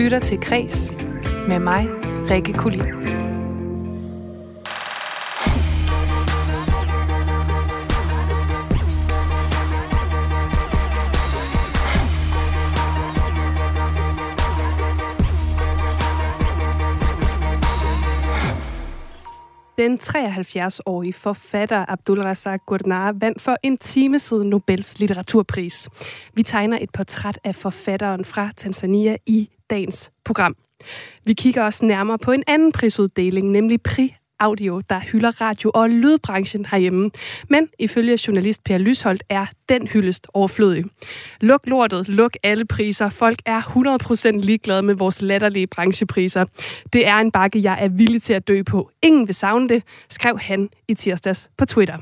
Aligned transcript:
lytter 0.00 0.18
til 0.18 0.40
Kres 0.40 0.94
med 1.48 1.58
mig, 1.58 1.88
Rikke 2.30 2.52
Kulin. 2.52 2.80
Den 19.78 19.98
73-årige 20.02 21.12
forfatter 21.12 21.84
Abdul 21.88 22.20
Razak 22.20 22.60
Gurnar 22.66 23.12
vandt 23.12 23.42
for 23.42 23.56
en 23.62 23.78
time 23.78 24.18
siden 24.18 24.50
Nobels 24.50 24.98
litteraturpris. 24.98 25.88
Vi 26.34 26.42
tegner 26.42 26.78
et 26.80 26.90
portræt 26.90 27.38
af 27.44 27.54
forfatteren 27.54 28.24
fra 28.24 28.50
Tanzania 28.56 29.16
i 29.26 29.50
dagens 29.70 30.10
program. 30.24 30.56
Vi 31.24 31.32
kigger 31.32 31.62
også 31.62 31.84
nærmere 31.84 32.18
på 32.18 32.32
en 32.32 32.44
anden 32.46 32.72
prisuddeling, 32.72 33.50
nemlig 33.50 33.82
Prix 33.82 34.10
Audio, 34.40 34.80
der 34.90 35.00
hylder 35.00 35.40
radio- 35.40 35.70
og 35.74 35.90
lydbranchen 35.90 36.66
herhjemme. 36.66 37.10
Men 37.48 37.68
ifølge 37.78 38.18
journalist 38.26 38.64
Per 38.64 38.78
Lysholdt 38.78 39.22
er 39.28 39.46
den 39.68 39.86
hyldest 39.86 40.26
overflødig. 40.34 40.84
Luk 41.40 41.60
lortet, 41.64 42.08
luk 42.08 42.32
alle 42.42 42.64
priser. 42.64 43.08
Folk 43.08 43.38
er 43.46 43.60
100% 43.60 44.40
ligeglade 44.40 44.82
med 44.82 44.94
vores 44.94 45.22
latterlige 45.22 45.66
branchepriser. 45.66 46.44
Det 46.92 47.06
er 47.06 47.16
en 47.16 47.30
bakke, 47.30 47.62
jeg 47.62 47.78
er 47.80 47.88
villig 47.88 48.22
til 48.22 48.32
at 48.32 48.48
dø 48.48 48.62
på. 48.62 48.90
Ingen 49.02 49.26
vil 49.26 49.34
savne 49.34 49.68
det, 49.68 49.82
skrev 50.10 50.38
han 50.38 50.68
i 50.88 50.94
tirsdags 50.94 51.50
på 51.58 51.64
Twitter. 51.64 51.96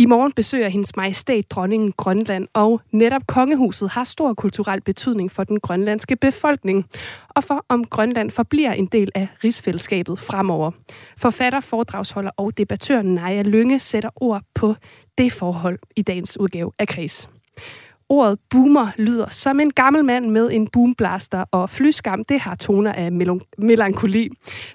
I 0.00 0.06
morgen 0.06 0.32
besøger 0.32 0.68
hendes 0.68 0.96
majestæt 0.96 1.50
dronningen 1.50 1.92
Grønland, 1.92 2.48
og 2.54 2.80
netop 2.90 3.26
kongehuset 3.26 3.90
har 3.90 4.04
stor 4.04 4.34
kulturel 4.34 4.80
betydning 4.80 5.32
for 5.32 5.44
den 5.44 5.60
grønlandske 5.60 6.16
befolkning, 6.16 6.86
og 7.28 7.44
for 7.44 7.64
om 7.68 7.84
Grønland 7.84 8.30
forbliver 8.30 8.72
en 8.72 8.86
del 8.86 9.10
af 9.14 9.28
rigsfællesskabet 9.44 10.18
fremover. 10.18 10.70
Forfatter, 11.16 11.60
foredragsholder 11.60 12.30
og 12.36 12.58
debattør 12.58 13.02
Naja 13.02 13.42
Lønge 13.42 13.78
sætter 13.78 14.10
ord 14.16 14.42
på 14.54 14.74
det 15.18 15.32
forhold 15.32 15.78
i 15.96 16.02
dagens 16.02 16.40
udgave 16.40 16.72
af 16.78 16.88
Kris. 16.88 17.28
Ordet 18.10 18.38
boomer 18.50 18.88
lyder 18.96 19.28
som 19.30 19.60
en 19.60 19.70
gammel 19.70 20.04
mand 20.04 20.30
med 20.30 20.50
en 20.52 20.66
boomblaster, 20.66 21.44
og 21.50 21.70
flyskam, 21.70 22.24
det 22.24 22.40
har 22.40 22.54
toner 22.54 22.92
af 22.92 23.12
melankoli. 23.58 24.28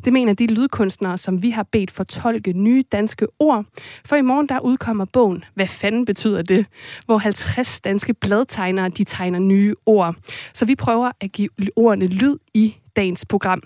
Det 0.06 0.14
mener 0.14 0.34
de 0.34 0.48
lydkunstnere, 0.48 1.18
som 1.18 1.42
vi 1.42 1.50
har 1.50 1.64
bedt 1.64 1.92
fortolke 1.92 2.54
nye 2.54 2.84
danske 2.92 3.28
ord. 3.40 3.66
For 4.06 4.16
i 4.16 4.22
morgen 4.22 4.50
der 4.50 4.60
udkommer 4.60 5.06
bogen 5.06 5.44
Hvad 5.54 5.68
fanden 5.68 6.06
betyder 6.06 6.42
det? 6.42 6.66
Hvor 7.06 7.18
50 7.18 7.82
danske 7.82 8.14
bladtegnere, 8.14 8.90
de 8.90 9.04
tegner 9.04 9.40
nye 9.40 9.76
ord. 9.86 10.16
Så 10.54 10.66
vi 10.66 10.76
prøver 10.76 11.12
at 11.22 11.32
give 11.32 11.50
ordene 11.76 12.08
lyd 12.08 12.38
i 12.54 12.76
dagens 12.96 13.26
program. 13.26 13.62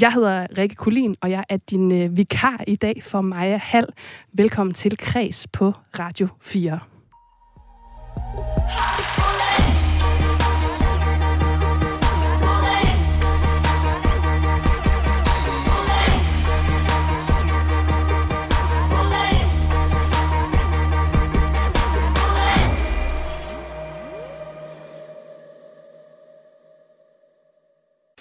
Jeg 0.00 0.12
hedder 0.12 0.46
Rikke 0.58 0.74
Kulin, 0.74 1.16
og 1.20 1.30
jeg 1.30 1.44
er 1.48 1.56
din 1.56 1.92
øh, 1.92 2.16
vikar 2.16 2.64
i 2.66 2.76
dag 2.76 3.02
for 3.02 3.20
Maja 3.20 3.56
Hall. 3.56 3.86
Velkommen 4.32 4.74
til 4.74 4.96
Kreds 4.98 5.46
på 5.46 5.72
Radio 5.98 6.28
4. 6.40 6.91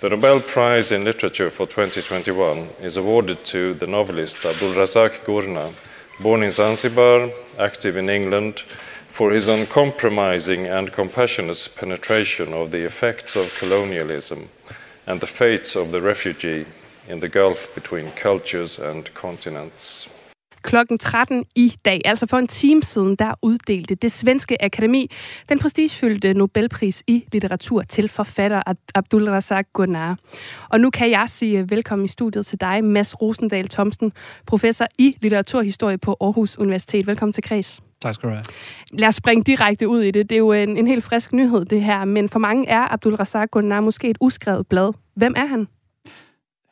The 0.01 0.09
Nobel 0.09 0.39
Prize 0.39 0.91
in 0.91 1.03
Literature 1.03 1.51
for 1.51 1.67
2021 1.67 2.69
is 2.81 2.97
awarded 2.97 3.45
to 3.45 3.75
the 3.75 3.85
novelist 3.85 4.37
Abdulrazak 4.37 5.23
Gurna, 5.25 5.71
born 6.19 6.41
in 6.41 6.49
Zanzibar, 6.49 7.29
active 7.59 7.97
in 7.97 8.09
England, 8.09 8.61
for 9.09 9.29
his 9.29 9.47
uncompromising 9.47 10.65
and 10.65 10.91
compassionate 10.91 11.69
penetration 11.75 12.51
of 12.51 12.71
the 12.71 12.83
effects 12.83 13.35
of 13.35 13.55
colonialism 13.59 14.49
and 15.05 15.21
the 15.21 15.27
fates 15.27 15.75
of 15.75 15.91
the 15.91 16.01
refugee 16.01 16.65
in 17.07 17.19
the 17.19 17.29
gulf 17.29 17.69
between 17.75 18.09
cultures 18.13 18.79
and 18.79 19.13
continents. 19.13 20.09
Klokken 20.61 20.97
13 20.97 21.43
i 21.55 21.73
dag, 21.85 22.01
altså 22.05 22.27
for 22.27 22.37
en 22.37 22.47
time 22.47 22.83
siden, 22.83 23.15
der 23.15 23.33
uddelte 23.41 23.95
det 23.95 24.11
svenske 24.11 24.63
akademi 24.63 25.11
den 25.49 25.59
prestigefyldte 25.59 26.33
Nobelpris 26.33 27.03
i 27.07 27.23
litteratur 27.31 27.81
til 27.81 28.09
forfatter 28.09 28.61
Abdul 28.95 29.29
Razak 29.29 29.67
Gunnar. 29.73 30.17
Og 30.69 30.79
nu 30.79 30.89
kan 30.89 31.11
jeg 31.11 31.25
sige 31.27 31.69
velkommen 31.69 32.05
i 32.05 32.07
studiet 32.07 32.45
til 32.45 32.61
dig, 32.61 32.83
Mads 32.83 33.21
Rosendal 33.21 33.67
Thomsen, 33.67 34.11
professor 34.45 34.85
i 34.97 35.17
litteraturhistorie 35.21 35.97
på 35.97 36.17
Aarhus 36.21 36.57
Universitet. 36.57 37.07
Velkommen 37.07 37.33
til 37.33 37.43
Kreds. 37.43 37.81
Tak 38.01 38.13
skal 38.13 38.29
du 38.29 38.33
have. 38.33 38.43
Lad 38.91 39.07
os 39.07 39.15
springe 39.15 39.43
direkte 39.43 39.87
ud 39.87 40.01
i 40.01 40.11
det. 40.11 40.29
Det 40.29 40.35
er 40.35 40.39
jo 40.39 40.51
en, 40.51 40.77
en 40.77 40.87
helt 40.87 41.03
frisk 41.03 41.33
nyhed, 41.33 41.65
det 41.65 41.83
her. 41.83 42.05
Men 42.05 42.29
for 42.29 42.39
mange 42.39 42.69
er 42.69 42.93
Abdul 42.93 43.15
Razak 43.15 43.51
Gunnar 43.51 43.81
måske 43.81 44.09
et 44.09 44.17
uskrevet 44.21 44.67
blad. 44.67 44.93
Hvem 45.15 45.33
er 45.37 45.45
han? 45.45 45.67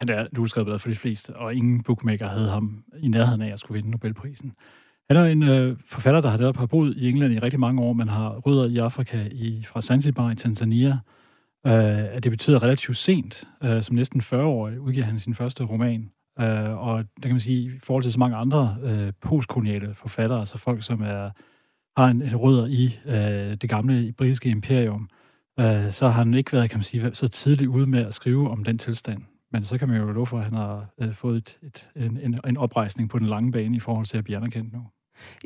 Han 0.02 0.10
er 0.10 0.22
et 0.22 0.38
uskrevet 0.38 0.82
for 0.82 0.90
de 0.90 0.96
fleste, 0.96 1.36
og 1.36 1.56
ingen 1.56 1.84
bookmaker 1.84 2.28
havde 2.28 2.50
ham 2.50 2.84
i 3.00 3.08
nærheden 3.08 3.42
af 3.42 3.52
at 3.52 3.60
skulle 3.60 3.76
vinde 3.76 3.92
Nobelprisen. 3.92 4.54
Han 5.10 5.18
er 5.18 5.26
en 5.26 5.44
øh, 5.44 5.78
forfatter, 5.86 6.22
der 6.22 6.30
har 6.30 6.38
netop 6.38 6.58
har 6.58 6.66
boet 6.66 6.98
i 6.98 7.10
England 7.10 7.34
i 7.34 7.40
rigtig 7.40 7.60
mange 7.60 7.82
år, 7.82 7.94
men 7.94 8.08
har 8.08 8.30
rødder 8.30 8.66
i 8.66 8.78
Afrika 8.78 9.28
i, 9.32 9.64
fra 9.64 9.82
Zanzibar 9.82 10.32
i 10.32 10.36
Tanzania. 10.36 11.00
Øh, 11.68 12.24
det 12.24 12.32
betyder 12.32 12.64
relativt 12.64 12.98
sent, 12.98 13.44
øh, 13.64 13.84
som 13.84 13.96
næsten 13.96 14.22
40-årig, 14.22 14.80
udgiver 14.80 15.06
han 15.06 15.20
sin 15.20 15.34
første 15.34 15.64
roman. 15.64 16.12
Øh, 16.40 16.88
og 16.88 16.98
der 16.98 17.22
kan 17.22 17.32
man 17.32 17.40
sige, 17.40 17.76
i 17.76 17.80
forhold 17.84 18.04
til 18.04 18.14
så 18.14 18.20
mange 18.20 18.38
andre 18.38 18.78
øh, 18.84 19.14
postkoloniale 19.22 19.94
forfattere, 19.94 20.40
altså 20.40 20.58
folk, 20.58 20.84
som 20.84 21.02
er, 21.02 21.30
har 21.98 22.08
en, 22.08 22.22
en 22.22 22.36
rødder 22.36 22.66
i 22.66 23.00
øh, 23.06 23.58
det 23.58 23.70
gamle 23.70 24.14
britiske 24.18 24.50
imperium, 24.50 25.10
øh, 25.60 25.92
så 25.92 26.08
har 26.08 26.24
han 26.24 26.34
ikke 26.34 26.54
været, 26.54 26.70
kan 26.70 26.78
man 26.78 26.84
sige, 26.84 27.14
så 27.14 27.28
tidligt 27.28 27.70
ude 27.70 27.90
med 27.90 28.06
at 28.06 28.14
skrive 28.14 28.50
om 28.50 28.64
den 28.64 28.78
tilstand. 28.78 29.24
Men 29.52 29.64
så 29.64 29.78
kan 29.78 29.88
man 29.88 29.98
jo 29.98 30.12
love 30.12 30.28
for, 30.28 30.38
at 30.38 30.44
han 30.44 30.54
har 30.54 30.86
øh, 31.02 31.14
fået 31.14 31.38
et, 31.38 31.60
et, 31.64 31.90
en, 31.96 32.18
en, 32.18 32.40
en 32.48 32.58
oprejsning 32.58 33.10
på 33.10 33.20
den 33.20 33.28
lange 33.28 33.52
bane 33.52 33.78
i 33.78 33.80
forhold 33.80 34.06
til 34.06 34.18
at 34.18 34.24
blive 34.24 34.38
anerkendt 34.38 34.74
nu. 34.74 34.80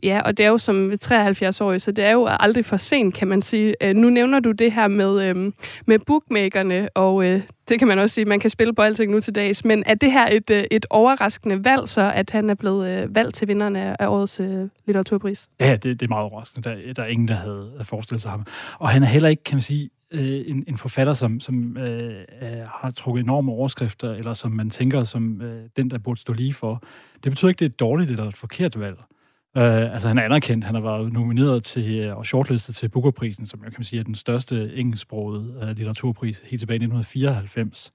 Ja, 0.04 0.22
og 0.26 0.38
det 0.38 0.46
er 0.46 0.50
jo 0.50 0.58
som 0.58 0.92
73-årig, 1.04 1.82
så 1.82 1.92
det 1.92 2.04
er 2.04 2.12
jo 2.12 2.28
aldrig 2.30 2.66
for 2.66 2.78
sent, 2.78 3.16
kan 3.16 3.28
man 3.28 3.42
sige. 3.42 3.76
Øh, 3.82 3.96
nu 3.96 4.10
nævner 4.10 4.40
du 4.40 4.52
det 4.52 4.72
her 4.72 4.88
med, 4.88 5.24
øh, 5.24 5.52
med 5.86 6.00
bookmakerne, 6.00 6.90
og 6.96 7.26
øh, 7.26 7.42
det 7.70 7.80
kan 7.80 7.88
man 7.88 8.00
også 8.00 8.14
sige, 8.14 8.26
man 8.26 8.40
kan 8.40 8.50
spille 8.50 8.74
på 8.74 8.82
alting 8.82 9.12
nu 9.12 9.20
til 9.20 9.36
dags. 9.36 9.66
Men 9.66 9.84
er 9.86 9.94
det 9.94 10.12
her 10.12 10.28
et, 10.32 10.50
øh, 10.50 10.64
et 10.72 10.86
overraskende 10.90 11.66
valg, 11.66 11.90
så 11.90 12.12
at 12.16 12.30
han 12.30 12.50
er 12.50 12.56
blevet 12.56 12.90
øh, 12.90 13.16
valgt 13.16 13.36
til 13.36 13.48
vinderen 13.48 13.76
af, 13.76 13.96
af 14.00 14.08
årets 14.08 14.40
øh, 14.40 14.70
litteraturpris? 14.86 15.48
Ja, 15.60 15.72
det, 15.72 16.00
det 16.00 16.02
er 16.02 16.10
meget 16.10 16.24
overraskende. 16.24 16.70
Der, 16.70 16.94
der 16.94 17.04
er 17.04 17.08
ingen, 17.08 17.28
der 17.28 17.36
havde 17.36 17.82
forestillet 17.84 18.22
sig 18.22 18.32
ham. 18.32 18.46
Og 18.80 18.90
han 18.90 19.04
er 19.04 19.08
heller 19.08 19.30
ikke, 19.30 19.44
kan 19.44 19.56
man 19.56 19.62
sige, 19.62 19.90
øh, 20.14 20.44
en, 20.48 20.64
en 20.68 20.78
forfatter, 20.78 21.14
som, 21.14 21.40
som 21.40 21.78
øh, 21.78 22.26
øh, 22.42 22.48
har 22.82 22.92
trukket 22.92 23.24
enorme 23.24 23.52
overskrifter, 23.52 24.12
eller 24.14 24.34
som 24.34 24.52
man 24.52 24.70
tænker 24.70 25.04
som 25.04 25.42
øh, 25.42 25.70
den, 25.78 25.92
der 25.92 25.98
burde 25.98 26.20
stå 26.20 26.34
lige 26.34 26.54
for. 26.54 26.84
Det 27.24 27.32
betyder 27.32 27.50
ikke, 27.50 27.60
det 27.60 27.66
er 27.66 27.70
et 27.70 27.80
dårligt 27.80 28.12
eller 28.12 28.28
et 28.28 28.38
forkert 28.38 28.80
valg. 28.80 28.98
Øh, 29.58 29.94
altså 29.94 30.08
han 30.08 30.18
er 30.18 30.24
anerkendt, 30.24 30.66
han 30.66 30.76
har 30.76 30.82
været 30.82 31.14
nomineret 31.14 31.64
til 31.64 32.00
øh, 32.00 32.18
og 32.18 32.26
shortlistet 32.26 32.76
til 32.76 32.90
Bookerprisen, 32.90 33.46
som 33.46 33.62
jeg 33.64 33.74
kan 33.74 33.84
sige 33.84 34.00
er 34.00 34.04
den 34.04 34.16
største 34.16 34.76
engelsksprogede 34.76 35.60
øh, 35.62 35.68
litteraturpris 35.68 36.40
helt 36.46 36.60
tilbage 36.60 36.76
i 36.76 36.84
1994, 36.84 37.92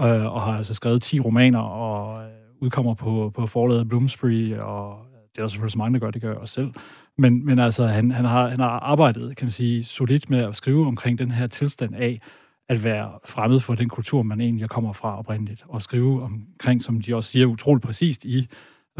øh, 0.00 0.06
og 0.06 0.42
har 0.42 0.56
altså 0.56 0.74
skrevet 0.74 1.02
10 1.02 1.20
romaner 1.20 1.58
og 1.58 2.24
øh, 2.24 2.30
udkommer 2.60 2.94
på, 2.94 3.32
på 3.34 3.46
forladet 3.46 3.88
Bloomsbury, 3.88 4.54
og 4.54 4.98
det 5.32 5.38
er 5.38 5.42
der 5.42 5.48
selvfølgelig 5.48 5.72
så 5.72 5.78
mange, 5.78 5.94
der 5.94 6.00
gør, 6.00 6.10
det 6.10 6.22
gør 6.22 6.28
jeg 6.28 6.38
også 6.38 6.54
selv. 6.54 6.70
Men, 7.18 7.46
men 7.46 7.58
altså, 7.58 7.86
han, 7.86 8.10
han, 8.10 8.24
har, 8.24 8.48
han 8.48 8.60
har 8.60 8.68
arbejdet, 8.68 9.36
kan 9.36 9.46
man 9.46 9.52
sige, 9.52 9.84
solidt 9.84 10.30
med 10.30 10.38
at 10.38 10.56
skrive 10.56 10.86
omkring 10.86 11.18
den 11.18 11.30
her 11.30 11.46
tilstand 11.46 11.94
af, 11.94 12.20
at 12.68 12.84
være 12.84 13.18
fremmed 13.24 13.60
for 13.60 13.74
den 13.74 13.88
kultur, 13.88 14.22
man 14.22 14.40
egentlig 14.40 14.68
kommer 14.68 14.92
fra 14.92 15.18
oprindeligt, 15.18 15.64
og 15.68 15.82
skrive 15.82 16.22
omkring, 16.22 16.82
som 16.82 17.00
de 17.00 17.16
også 17.16 17.30
siger 17.30 17.46
utroligt 17.46 17.84
præcist 17.84 18.24
i 18.24 18.48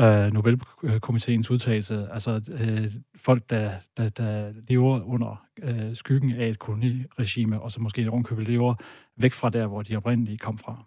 øh, 0.01 0.33
Nobelkomiteens 0.33 1.51
udtalelse, 1.51 2.09
altså 2.13 2.41
øh, 2.49 2.93
folk, 3.17 3.51
der, 3.51 3.73
der, 3.97 4.09
der 4.09 4.53
lever 4.69 5.03
under 5.03 5.45
øh, 5.63 5.97
skyggen 5.97 6.33
af 6.33 6.49
et 6.49 6.59
koloniregime, 6.59 7.61
og 7.61 7.73
så 7.73 7.81
måske 7.81 8.11
ovenkøbet 8.11 8.49
lever 8.49 8.75
væk 9.17 9.33
fra 9.33 9.51
der, 9.51 9.67
hvor 9.67 9.83
de 9.83 9.97
oprindeligt 9.97 10.41
kom 10.41 10.59
fra. 10.59 10.85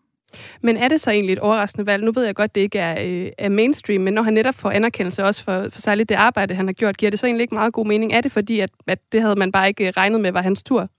Men 0.61 0.77
er 0.77 0.87
det 0.87 1.01
så 1.01 1.11
egentlig 1.11 1.33
et 1.33 1.39
overraskende 1.39 1.85
valg? 1.85 2.03
Nu 2.03 2.11
ved 2.11 2.25
jeg 2.25 2.35
godt, 2.35 2.55
det 2.55 2.61
ikke 2.61 2.79
er, 2.79 3.03
øh, 3.05 3.31
er 3.37 3.49
mainstream, 3.49 4.01
men 4.01 4.13
når 4.13 4.21
han 4.21 4.33
netop 4.33 4.55
får 4.55 4.71
anerkendelse 4.71 5.23
også 5.23 5.43
for, 5.43 5.67
for 5.69 5.81
særligt 5.81 6.09
det 6.09 6.15
arbejde, 6.15 6.55
han 6.55 6.67
har 6.67 6.73
gjort, 6.73 6.97
giver 6.97 7.09
det 7.09 7.19
så 7.19 7.25
egentlig 7.25 7.41
ikke 7.41 7.55
meget 7.55 7.73
god 7.73 7.85
mening? 7.85 8.13
Er 8.13 8.21
det 8.21 8.31
fordi, 8.31 8.59
at, 8.59 8.69
at 8.87 8.99
det 9.11 9.21
havde 9.21 9.35
man 9.35 9.51
bare 9.51 9.67
ikke 9.67 9.87
øh, 9.87 9.93
regnet 9.97 10.21
med, 10.21 10.31
var 10.31 10.41
hans 10.41 10.63
tur? 10.63 10.89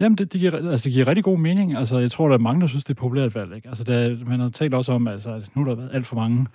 Jamen, 0.00 0.18
det, 0.18 0.32
det, 0.32 0.40
giver, 0.40 0.70
altså, 0.70 0.84
det 0.84 0.92
giver 0.92 1.06
rigtig 1.06 1.24
god 1.24 1.38
mening. 1.38 1.76
Altså, 1.76 1.98
jeg 1.98 2.10
tror, 2.10 2.28
der 2.28 2.34
er 2.34 2.38
mange, 2.38 2.60
der 2.60 2.66
synes, 2.66 2.84
det 2.84 2.90
er 2.90 2.94
et 2.94 2.98
populært 2.98 3.34
valg. 3.34 3.56
Ikke? 3.56 3.68
Altså, 3.68 3.84
der, 3.84 4.16
man 4.26 4.40
har 4.40 4.48
talt 4.48 4.74
også 4.74 4.92
om, 4.92 5.08
altså, 5.08 5.30
at 5.30 5.48
nu 5.54 5.64
har 5.64 5.70
der 5.70 5.76
været 5.76 5.90
alt 5.94 6.06
for 6.06 6.16
mange 6.16 6.46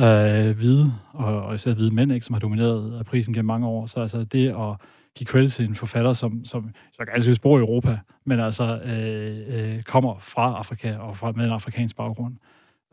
øh, 0.00 0.56
hvide, 0.56 0.92
og, 1.12 1.42
og 1.42 1.54
især 1.54 1.74
hvide 1.74 1.94
mænd, 1.94 2.12
ikke, 2.12 2.26
som 2.26 2.32
har 2.32 2.40
domineret 2.40 2.98
øh, 2.98 3.04
prisen 3.04 3.34
gennem 3.34 3.46
mange 3.46 3.66
år. 3.66 3.86
Så 3.86 4.00
altså, 4.00 4.24
det 4.24 4.48
at 4.48 4.76
give 5.16 5.26
credit 5.26 5.52
til 5.52 5.64
en 5.64 5.74
forfatter, 5.74 6.12
som, 6.12 6.44
som 6.44 6.70
så 6.92 6.98
kan 6.98 7.08
altid 7.14 7.36
bor 7.36 7.58
i 7.58 7.60
Europa, 7.60 7.98
men 8.24 8.40
altså 8.40 8.80
øh, 8.84 9.76
øh, 9.76 9.82
kommer 9.82 10.18
fra 10.18 10.56
Afrika 10.58 10.96
og 10.96 11.16
fra, 11.16 11.32
med 11.32 11.44
en 11.44 11.50
afrikansk 11.50 11.96
baggrund. 11.96 12.34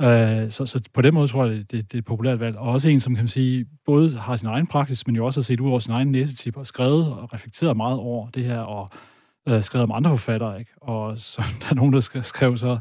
Øh, 0.02 0.52
så, 0.52 0.66
så 0.66 0.82
på 0.94 1.02
den 1.02 1.14
måde 1.14 1.28
tror 1.28 1.46
jeg, 1.46 1.56
det, 1.56 1.72
det, 1.72 1.92
det 1.92 1.94
er 1.94 1.98
et 1.98 2.06
populært 2.06 2.40
valg. 2.40 2.58
Og 2.58 2.72
også 2.72 2.90
en, 2.90 3.00
som 3.00 3.16
kan 3.16 3.24
man 3.24 3.28
sige, 3.28 3.66
både 3.86 4.18
har 4.18 4.36
sin 4.36 4.48
egen 4.48 4.68
praksis, 4.68 5.08
men 5.08 5.16
jo 5.16 5.26
også 5.26 5.40
har 5.40 5.44
set 5.44 5.60
ud 5.60 5.70
over 5.70 5.80
sin 5.80 5.94
egen 5.94 6.12
næsetip 6.12 6.58
og 6.58 6.68
skrevet 6.68 7.14
og 7.14 7.34
reflekteret 7.34 7.78
meget 7.78 7.98
over 7.98 8.30
det 8.30 8.46
her, 8.46 8.60
og 8.60 8.90
øh, 9.48 9.64
skrevet 9.64 9.84
om 9.84 9.92
andre 9.92 10.10
forfattere, 10.10 10.60
ikke? 10.60 10.72
Og 10.82 11.18
så 11.18 11.42
der 11.62 11.68
er 11.70 11.76
nogen, 11.76 11.94
der 11.94 12.22
skrev 12.24 12.58
så, 12.58 12.80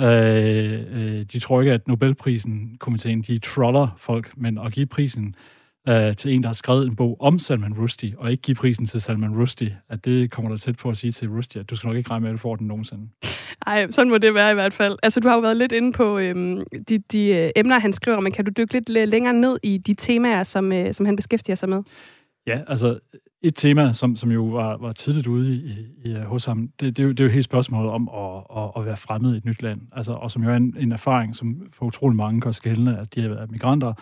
øh, 0.00 0.84
øh, 0.90 1.24
de 1.32 1.38
tror 1.38 1.60
ikke, 1.60 1.72
at 1.72 1.88
Nobelprisen, 1.88 2.76
komiteen, 2.80 3.22
de 3.22 3.38
troller 3.38 3.88
folk, 3.96 4.32
men 4.36 4.58
at 4.58 4.72
give 4.72 4.86
prisen 4.86 5.34
øh, 5.88 6.16
til 6.16 6.34
en, 6.34 6.42
der 6.42 6.48
har 6.48 6.54
skrevet 6.54 6.86
en 6.86 6.96
bog 6.96 7.16
om 7.20 7.38
Salman 7.38 7.74
Rushdie, 7.74 8.14
og 8.18 8.30
ikke 8.30 8.42
give 8.42 8.54
prisen 8.54 8.86
til 8.86 9.02
Salman 9.02 9.40
Rushdie, 9.40 9.78
at 9.88 10.04
det 10.04 10.30
kommer 10.30 10.50
der 10.50 10.58
tæt 10.58 10.76
på 10.76 10.90
at 10.90 10.96
sige 10.96 11.12
til 11.12 11.28
Rushdie, 11.28 11.60
at 11.60 11.70
du 11.70 11.76
skal 11.76 11.88
nok 11.88 11.96
ikke 11.96 12.10
regne 12.10 12.22
med, 12.22 12.30
at 12.30 12.32
du 12.32 12.38
får 12.38 12.56
den 12.56 12.66
nogensinde. 12.66 13.08
Nej, 13.66 13.90
sådan 13.90 14.10
må 14.10 14.18
det 14.18 14.34
være 14.34 14.50
i 14.50 14.54
hvert 14.54 14.72
fald. 14.72 14.98
Altså, 15.02 15.20
du 15.20 15.28
har 15.28 15.34
jo 15.34 15.40
været 15.40 15.56
lidt 15.56 15.72
inde 15.72 15.92
på 15.92 16.18
øhm, 16.18 16.62
de, 16.88 16.98
de 16.98 17.26
øh, 17.26 17.50
emner, 17.56 17.78
han 17.78 17.92
skriver, 17.92 18.20
men 18.20 18.32
kan 18.32 18.44
du 18.44 18.50
dykke 18.56 18.74
lidt 18.74 18.88
længere 18.88 19.34
ned 19.34 19.58
i 19.62 19.78
de 19.78 19.94
temaer, 19.94 20.42
som, 20.42 20.72
øh, 20.72 20.94
som 20.94 21.06
han 21.06 21.16
beskæftiger 21.16 21.56
sig 21.56 21.68
med? 21.68 21.82
Ja, 22.46 22.60
altså 22.66 22.98
et 23.42 23.54
tema, 23.54 23.92
som, 23.92 24.16
som 24.16 24.30
jo 24.30 24.44
var, 24.44 24.76
var 24.76 24.92
tidligt 24.92 25.26
ude 25.26 25.54
i, 25.54 25.86
i, 26.04 26.14
hos 26.14 26.44
ham, 26.44 26.70
det, 26.80 26.96
det, 26.96 27.02
er 27.02 27.06
jo, 27.06 27.10
det 27.10 27.20
er 27.20 27.24
jo 27.24 27.30
helt 27.30 27.44
spørgsmålet 27.44 27.90
om 27.90 28.08
at, 28.08 28.62
at, 28.62 28.70
at 28.76 28.86
være 28.86 28.96
fremmed 28.96 29.34
i 29.34 29.36
et 29.36 29.44
nyt 29.44 29.62
land. 29.62 29.80
Altså, 29.92 30.12
og 30.12 30.30
som 30.30 30.44
jo 30.44 30.50
er 30.50 30.56
en, 30.56 30.76
en 30.78 30.92
erfaring, 30.92 31.36
som 31.36 31.66
for 31.72 31.86
utrolig 31.86 32.16
mange 32.16 32.40
gør 32.40 32.50
skældende, 32.50 32.98
at 32.98 33.14
de 33.14 33.24
er 33.24 33.46
migranter, 33.50 33.92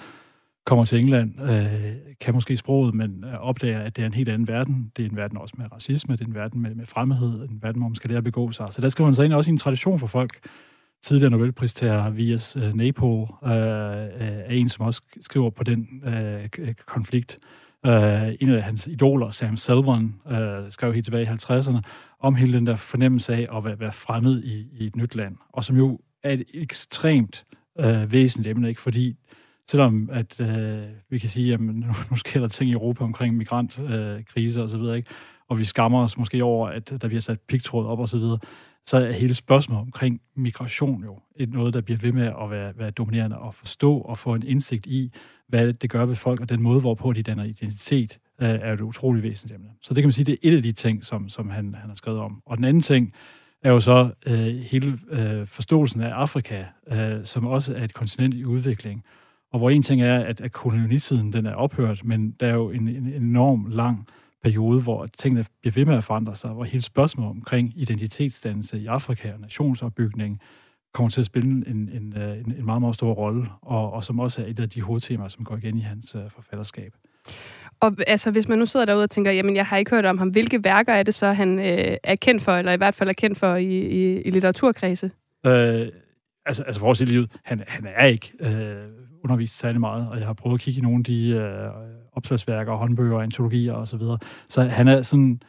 kommer 0.71 0.85
til 0.85 0.99
England, 0.99 1.43
øh, 1.43 1.93
kan 2.21 2.35
måske 2.35 2.57
sproget, 2.57 2.95
men 2.95 3.25
opdager, 3.41 3.81
at 3.81 3.97
det 3.97 4.03
er 4.03 4.07
en 4.07 4.15
helt 4.15 4.29
anden 4.29 4.49
verden. 4.49 4.93
Det 4.97 5.05
er 5.05 5.11
en 5.11 5.17
verden 5.17 5.39
også 5.39 5.55
med 5.59 5.73
racisme, 5.73 6.17
det 6.17 6.21
er 6.21 6.27
en 6.27 6.35
verden 6.35 6.63
med, 6.63 6.75
med 6.75 6.87
fremmedhed, 6.87 7.49
en 7.49 7.59
verden, 7.63 7.81
hvor 7.81 7.89
man 7.89 7.95
skal 7.95 8.11
lære 8.11 8.19
at 8.19 8.25
begå 8.25 8.51
sig. 8.53 8.67
Så 8.71 8.81
der 8.81 8.89
skal 8.89 9.05
man 9.05 9.15
så 9.15 9.23
ind 9.23 9.33
også 9.33 9.51
i 9.51 9.53
en 9.53 9.59
tradition 9.59 9.99
for 9.99 10.07
folk. 10.07 10.49
Tidligere 11.03 11.31
Nobelpristager 11.31 12.11
Vias 12.11 12.57
øh, 12.57 12.75
Napol 12.75 13.29
øh, 13.45 13.51
øh, 13.51 13.57
er 14.21 14.51
en, 14.51 14.69
som 14.69 14.87
også 14.87 15.03
skriver 15.21 15.51
på 15.51 15.65
den 15.65 16.03
øh, 16.05 16.73
konflikt. 16.87 17.39
Øh, 17.87 18.35
en 18.41 18.49
af 18.49 18.63
hans 18.63 18.87
idoler, 18.87 19.31
Sam 19.31 19.57
Selvon, 19.57 20.15
øh, 20.31 20.71
skrev 20.71 20.93
helt 20.93 21.05
tilbage 21.05 21.25
i 21.25 21.27
50'erne, 21.27 21.81
om 22.21 22.35
hele 22.35 22.53
den 22.53 22.67
der 22.67 22.77
fornemmelse 22.77 23.35
af 23.35 23.57
at 23.57 23.65
være, 23.65 23.81
være 23.81 23.93
fremmed 23.93 24.43
i, 24.43 24.67
i 24.73 24.87
et 24.87 24.97
nyt 24.97 25.15
land. 25.15 25.37
Og 25.53 25.65
som 25.65 25.77
jo 25.77 26.01
er 26.23 26.33
et 26.33 26.45
ekstremt 26.55 27.45
øh, 27.81 28.13
væsentligt 28.13 28.51
emne, 28.51 28.69
ikke? 28.69 28.81
fordi 28.81 29.17
selvom 29.71 30.11
at 30.13 30.41
øh, 30.41 30.83
vi 31.11 31.19
kan 31.19 31.29
sige, 31.29 31.55
at 31.55 31.61
nu, 31.61 31.73
nu 32.11 32.17
sker 32.17 32.41
der 32.41 32.49
ting 32.49 32.71
i 32.71 32.73
Europa 32.73 33.05
omkring 33.05 33.37
migrantkriser 33.37 34.61
øh, 34.61 34.65
og 34.65 34.71
så 34.71 34.79
videre, 34.79 34.97
ikke? 34.97 35.11
og 35.49 35.59
vi 35.59 35.65
skammer 35.65 36.03
os 36.03 36.19
måske 36.19 36.45
over, 36.45 36.69
at 36.69 36.91
der 36.91 37.09
bliver 37.09 37.21
sat 37.21 37.41
pigtråd 37.41 37.87
op 37.87 37.99
og 37.99 38.09
så 38.09 38.19
videre, 38.19 38.39
så 38.87 38.97
er 38.97 39.13
hele 39.13 39.35
spørgsmålet 39.35 39.83
omkring 39.83 40.21
migration 40.37 41.05
jo 41.05 41.19
et 41.37 41.51
noget, 41.51 41.75
der 41.75 41.81
bliver 41.81 41.99
ved 41.99 42.13
med 42.13 42.27
at 42.43 42.51
være, 42.51 42.73
være 42.79 42.91
dominerende 42.91 43.39
og 43.39 43.55
forstå 43.55 43.99
og 43.99 44.19
få 44.19 44.35
en 44.35 44.43
indsigt 44.47 44.87
i, 44.87 45.13
hvad 45.49 45.73
det 45.73 45.91
gør 45.91 46.05
ved 46.05 46.17
folk, 46.17 46.41
og 46.41 46.49
den 46.49 46.63
måde, 46.63 46.81
hvorpå 46.81 47.13
de 47.13 47.23
danner 47.23 47.45
identitet, 47.45 48.19
øh, 48.41 48.49
er 48.49 48.73
et 48.73 48.81
utroligt 48.81 49.23
væsentligt 49.23 49.57
emne. 49.57 49.71
Så 49.83 49.95
det 49.95 50.03
kan 50.03 50.07
man 50.07 50.13
sige, 50.13 50.25
det 50.25 50.33
er 50.33 50.39
et 50.43 50.57
af 50.57 50.63
de 50.63 50.73
ting, 50.73 51.05
som, 51.05 51.29
som 51.29 51.51
han, 51.51 51.75
han 51.75 51.89
har 51.89 51.95
skrevet 51.95 52.21
om. 52.21 52.43
Og 52.47 52.57
den 52.57 52.65
anden 52.65 52.83
ting 52.83 53.15
er 53.63 53.71
jo 53.71 53.81
så 53.81 54.11
øh, 54.27 54.57
hele 54.57 54.99
øh, 55.11 55.47
forståelsen 55.47 56.01
af 56.01 56.11
Afrika, 56.11 56.65
øh, 56.93 57.25
som 57.25 57.47
også 57.47 57.75
er 57.75 57.85
et 57.85 57.95
kontinent 57.95 58.35
i 58.35 58.45
udvikling, 58.45 59.05
og 59.53 59.59
hvor 59.59 59.71
en 59.71 59.83
ting 59.83 60.03
er, 60.03 60.19
at, 60.19 60.41
at 60.41 60.53
kolonitiden 60.53 61.33
den 61.33 61.47
er 61.47 61.55
ophørt, 61.55 62.05
men 62.05 62.31
der 62.41 62.47
er 62.47 62.55
jo 62.55 62.71
en, 62.71 62.89
en 62.89 63.07
enorm 63.07 63.67
lang 63.67 64.07
periode, 64.43 64.81
hvor 64.81 65.07
tingene 65.07 65.45
bliver 65.61 65.73
ved 65.75 65.85
med 65.85 65.97
at 65.97 66.05
forandre 66.05 66.37
sig, 66.37 66.51
hvor 66.51 66.65
hele 66.65 66.83
spørgsmålet 66.83 67.31
omkring 67.31 67.73
identitetsdannelse 67.77 68.79
i 68.79 68.87
Afrika 68.87 69.33
og 69.33 69.41
nationsopbygning 69.41 70.41
kommer 70.95 71.11
til 71.11 71.21
at 71.21 71.27
spille 71.27 71.51
en, 71.51 71.65
en, 71.69 71.91
en, 71.93 72.15
en 72.59 72.65
meget, 72.65 72.81
meget 72.81 72.95
stor 72.95 73.13
rolle, 73.13 73.47
og, 73.63 73.93
og 73.93 74.05
som 74.05 74.19
også 74.19 74.43
er 74.43 74.47
et 74.47 74.61
af 74.61 74.71
de 74.71 74.83
hovedtemaer, 74.83 75.29
som 75.29 75.45
går 75.45 75.57
igen 75.57 75.79
i 75.79 75.81
hans 75.81 76.15
uh, 76.15 76.21
forfatterskab. 76.35 76.93
Og 77.81 77.97
altså, 78.07 78.31
hvis 78.31 78.49
man 78.49 78.59
nu 78.59 78.67
sidder 78.67 78.87
derude 78.87 79.03
og 79.03 79.11
tænker, 79.11 79.31
jamen, 79.31 79.57
jeg 79.57 79.67
har 79.67 79.77
ikke 79.77 79.91
hørt 79.91 80.05
om 80.05 80.19
ham, 80.19 80.29
hvilke 80.29 80.65
værker 80.65 80.93
er 80.93 81.03
det 81.03 81.15
så, 81.15 81.33
han 81.33 81.59
øh, 81.59 81.97
er 82.05 82.17
kendt 82.17 82.43
for, 82.43 82.53
eller 82.53 82.73
i 82.73 82.77
hvert 82.77 82.95
fald 82.95 83.09
er 83.09 83.13
kendt 83.13 83.39
for 83.39 83.55
i, 83.57 83.67
i, 83.67 84.21
i 84.21 84.31
litteraturkredse? 84.31 85.11
Øh, 85.47 85.89
altså, 86.51 86.63
altså 86.63 86.81
for 86.81 86.91
at 86.91 86.97
sige 86.97 87.09
livet, 87.09 87.33
han, 87.45 87.63
han 87.69 87.87
er 87.97 88.07
ikke 88.07 88.33
øh, 88.41 88.87
undervist 89.25 89.59
særlig 89.59 89.81
meget, 89.81 90.09
og 90.09 90.19
jeg 90.19 90.27
har 90.27 90.33
prøvet 90.33 90.55
at 90.55 90.61
kigge 90.61 90.79
i 90.79 90.83
nogle 90.83 90.99
af 90.99 91.05
de 91.05 91.29
øh, 91.29 91.71
opslagsværker, 92.13 92.73
håndbøger, 92.73 93.19
antologier 93.19 93.75
osv. 93.75 93.87
Så, 93.87 93.97
videre. 93.97 94.19
så 94.49 94.63
han 94.63 94.89
er 94.89 95.03
sådan 95.03 95.43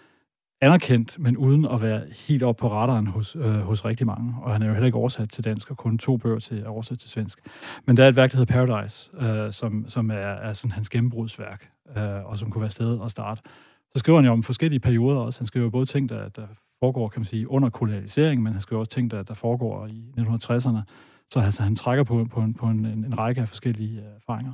anerkendt, 0.61 1.19
men 1.19 1.37
uden 1.37 1.65
at 1.65 1.81
være 1.81 2.03
helt 2.27 2.43
op 2.43 2.55
på 2.55 2.71
radaren 2.71 3.07
hos, 3.07 3.35
øh, 3.35 3.59
hos 3.59 3.85
rigtig 3.85 4.07
mange. 4.07 4.35
Og 4.41 4.53
han 4.53 4.61
er 4.61 4.67
jo 4.67 4.73
heller 4.73 4.85
ikke 4.85 4.97
oversat 4.97 5.29
til 5.29 5.43
dansk, 5.43 5.71
og 5.71 5.77
kun 5.77 5.97
to 5.97 6.17
bøger 6.17 6.39
til 6.39 6.67
oversat 6.67 6.99
til 6.99 7.09
svensk. 7.09 7.39
Men 7.85 7.97
der 7.97 8.03
er 8.03 8.07
et 8.07 8.15
værk, 8.15 8.31
der 8.31 8.37
hedder 8.37 8.53
Paradise, 8.53 9.09
øh, 9.21 9.51
som, 9.51 9.85
som 9.87 10.11
er, 10.11 10.15
er 10.15 10.53
sådan 10.53 10.71
hans 10.71 10.89
gennembrudsværk, 10.89 11.69
øh, 11.97 12.25
og 12.25 12.37
som 12.37 12.51
kunne 12.51 12.61
være 12.61 12.69
sted 12.69 12.99
at 13.05 13.11
starte. 13.11 13.41
Så 13.93 13.99
skriver 13.99 14.17
han 14.17 14.25
jo 14.25 14.31
om 14.31 14.43
forskellige 14.43 14.79
perioder 14.79 15.19
også. 15.19 15.39
Han 15.39 15.47
skriver 15.47 15.69
både 15.69 15.85
ting, 15.85 16.09
der, 16.09 16.29
der 16.29 16.47
foregår, 16.83 17.09
kan 17.09 17.19
man 17.19 17.25
sige, 17.25 17.51
under 17.51 17.69
kolonialisering, 17.69 18.43
men 18.43 18.53
han 18.53 18.61
skriver 18.61 18.79
også 18.79 18.91
ting, 18.91 19.11
der, 19.11 19.23
der 19.23 19.33
foregår 19.33 19.87
i 19.87 20.03
1960'erne. 20.17 20.79
Så 21.29 21.39
altså, 21.39 21.63
han 21.63 21.75
trækker 21.75 22.03
på, 22.03 22.27
på, 22.31 22.39
en, 22.39 22.53
på 22.53 22.65
en, 22.65 22.85
en 22.85 23.17
række 23.17 23.41
af 23.41 23.49
forskellige 23.49 23.99
øh, 23.99 24.15
erfaringer. 24.15 24.53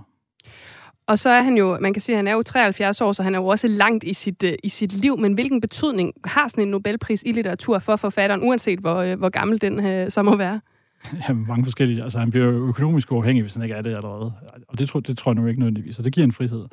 Og 1.07 1.19
så 1.19 1.29
er 1.29 1.41
han 1.41 1.57
jo, 1.57 1.77
man 1.81 1.93
kan 1.93 2.01
sige, 2.01 2.15
at 2.15 2.17
han 2.17 2.27
er 2.27 2.33
jo 2.33 2.43
73 2.43 3.01
år, 3.01 3.11
så 3.11 3.23
han 3.23 3.35
er 3.35 3.39
jo 3.39 3.47
også 3.47 3.67
langt 3.67 4.03
i 4.03 4.13
sit, 4.13 4.43
uh, 4.43 4.49
i 4.63 4.69
sit 4.69 4.93
liv. 4.93 5.17
Men 5.17 5.33
hvilken 5.33 5.61
betydning 5.61 6.13
har 6.25 6.47
sådan 6.47 6.63
en 6.63 6.71
Nobelpris 6.71 7.23
i 7.25 7.31
litteratur 7.31 7.79
for 7.79 7.95
forfatteren, 7.95 8.43
uanset 8.43 8.79
hvor, 8.79 9.11
uh, 9.11 9.19
hvor 9.19 9.29
gammel 9.29 9.61
den 9.61 10.03
uh, 10.03 10.09
så 10.09 10.21
må 10.23 10.35
være? 10.35 10.61
Ja, 11.29 11.33
mange 11.33 11.63
forskellige. 11.63 12.03
Altså, 12.03 12.19
han 12.19 12.29
bliver 12.29 12.67
økonomisk 12.67 13.11
uafhængig, 13.11 13.43
hvis 13.43 13.53
han 13.53 13.63
ikke 13.63 13.75
er 13.75 13.81
det 13.81 13.95
allerede. 13.95 14.33
Og 14.67 14.79
det 14.79 14.89
tror, 14.89 14.99
det 14.99 15.17
tror 15.17 15.31
jeg 15.31 15.41
nu 15.41 15.47
ikke 15.47 15.59
nødvendigvis. 15.59 15.95
Så 15.95 16.01
det 16.01 16.13
giver 16.13 16.25
en 16.25 16.31
frihed. 16.31 16.63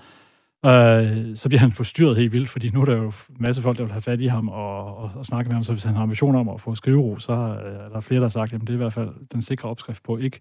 Øh, 0.65 1.37
så 1.37 1.49
bliver 1.49 1.61
han 1.61 1.73
forstyrret 1.73 2.17
helt 2.17 2.33
vildt, 2.33 2.49
fordi 2.49 2.71
nu 2.71 2.81
er 2.81 2.85
der 2.85 2.97
jo 2.97 3.07
en 3.07 3.37
masse 3.39 3.63
folk, 3.63 3.79
der 3.79 3.85
vil 3.85 3.93
have 3.93 4.03
fat 4.03 4.21
i 4.21 4.27
ham 4.27 4.49
og, 4.49 4.97
og, 4.97 5.11
og 5.15 5.25
snakke 5.27 5.49
med 5.49 5.55
ham. 5.55 5.65
Så 5.65 5.73
hvis 5.73 5.85
han 5.85 5.95
har 5.95 6.03
ambitioner 6.03 6.41
om 6.41 6.49
at 6.49 6.61
få 6.61 6.75
skrivero, 6.75 7.19
så 7.19 7.33
øh, 7.33 7.85
er 7.85 7.89
der 7.89 8.01
flere, 8.01 8.21
der 8.21 8.25
har 8.25 8.29
sagt, 8.29 8.53
at 8.53 8.61
det 8.61 8.69
er 8.69 8.75
i 8.75 8.77
hvert 8.77 8.93
fald 8.93 9.11
den 9.33 9.43
sikre 9.43 9.69
opskrift 9.69 10.03
på 10.03 10.17
ikke 10.17 10.39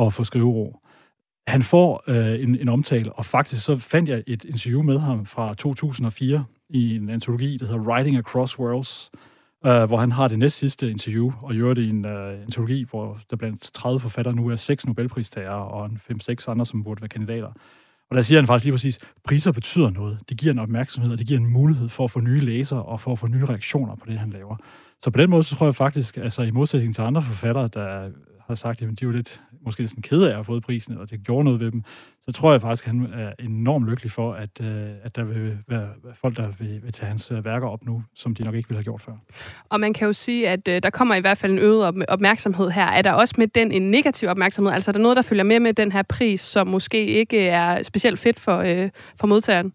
at 0.00 0.12
få 0.12 0.24
skrivero 0.24 0.80
han 1.50 1.62
får 1.62 2.02
øh, 2.06 2.42
en, 2.42 2.56
en 2.60 2.68
omtale, 2.68 3.12
og 3.12 3.26
faktisk 3.26 3.64
så 3.64 3.76
fandt 3.76 4.08
jeg 4.08 4.22
et 4.26 4.44
interview 4.44 4.82
med 4.82 4.98
ham 4.98 5.26
fra 5.26 5.54
2004 5.54 6.44
i 6.68 6.96
en 6.96 7.10
antologi, 7.10 7.56
der 7.56 7.66
hedder 7.66 7.80
Writing 7.80 8.16
Across 8.16 8.58
Worlds, 8.58 9.10
øh, 9.66 9.84
hvor 9.84 9.96
han 9.96 10.12
har 10.12 10.28
det 10.28 10.38
næst 10.38 10.58
sidste 10.58 10.90
interview, 10.90 11.32
og 11.42 11.54
gjorde 11.54 11.80
det 11.80 11.86
i 11.86 11.90
en 11.90 12.04
øh, 12.04 12.42
antologi, 12.42 12.86
hvor 12.90 13.18
der 13.30 13.36
blandt 13.36 13.70
30 13.74 14.00
forfattere 14.00 14.34
nu 14.34 14.48
er 14.48 14.56
seks 14.56 14.86
Nobelpristagere 14.86 15.68
og 15.68 15.86
5-6 15.86 16.50
andre, 16.50 16.66
som 16.66 16.84
burde 16.84 17.00
være 17.00 17.08
kandidater. 17.08 17.52
Og 18.10 18.16
der 18.16 18.22
siger 18.22 18.40
han 18.40 18.46
faktisk 18.46 18.64
lige 18.64 18.72
præcis, 18.72 18.98
priser 19.24 19.52
betyder 19.52 19.90
noget. 19.90 20.18
Det 20.28 20.36
giver 20.36 20.52
en 20.52 20.58
opmærksomhed, 20.58 21.12
og 21.12 21.18
det 21.18 21.26
giver 21.26 21.40
en 21.40 21.52
mulighed 21.52 21.88
for 21.88 22.04
at 22.04 22.10
få 22.10 22.20
nye 22.20 22.40
læsere 22.40 22.82
og 22.82 23.00
for 23.00 23.12
at 23.12 23.18
få 23.18 23.26
nye 23.26 23.44
reaktioner 23.44 23.94
på 23.94 24.06
det, 24.06 24.18
han 24.18 24.30
laver. 24.30 24.56
Så 25.02 25.10
på 25.10 25.20
den 25.20 25.30
måde, 25.30 25.44
så 25.44 25.56
tror 25.56 25.66
jeg 25.66 25.74
faktisk, 25.74 26.16
altså 26.16 26.42
i 26.42 26.50
modsætning 26.50 26.94
til 26.94 27.02
andre 27.02 27.22
forfattere, 27.22 27.68
der 27.68 28.10
har 28.46 28.54
sagt, 28.54 28.82
at 28.82 28.88
de 28.88 28.92
er 28.92 28.96
jo 29.02 29.10
lidt 29.10 29.42
måske 29.64 29.88
sådan 29.88 30.02
ked 30.02 30.22
af 30.22 30.28
at 30.28 30.34
have 30.34 30.44
fået 30.44 30.62
prisen, 30.62 30.98
og 30.98 31.10
det 31.10 31.20
gjorde 31.24 31.44
noget 31.44 31.60
ved 31.60 31.70
dem, 31.70 31.82
så 32.20 32.32
tror 32.32 32.52
jeg 32.52 32.60
faktisk, 32.60 32.84
at 32.84 32.92
han 32.92 33.06
er 33.12 33.32
enormt 33.38 33.86
lykkelig 33.86 34.12
for, 34.12 34.32
at, 34.32 34.50
øh, 34.60 34.88
at 35.02 35.16
der 35.16 35.24
vil 35.24 35.58
være 35.68 35.88
folk, 36.14 36.36
der 36.36 36.48
vil, 36.58 36.80
vil 36.82 36.92
tage 36.92 37.08
hans 37.08 37.30
øh, 37.30 37.44
værker 37.44 37.68
op 37.68 37.84
nu, 37.84 38.02
som 38.14 38.34
de 38.34 38.44
nok 38.44 38.54
ikke 38.54 38.68
ville 38.68 38.78
have 38.78 38.84
gjort 38.84 39.00
før. 39.00 39.12
Og 39.68 39.80
man 39.80 39.92
kan 39.92 40.06
jo 40.06 40.12
sige, 40.12 40.48
at 40.48 40.68
øh, 40.68 40.82
der 40.82 40.90
kommer 40.90 41.14
i 41.14 41.20
hvert 41.20 41.38
fald 41.38 41.52
en 41.52 41.58
øget 41.58 42.04
opmærksomhed 42.08 42.70
her. 42.70 42.86
Er 42.86 43.02
der 43.02 43.12
også 43.12 43.34
med 43.38 43.46
den 43.46 43.72
en 43.72 43.90
negativ 43.90 44.28
opmærksomhed? 44.28 44.72
Altså 44.72 44.90
er 44.90 44.92
der 44.92 45.00
noget, 45.00 45.16
der 45.16 45.22
følger 45.22 45.44
med 45.44 45.60
med 45.60 45.74
den 45.74 45.92
her 45.92 46.02
pris, 46.02 46.40
som 46.40 46.66
måske 46.66 47.06
ikke 47.06 47.48
er 47.48 47.82
specielt 47.82 48.18
fedt 48.18 48.40
for, 48.40 48.58
øh, 48.58 48.90
for 49.20 49.26
modtageren? 49.26 49.72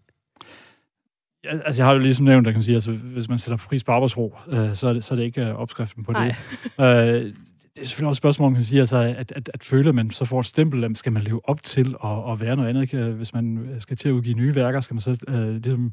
Altså 1.44 1.82
jeg 1.82 1.86
har 1.86 1.94
jo 1.94 1.98
ligesom 1.98 2.26
nævnt, 2.26 2.46
der 2.46 2.52
kan 2.52 2.62
sige, 2.62 2.74
altså 2.74 2.92
hvis 2.92 3.28
man 3.28 3.38
sætter 3.38 3.56
pris 3.56 3.84
på 3.84 3.92
arbejdsro, 3.92 4.34
øh, 4.48 4.74
så, 4.74 4.88
er 4.88 4.92
det, 4.92 5.04
så 5.04 5.14
er 5.14 5.16
det 5.16 5.24
ikke 5.24 5.44
øh, 5.44 5.54
opskriften 5.54 6.04
på 6.04 6.12
Nej. 6.12 6.34
det. 6.78 7.24
Øh, 7.24 7.34
det 7.76 7.82
er 7.82 7.86
selvfølgelig 7.86 8.08
også 8.08 8.18
et 8.18 8.22
spørgsmål, 8.22 8.52
man 8.52 8.62
siger, 8.62 8.82
altså, 8.82 8.98
at, 8.98 9.32
at, 9.32 9.50
at 9.54 9.64
føle, 9.64 9.88
at 9.88 9.94
man 9.94 10.10
så 10.10 10.24
får 10.24 10.40
et 10.40 10.46
stempel, 10.46 10.84
at 10.84 10.98
skal 10.98 11.12
man 11.12 11.22
leve 11.22 11.48
op 11.48 11.62
til 11.62 11.94
at, 12.04 12.32
at 12.32 12.40
være 12.40 12.56
noget 12.56 12.68
andet. 12.68 13.14
Hvis 13.14 13.34
man 13.34 13.74
skal 13.78 13.96
til 13.96 14.08
at 14.08 14.12
udgive 14.12 14.34
nye 14.34 14.54
værker, 14.54 14.80
skal 14.80 14.94
man 14.94 15.00
så 15.00 15.16
øh, 15.28 15.54
ligesom, 15.54 15.92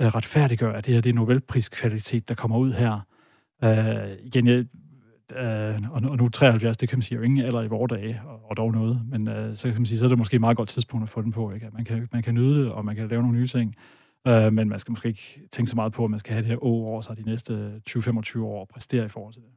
øh, 0.00 0.06
retfærdiggøre, 0.06 0.76
at 0.76 0.86
det 0.86 0.94
her 0.94 1.00
det 1.00 1.10
er 1.10 1.14
Nobelpriskvalitet, 1.14 2.28
der 2.28 2.34
kommer 2.34 2.58
ud 2.58 2.72
her. 2.72 3.00
Øh, 3.64 4.16
igen, 4.24 4.46
jeg, 4.46 4.64
øh, 5.36 5.90
og, 5.90 6.02
og 6.10 6.16
nu 6.16 6.28
73, 6.28 6.76
det 6.76 6.88
kan 6.88 6.98
man 6.98 7.02
sige, 7.02 7.18
jo 7.18 7.24
ingen 7.24 7.44
alder 7.44 7.62
i 7.62 7.66
vores 7.66 7.92
dage, 7.92 8.20
og, 8.26 8.50
og 8.50 8.56
dog 8.56 8.72
noget, 8.72 9.00
men 9.10 9.28
øh, 9.28 9.56
så 9.56 9.68
kan 9.68 9.76
man 9.76 9.86
sige, 9.86 9.98
så 9.98 10.04
er 10.04 10.08
det 10.08 10.18
måske 10.18 10.34
et 10.34 10.40
meget 10.40 10.56
godt 10.56 10.68
tidspunkt 10.68 11.02
at 11.02 11.10
få 11.10 11.22
den 11.22 11.32
på. 11.32 11.52
Ikke? 11.52 11.68
Man, 11.72 11.84
kan, 11.84 12.08
man 12.12 12.22
kan 12.22 12.34
nyde 12.34 12.62
det, 12.62 12.72
og 12.72 12.84
man 12.84 12.96
kan 12.96 13.08
lave 13.08 13.22
nogle 13.22 13.38
nye 13.38 13.46
ting. 13.46 13.74
øh, 14.26 14.52
men 14.52 14.68
man 14.68 14.78
skal 14.78 14.92
måske 14.92 15.08
ikke 15.08 15.40
tænke 15.52 15.70
så 15.70 15.76
meget 15.76 15.92
på, 15.92 16.04
at 16.04 16.10
man 16.10 16.18
skal 16.18 16.32
have 16.32 16.42
det 16.42 16.50
her 16.50 16.64
år 16.64 16.88
over 16.90 17.00
sig 17.00 17.16
de 17.16 17.22
næste 17.22 17.80
20-25 17.90 18.40
år 18.40 18.60
og 18.60 18.68
præstere 18.68 19.04
i 19.04 19.08
forhold 19.08 19.32
til 19.32 19.42
det. 19.42 19.50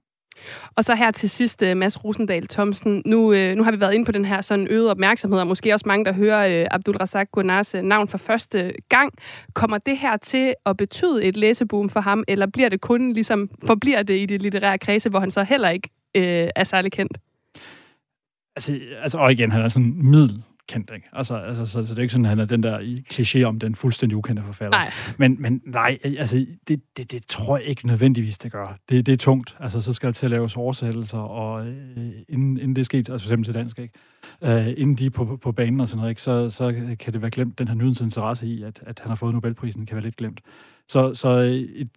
Og 0.75 0.83
så 0.83 0.95
her 0.95 1.11
til 1.11 1.29
sidst, 1.29 1.63
øh, 1.63 1.77
Mads 1.77 2.03
Rosendal 2.03 2.47
Thomsen. 2.47 3.01
Nu, 3.05 3.33
øh, 3.33 3.55
nu 3.55 3.63
har 3.63 3.71
vi 3.71 3.79
været 3.79 3.93
inde 3.93 4.05
på 4.05 4.11
den 4.11 4.25
her 4.25 4.41
sådan 4.41 4.67
øget 4.69 4.89
opmærksomhed, 4.89 5.39
og 5.39 5.47
måske 5.47 5.73
også 5.73 5.83
mange, 5.87 6.05
der 6.05 6.13
hører 6.13 6.61
øh, 6.61 6.67
Abdul 6.71 6.97
Razak 6.97 7.31
Gurnars 7.31 7.75
navn 7.83 8.07
for 8.07 8.17
første 8.17 8.73
gang. 8.89 9.13
Kommer 9.53 9.77
det 9.77 9.97
her 9.97 10.17
til 10.17 10.53
at 10.65 10.77
betyde 10.77 11.23
et 11.23 11.37
læseboom 11.37 11.89
for 11.89 11.99
ham, 11.99 12.23
eller 12.27 12.45
bliver 12.45 12.69
det 12.69 12.81
kun 12.81 13.13
ligesom, 13.13 13.49
forbliver 13.67 14.03
det 14.03 14.19
i 14.19 14.25
det 14.25 14.41
litterære 14.41 14.77
kredse, 14.77 15.09
hvor 15.09 15.19
han 15.19 15.31
så 15.31 15.43
heller 15.43 15.69
ikke 15.69 15.89
øh, 16.15 16.49
er 16.55 16.63
særlig 16.63 16.91
kendt? 16.91 17.17
Altså, 18.55 18.79
altså, 19.01 19.17
og 19.17 19.31
igen, 19.31 19.51
han 19.51 19.61
er 19.61 19.67
sådan 19.67 19.93
middel 19.95 20.43
kendt, 20.67 20.91
ikke? 20.95 21.09
Altså, 21.13 21.35
altså 21.35 21.65
så, 21.65 21.85
så 21.85 21.93
det 21.93 21.97
er 21.97 22.01
ikke 22.01 22.11
sådan, 22.11 22.25
at 22.25 22.29
han 22.29 22.39
er 22.39 22.45
den 22.45 22.63
der 22.63 23.01
kliché 23.13 23.43
om 23.43 23.59
den 23.59 23.75
fuldstændig 23.75 24.17
ukendte 24.17 24.43
forfatter. 24.43 24.77
Nej. 24.77 24.91
Men, 25.17 25.41
men 25.41 25.61
nej, 25.65 25.97
altså, 26.03 26.45
det, 26.67 26.81
det, 26.97 27.11
det 27.11 27.23
tror 27.27 27.57
jeg 27.57 27.65
ikke 27.65 27.87
nødvendigvis, 27.87 28.37
det 28.37 28.51
gør. 28.51 28.77
Det, 28.89 29.05
det 29.05 29.11
er 29.11 29.17
tungt. 29.17 29.57
Altså, 29.59 29.81
så 29.81 29.93
skal 29.93 30.07
der 30.07 30.13
til 30.13 30.25
at 30.25 30.31
laves 30.31 30.57
oversættelser, 30.57 31.17
og 31.17 31.67
øh, 31.67 32.11
inden, 32.29 32.57
inden 32.57 32.75
det 32.75 32.81
er 32.81 32.85
sket, 32.85 33.09
altså 33.09 33.27
for 33.27 33.43
til 33.43 33.53
dansk, 33.53 33.79
ikke? 33.79 33.93
Øh, 34.43 34.67
inden 34.77 34.95
de 34.95 35.05
er 35.05 35.09
på, 35.09 35.39
på 35.41 35.51
banen 35.51 35.79
og 35.79 35.87
sådan 35.87 35.97
noget, 35.97 36.09
ikke? 36.09 36.21
Så, 36.21 36.49
så 36.49 36.95
kan 36.99 37.13
det 37.13 37.21
være 37.21 37.31
glemt, 37.31 37.59
den 37.59 37.67
her 37.67 37.75
nydens 37.75 38.01
interesse 38.01 38.47
i, 38.47 38.63
at, 38.63 38.83
at 38.85 38.99
han 38.99 39.09
har 39.09 39.15
fået 39.15 39.33
Nobelprisen, 39.33 39.85
kan 39.85 39.95
være 39.95 40.03
lidt 40.03 40.17
glemt. 40.17 40.41
Så, 40.87 41.13
så 41.13 41.29
et, 41.29 41.89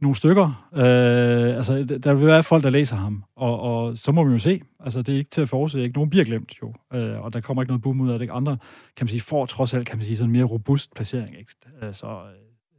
nogle 0.00 0.16
stykker. 0.16 0.68
Øh, 0.74 1.56
altså, 1.56 1.84
der 2.04 2.14
vil 2.14 2.26
være 2.26 2.42
folk, 2.42 2.62
der 2.62 2.70
læser 2.70 2.96
ham, 2.96 3.24
og, 3.36 3.60
og 3.60 3.98
så 3.98 4.12
må 4.12 4.24
vi 4.24 4.32
jo 4.32 4.38
se. 4.38 4.60
Altså, 4.80 5.02
det 5.02 5.14
er 5.14 5.18
ikke 5.18 5.30
til 5.30 5.40
at 5.40 5.48
forudse. 5.48 5.82
Ikke? 5.82 5.94
Nogen 5.94 6.10
bliver 6.10 6.24
glemt 6.24 6.52
jo, 6.62 6.72
øh, 6.94 7.20
og 7.24 7.32
der 7.32 7.40
kommer 7.40 7.62
ikke 7.62 7.70
noget 7.70 7.82
boom 7.82 8.00
ud 8.00 8.10
af 8.10 8.18
det. 8.18 8.30
Andre, 8.32 8.56
kan 8.96 9.04
man 9.04 9.08
sige, 9.08 9.20
får 9.20 9.46
trods 9.46 9.74
alt, 9.74 9.86
kan 9.86 9.96
man 9.98 10.04
sige, 10.04 10.16
sådan 10.16 10.28
en 10.28 10.32
mere 10.32 10.44
robust 10.44 10.94
placering. 10.94 11.38
Ikke? 11.38 11.52
Altså, 11.82 12.06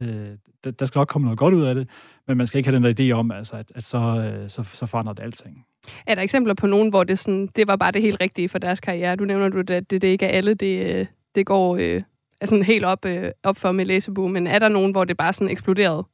øh, 0.00 0.30
der, 0.64 0.70
der 0.70 0.86
skal 0.86 0.98
nok 0.98 1.08
komme 1.08 1.24
noget 1.24 1.38
godt 1.38 1.54
ud 1.54 1.62
af 1.62 1.74
det, 1.74 1.88
men 2.28 2.36
man 2.36 2.46
skal 2.46 2.58
ikke 2.58 2.70
have 2.70 2.76
den 2.76 2.96
der 2.96 3.12
idé 3.12 3.18
om, 3.18 3.30
altså, 3.30 3.56
at, 3.56 3.72
at 3.74 3.84
så, 3.84 3.98
øh, 3.98 4.50
så, 4.50 4.62
så 4.62 4.86
forandrer 4.86 5.12
det 5.12 5.22
alting. 5.22 5.64
Er 6.06 6.14
der 6.14 6.22
eksempler 6.22 6.54
på 6.54 6.66
nogen, 6.66 6.88
hvor 6.88 7.04
det, 7.04 7.18
sådan, 7.18 7.48
det 7.56 7.66
var 7.66 7.76
bare 7.76 7.92
det 7.92 8.02
helt 8.02 8.20
rigtige 8.20 8.48
for 8.48 8.58
deres 8.58 8.80
karriere? 8.80 9.16
Du 9.16 9.24
nævner, 9.24 9.48
du, 9.48 9.58
at 9.58 9.68
det, 9.68 9.90
det 9.90 10.04
ikke 10.04 10.26
er 10.26 10.36
alle, 10.36 10.54
det, 10.54 10.86
øh, 10.86 11.06
det 11.34 11.46
går 11.46 11.76
øh, 11.76 12.02
sådan 12.44 12.64
helt 12.64 12.84
op, 12.84 13.04
øh, 13.04 13.30
op 13.42 13.56
for 13.56 13.72
med 13.72 13.84
læseboom, 13.84 14.30
men 14.30 14.46
er 14.46 14.58
der 14.58 14.68
nogen, 14.68 14.92
hvor 14.92 15.04
det 15.04 15.16
bare 15.16 15.32
sådan 15.32 15.50
eksploderede? 15.50 16.04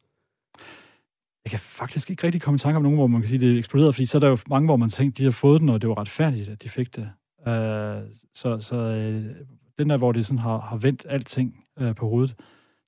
Jeg 1.45 1.51
kan 1.51 1.59
faktisk 1.59 2.11
ikke 2.11 2.25
rigtig 2.25 2.43
komme 2.43 2.55
i 2.55 2.59
tanke 2.59 2.77
om 2.77 2.83
nogen, 2.83 2.99
hvor 2.99 3.07
man 3.07 3.21
kan 3.21 3.29
sige, 3.29 3.37
at 3.37 3.41
det 3.41 3.59
eksploderede, 3.59 3.93
fordi 3.93 4.07
så 4.07 4.19
er 4.19 4.21
der 4.21 4.29
jo 4.29 4.39
mange, 4.49 4.67
hvor 4.67 4.77
man 4.77 4.91
tænkte, 4.91 5.19
de 5.19 5.25
har 5.25 5.31
fået 5.31 5.61
den, 5.61 5.69
og 5.69 5.83
det 5.83 5.89
var 5.89 5.99
retfærdigt, 5.99 6.49
at 6.49 6.63
de 6.63 6.69
fik 6.69 6.97
det. 6.97 7.11
Uh, 7.39 8.09
så 8.35 8.61
så 8.61 8.77
uh, 8.77 9.47
den 9.79 9.91
der, 9.91 9.97
hvor 9.97 10.13
det 10.13 10.27
sådan 10.27 10.39
har, 10.39 10.61
har 10.61 10.77
vendt 10.77 11.07
alting 11.09 11.65
uh, 11.81 11.95
på 11.95 12.09
hovedet, 12.09 12.37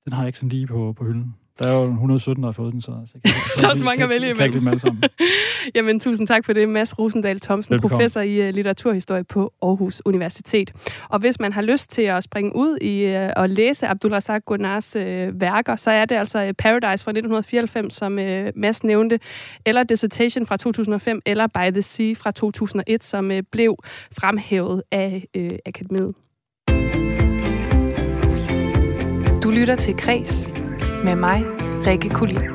den 0.05 0.13
har 0.13 0.21
jeg 0.21 0.27
ikke 0.27 0.39
sådan 0.39 0.49
lige 0.49 0.67
på, 0.67 0.93
på 0.93 1.03
hylden. 1.03 1.35
Der 1.59 1.67
er 1.67 1.73
jo 1.73 1.83
117, 1.83 2.43
der 2.43 2.47
har 2.47 2.51
fået 2.51 2.73
den, 2.73 2.81
så, 2.81 2.91
så, 3.05 3.13
kan, 3.13 3.33
så 3.55 3.61
der 3.61 3.69
er 3.69 3.75
så 3.75 3.85
mange 3.85 4.03
at 4.03 4.09
vælge 4.09 4.29
imellem. 4.29 4.67
Jamen, 5.75 5.99
tusind 5.99 6.27
tak 6.27 6.45
for 6.45 6.53
det, 6.53 6.69
Mads 6.69 6.99
Rosendal 6.99 7.39
Thomsen, 7.39 7.73
Velbekomme. 7.73 7.97
professor 7.97 8.21
i 8.21 8.47
uh, 8.47 8.55
litteraturhistorie 8.55 9.23
på 9.23 9.53
Aarhus 9.61 10.01
Universitet. 10.05 10.71
Og 11.09 11.19
hvis 11.19 11.39
man 11.39 11.53
har 11.53 11.61
lyst 11.61 11.91
til 11.91 12.01
at 12.01 12.23
springe 12.23 12.55
ud 12.55 12.77
i 12.77 13.17
uh, 13.17 13.29
og 13.35 13.49
læse 13.49 13.87
Abdul 13.87 14.13
Razak 14.13 14.45
Gunars 14.45 14.95
uh, 14.95 15.01
værker, 15.41 15.75
så 15.75 15.91
er 15.91 16.05
det 16.05 16.15
altså 16.15 16.53
Paradise 16.57 17.03
fra 17.03 17.11
1994, 17.11 17.93
som 17.93 18.13
uh, 18.13 18.45
Mads 18.55 18.83
nævnte, 18.83 19.19
eller 19.65 19.83
Dissertation 19.83 20.45
fra 20.45 20.57
2005, 20.57 21.21
eller 21.25 21.47
By 21.47 21.71
the 21.71 21.81
Sea 21.81 22.13
fra 22.17 22.31
2001, 22.31 23.03
som 23.03 23.29
uh, 23.29 23.37
blev 23.51 23.77
fremhævet 24.19 24.83
af 24.91 25.27
uh, 25.37 25.47
akademiet. 25.65 26.13
Du 29.43 29.51
lytter 29.51 29.75
til 29.75 29.97
Kres 29.97 30.51
med 31.05 31.15
mig, 31.15 31.39
Rikke 31.87 32.09
Kulin. 32.09 32.45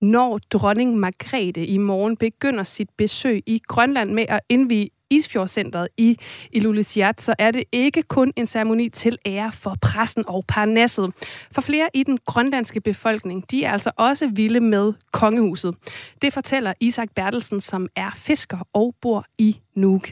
Når 0.00 0.38
dronning 0.52 0.96
Margrethe 0.96 1.66
i 1.66 1.78
morgen 1.78 2.16
begynder 2.16 2.62
sit 2.62 2.88
besøg 2.98 3.42
i 3.46 3.60
Grønland 3.68 4.10
med 4.10 4.26
at 4.28 4.40
indvige 4.48 4.90
Isfjordcentret 5.10 5.88
i 5.96 6.18
Ilulissat, 6.52 7.20
så 7.20 7.34
er 7.38 7.50
det 7.50 7.64
ikke 7.72 8.02
kun 8.02 8.32
en 8.36 8.46
ceremoni 8.46 8.88
til 8.88 9.18
ære 9.26 9.52
for 9.62 9.76
pressen 9.82 10.24
og 10.28 10.44
parnasset. 10.48 11.12
For 11.54 11.60
flere 11.60 11.88
i 11.94 12.02
den 12.02 12.18
grønlandske 12.26 12.80
befolkning, 12.80 13.50
de 13.50 13.64
er 13.64 13.72
altså 13.72 13.90
også 13.98 14.30
vilde 14.34 14.60
med 14.60 14.92
kongehuset. 15.12 15.74
Det 16.22 16.32
fortæller 16.32 16.72
Isak 16.80 17.08
Bertelsen, 17.16 17.60
som 17.60 17.88
er 17.96 18.10
fisker 18.26 18.58
og 18.72 18.94
bor 19.02 19.24
i 19.38 19.56
Nuuk. 19.74 20.08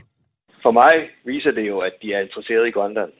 For 0.62 0.70
mig 0.70 0.94
viser 1.24 1.50
det 1.50 1.68
jo, 1.68 1.78
at 1.78 1.92
de 2.02 2.12
er 2.12 2.20
interesseret 2.20 2.68
i 2.68 2.70
Grønland 2.70 3.12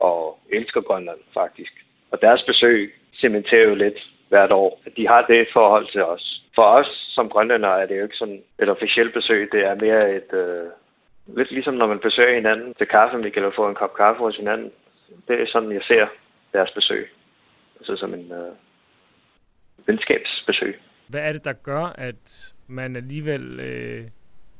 og 0.00 0.38
elsker 0.52 0.80
Grønland 0.80 1.18
faktisk. 1.34 1.72
Og 2.10 2.20
deres 2.22 2.42
besøg 2.42 2.94
cementerer 3.20 3.68
jo 3.68 3.74
lidt 3.74 3.98
hvert 4.28 4.52
år, 4.52 4.80
at 4.86 4.92
de 4.96 5.08
har 5.08 5.22
det 5.22 5.48
forhold 5.52 5.92
til 5.92 6.04
os. 6.04 6.42
For 6.54 6.62
os 6.62 6.86
som 7.14 7.28
grønlænder 7.28 7.68
er 7.68 7.86
det 7.86 7.98
jo 7.98 8.02
ikke 8.02 8.16
sådan 8.16 8.42
et 8.58 8.68
officielt 8.68 9.14
besøg, 9.14 9.48
det 9.52 9.66
er 9.66 9.74
mere 9.74 10.16
et... 10.16 10.32
Øh, 10.32 10.66
lidt 11.26 11.50
ligesom 11.50 11.74
når 11.74 11.86
man 11.86 11.98
besøger 11.98 12.34
hinanden 12.34 12.74
til 12.74 12.86
kaffe, 12.86 13.22
vi 13.22 13.30
kan 13.30 13.52
få 13.56 13.68
en 13.68 13.74
kop 13.74 13.94
kaffe 13.94 14.18
hos 14.18 14.36
hinanden. 14.36 14.72
Det 15.28 15.40
er 15.42 15.46
sådan, 15.46 15.72
jeg 15.72 15.82
ser 15.82 16.06
deres 16.52 16.70
besøg. 16.70 17.08
Altså 17.78 17.96
som 17.96 18.14
en 18.14 18.32
øh, 18.32 18.52
venskabsbesøg. 19.86 20.80
Hvad 21.08 21.20
er 21.20 21.32
det, 21.32 21.44
der 21.44 21.52
gør, 21.52 21.84
at 21.98 22.54
man 22.66 22.96
alligevel 22.96 23.60
øh, 23.60 24.04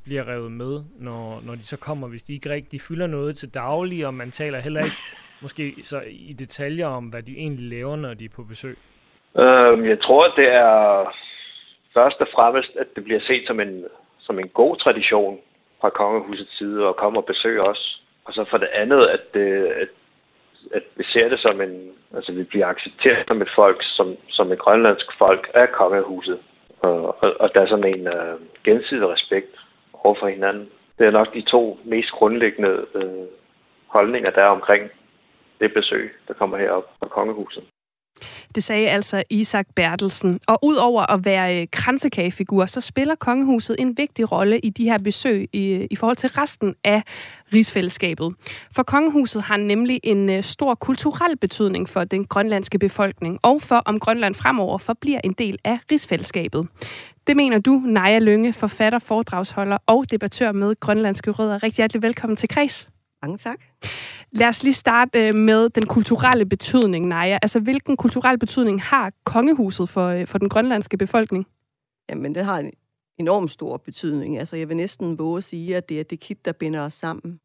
bliver 0.06 0.28
revet 0.28 0.52
med, 0.52 0.75
når, 0.98 1.40
når 1.46 1.54
de 1.54 1.66
så 1.66 1.78
kommer, 1.78 2.08
hvis 2.08 2.22
de 2.22 2.34
ikke 2.34 2.50
rigtig 2.50 2.80
fylder 2.80 3.06
noget 3.06 3.36
til 3.36 3.54
daglig, 3.54 4.06
og 4.06 4.14
man 4.14 4.30
taler 4.30 4.60
heller 4.60 4.84
ikke 4.84 4.96
måske 5.44 5.75
så 5.82 6.02
i 6.06 6.32
detaljer 6.32 6.86
om, 6.86 7.04
hvad 7.04 7.22
de 7.22 7.38
egentlig 7.38 7.64
laver, 7.70 7.96
når 7.96 8.14
de 8.14 8.25
er 8.25 8.36
på 8.36 8.42
besøg? 8.42 8.76
Øhm, 9.38 9.84
jeg 9.84 10.00
tror, 10.00 10.28
det 10.36 10.48
er 10.48 10.75
først 11.94 12.20
og 12.20 12.28
fremmest, 12.34 12.76
at 12.76 12.86
det 12.96 13.04
bliver 13.04 13.20
set 13.20 13.44
som 13.46 13.60
en, 13.60 13.84
som 14.18 14.38
en 14.38 14.48
god 14.48 14.76
tradition 14.76 15.38
fra 15.80 15.90
kongehusets 15.90 16.58
side 16.58 16.88
at 16.88 16.96
komme 16.96 17.18
og 17.18 17.25
besøge 17.25 17.62
os. 17.62 18.02
Og 18.25 18.32
så 18.32 18.44
for 18.50 18.58
det 18.58 18.68
andet, 18.72 19.06
at, 19.06 19.34
det, 19.34 19.66
at, 19.82 19.88
at 20.75 20.82
vi 20.96 21.04
ser 21.04 21.28
det 21.28 21.40
som 21.40 21.60
en, 21.60 21.90
altså 22.16 22.32
vi 22.32 22.42
bliver 22.42 22.66
accepteret 22.66 23.25
som 23.28 23.42
et 23.42 23.50
folk, 23.54 23.82
som, 23.82 24.16
som 24.28 24.52
et 24.52 24.58
grønlandsk 24.58 25.18
folk 25.18 25.50
af 25.54 25.72
kongehuset. 25.72 26.38
Og, 26.80 27.22
og, 27.22 27.34
og 27.40 27.50
der 27.54 27.60
er 27.60 27.66
sådan 27.66 27.94
en 27.94 28.06
øh, 28.06 28.40
gensidig 28.64 29.08
respekt 29.08 29.56
over 30.06 30.16
for 30.20 30.28
hinanden. 30.28 30.66
Det 30.98 31.06
er 31.06 31.10
nok 31.10 31.34
de 31.34 31.42
to 31.42 31.78
mest 31.84 32.10
grundlæggende 32.18 32.75
øh, 32.94 33.26
holdninger, 33.86 34.30
der 34.30 34.42
er 34.42 34.56
omkring 34.58 34.82
det 35.60 35.70
besøg, 35.75 36.06
der 36.28 36.34
kommer 36.34 36.56
herop 36.58 36.86
fra 36.98 37.08
kongehuset. 37.08 37.64
Det 38.54 38.64
sagde 38.64 38.88
altså 38.88 39.22
Isak 39.30 39.66
Bertelsen. 39.76 40.40
Og 40.48 40.58
udover 40.62 41.12
at 41.12 41.25
være 41.25 41.60
øh, 41.60 41.66
kransekagefigur, 41.72 42.66
så 42.66 42.80
spiller 42.80 43.14
kongehuset 43.14 43.76
en 43.78 43.98
vigtig 43.98 44.32
rolle 44.32 44.58
i 44.58 44.70
de 44.70 44.84
her 44.84 44.98
besøg 44.98 45.48
i, 45.52 45.86
i 45.90 45.96
forhold 45.96 46.16
til 46.16 46.30
resten 46.30 46.75
af 46.84 47.02
rigsfællesskabet. 47.54 48.34
For 48.76 48.82
kongehuset 48.82 49.42
har 49.42 49.56
nemlig 49.56 50.00
en 50.04 50.30
øh, 50.30 50.42
stor 50.42 50.75
kulturel 50.75 51.36
betydning 51.36 51.88
for 51.88 52.04
den 52.04 52.25
grønlandske 52.25 52.78
befolkning, 52.78 53.38
og 53.42 53.62
for 53.62 53.82
om 53.86 54.00
Grønland 54.00 54.34
fremover 54.34 54.78
forbliver 54.78 55.20
en 55.25 55.32
del 55.32 55.58
af 55.64 55.78
rigsfællesskabet. 55.90 56.68
Det 57.26 57.37
mener 57.37 57.59
du, 57.59 57.83
Naja 57.85 58.18
Lønge, 58.18 58.52
forfatter, 58.52 58.99
foredragsholder 58.99 59.78
og 59.87 60.11
debattør 60.11 60.52
med 60.52 60.80
grønlandske 60.80 61.30
rødder. 61.30 61.62
Rigtig 61.62 61.76
hjertelig 61.76 62.02
velkommen 62.02 62.37
til 62.37 62.49
Kreds. 62.49 62.90
Mange 63.23 63.38
tak. 63.38 63.61
Lad 64.33 64.49
os 64.49 64.62
lige 64.62 64.75
starte 64.75 65.28
øh, 65.28 65.35
med 65.35 65.71
den 65.71 65.87
kulturelle 65.87 66.47
betydning, 66.47 67.06
Naja. 67.06 67.38
Altså, 67.42 67.61
hvilken 67.61 67.97
kulturel 67.97 68.38
betydning 68.38 68.83
har 68.83 69.12
kongehuset 69.25 69.88
for, 69.88 70.09
øh, 70.09 70.26
for 70.26 70.38
den 70.38 70.49
grønlandske 70.49 70.97
befolkning? 70.97 71.47
Jamen, 72.09 72.35
det 72.35 72.45
har 72.45 72.59
en 72.59 72.73
enorm 73.18 73.49
stor 73.49 73.76
betydning. 73.76 74.38
Altså, 74.38 74.56
jeg 74.56 74.68
vil 74.68 74.76
næsten 74.76 75.18
våge 75.18 75.38
at 75.38 75.45
sige, 75.45 75.76
at 75.76 75.88
det 75.88 76.00
er 76.00 76.04
det 76.04 76.21
kit, 76.21 76.45
der 76.45 76.52
binder 76.52 76.80
os 76.80 76.95
sammen. 76.95 77.40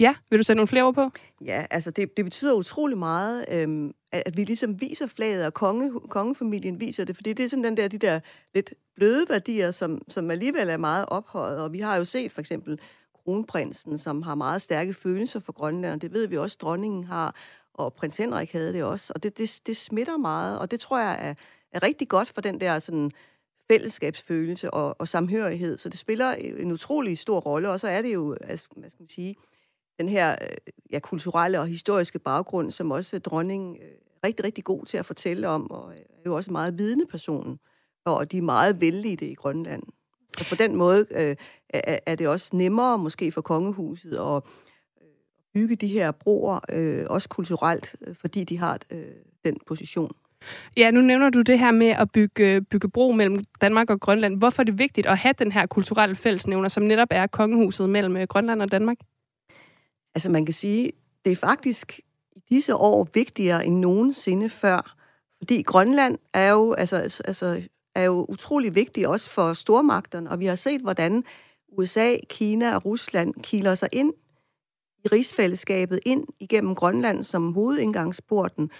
Ja, 0.00 0.14
vil 0.30 0.38
du 0.38 0.42
sætte 0.42 0.56
nogle 0.56 0.68
flere 0.68 0.84
ord 0.84 0.94
på? 0.94 1.10
Ja, 1.44 1.66
altså 1.70 1.90
det, 1.90 2.16
det 2.16 2.24
betyder 2.24 2.54
utrolig 2.54 2.98
meget, 2.98 3.44
øhm, 3.52 3.92
at, 4.16 4.22
at 4.26 4.36
vi 4.36 4.44
ligesom 4.44 4.80
viser 4.80 5.06
flaget, 5.06 5.46
og 5.46 5.54
konge, 5.54 6.00
kongefamilien 6.00 6.80
viser 6.80 7.04
det, 7.04 7.16
fordi 7.16 7.32
det 7.32 7.44
er 7.44 7.48
sådan 7.48 7.64
den 7.64 7.76
der, 7.76 7.88
de 7.88 7.98
der 7.98 8.20
lidt 8.54 8.74
bløde 8.96 9.26
værdier, 9.28 9.70
som, 9.70 10.02
som 10.08 10.30
alligevel 10.30 10.68
er 10.68 10.76
meget 10.76 11.04
ophøjet, 11.08 11.60
og 11.60 11.72
vi 11.72 11.80
har 11.80 11.96
jo 11.96 12.04
set 12.04 12.32
for 12.32 12.40
eksempel 12.40 12.80
kronprinsen, 13.24 13.98
som 13.98 14.22
har 14.22 14.34
meget 14.34 14.62
stærke 14.62 14.94
følelser 14.94 15.40
for 15.40 15.52
Grønland, 15.52 15.94
og 15.94 16.02
det 16.02 16.12
ved 16.12 16.26
vi 16.26 16.36
også, 16.36 16.56
dronningen 16.60 17.04
har, 17.04 17.34
og 17.74 17.94
prins 17.94 18.16
Henrik 18.16 18.52
havde 18.52 18.72
det 18.72 18.84
også, 18.84 19.12
og 19.14 19.22
det, 19.22 19.38
det, 19.38 19.60
det 19.66 19.76
smitter 19.76 20.16
meget, 20.16 20.58
og 20.58 20.70
det 20.70 20.80
tror 20.80 20.98
jeg 20.98 21.16
er, 21.20 21.34
er 21.72 21.82
rigtig 21.82 22.08
godt 22.08 22.28
for 22.28 22.40
den 22.40 22.60
der 22.60 22.78
sådan 22.78 23.10
fællesskabsfølelse 23.70 24.70
og, 24.70 24.96
og 24.98 25.08
samhørighed, 25.08 25.78
så 25.78 25.88
det 25.88 25.98
spiller 25.98 26.32
en 26.32 26.72
utrolig 26.72 27.18
stor 27.18 27.40
rolle, 27.40 27.70
og 27.70 27.80
så 27.80 27.88
er 27.88 28.02
det 28.02 28.14
jo, 28.14 28.36
altså, 28.40 28.68
hvad 28.76 28.90
skal 28.90 29.02
man 29.02 29.08
sige, 29.08 29.36
den 29.98 30.08
her 30.08 30.36
øh, 30.42 30.72
ja, 30.92 30.98
kulturelle 30.98 31.60
og 31.60 31.66
historiske 31.66 32.18
baggrund, 32.18 32.70
som 32.70 32.90
også 32.90 33.18
dronningen 33.18 33.76
øh, 33.76 33.92
rigtig, 34.26 34.44
rigtig 34.44 34.64
god 34.64 34.84
til 34.84 34.98
at 34.98 35.06
fortælle 35.06 35.48
om, 35.48 35.70
og 35.70 35.92
er 35.92 36.20
jo 36.26 36.36
også 36.36 36.50
en 36.50 36.52
meget 36.52 36.78
vidende 36.78 37.06
person, 37.06 37.58
og 38.04 38.32
de 38.32 38.38
er 38.38 38.42
meget 38.42 38.80
vældige 38.80 39.30
i 39.30 39.34
Grønland. 39.34 39.82
Så 40.38 40.48
på 40.48 40.54
den 40.54 40.76
måde 40.76 41.06
øh, 41.10 41.36
er 42.06 42.14
det 42.14 42.28
også 42.28 42.56
nemmere 42.56 42.98
måske 42.98 43.32
for 43.32 43.40
kongehuset 43.40 44.12
at 44.12 44.42
øh, 45.02 45.08
bygge 45.54 45.76
de 45.76 45.86
her 45.86 46.10
broer, 46.10 46.60
øh, 46.72 47.04
også 47.10 47.28
kulturelt, 47.28 47.96
øh, 48.06 48.14
fordi 48.14 48.44
de 48.44 48.58
har 48.58 48.78
øh, 48.90 49.04
den 49.44 49.56
position. 49.66 50.12
Ja, 50.76 50.90
nu 50.90 51.00
nævner 51.00 51.30
du 51.30 51.40
det 51.40 51.58
her 51.58 51.70
med 51.70 51.86
at 51.86 52.10
bygge, 52.12 52.60
bygge 52.60 52.88
bro 52.88 53.12
mellem 53.12 53.44
Danmark 53.60 53.90
og 53.90 54.00
Grønland. 54.00 54.38
Hvorfor 54.38 54.62
er 54.62 54.64
det 54.64 54.78
vigtigt 54.78 55.06
at 55.06 55.18
have 55.18 55.34
den 55.38 55.52
her 55.52 55.66
kulturelle 55.66 56.16
fællesnævner, 56.16 56.68
som 56.68 56.82
netop 56.82 57.08
er 57.10 57.26
kongehuset 57.26 57.90
mellem 57.90 58.16
øh, 58.16 58.26
Grønland 58.26 58.62
og 58.62 58.72
Danmark? 58.72 58.96
Altså 60.14 60.30
man 60.30 60.44
kan 60.44 60.54
sige, 60.54 60.92
det 61.24 61.32
er 61.32 61.36
faktisk 61.36 62.00
disse 62.50 62.74
år 62.74 63.08
vigtigere 63.14 63.66
end 63.66 63.78
nogensinde 63.78 64.48
før. 64.48 64.96
Fordi 65.38 65.62
Grønland 65.62 66.18
er 66.32 66.50
jo, 66.50 66.72
altså, 66.72 66.96
altså, 67.24 67.62
er 67.94 68.02
jo 68.02 68.26
utrolig 68.28 68.74
vigtig 68.74 69.08
også 69.08 69.30
for 69.30 69.52
stormagterne, 69.52 70.30
og 70.30 70.40
vi 70.40 70.46
har 70.46 70.54
set, 70.54 70.80
hvordan 70.80 71.24
USA, 71.68 72.16
Kina 72.28 72.74
og 72.74 72.84
Rusland 72.84 73.34
kiler 73.42 73.74
sig 73.74 73.88
ind 73.92 74.12
i 75.04 75.08
rigsfællesskabet, 75.08 76.00
ind 76.06 76.26
igennem 76.40 76.74
Grønland 76.74 77.22
som 77.22 77.52
hovedindgangsporten. 77.52 78.70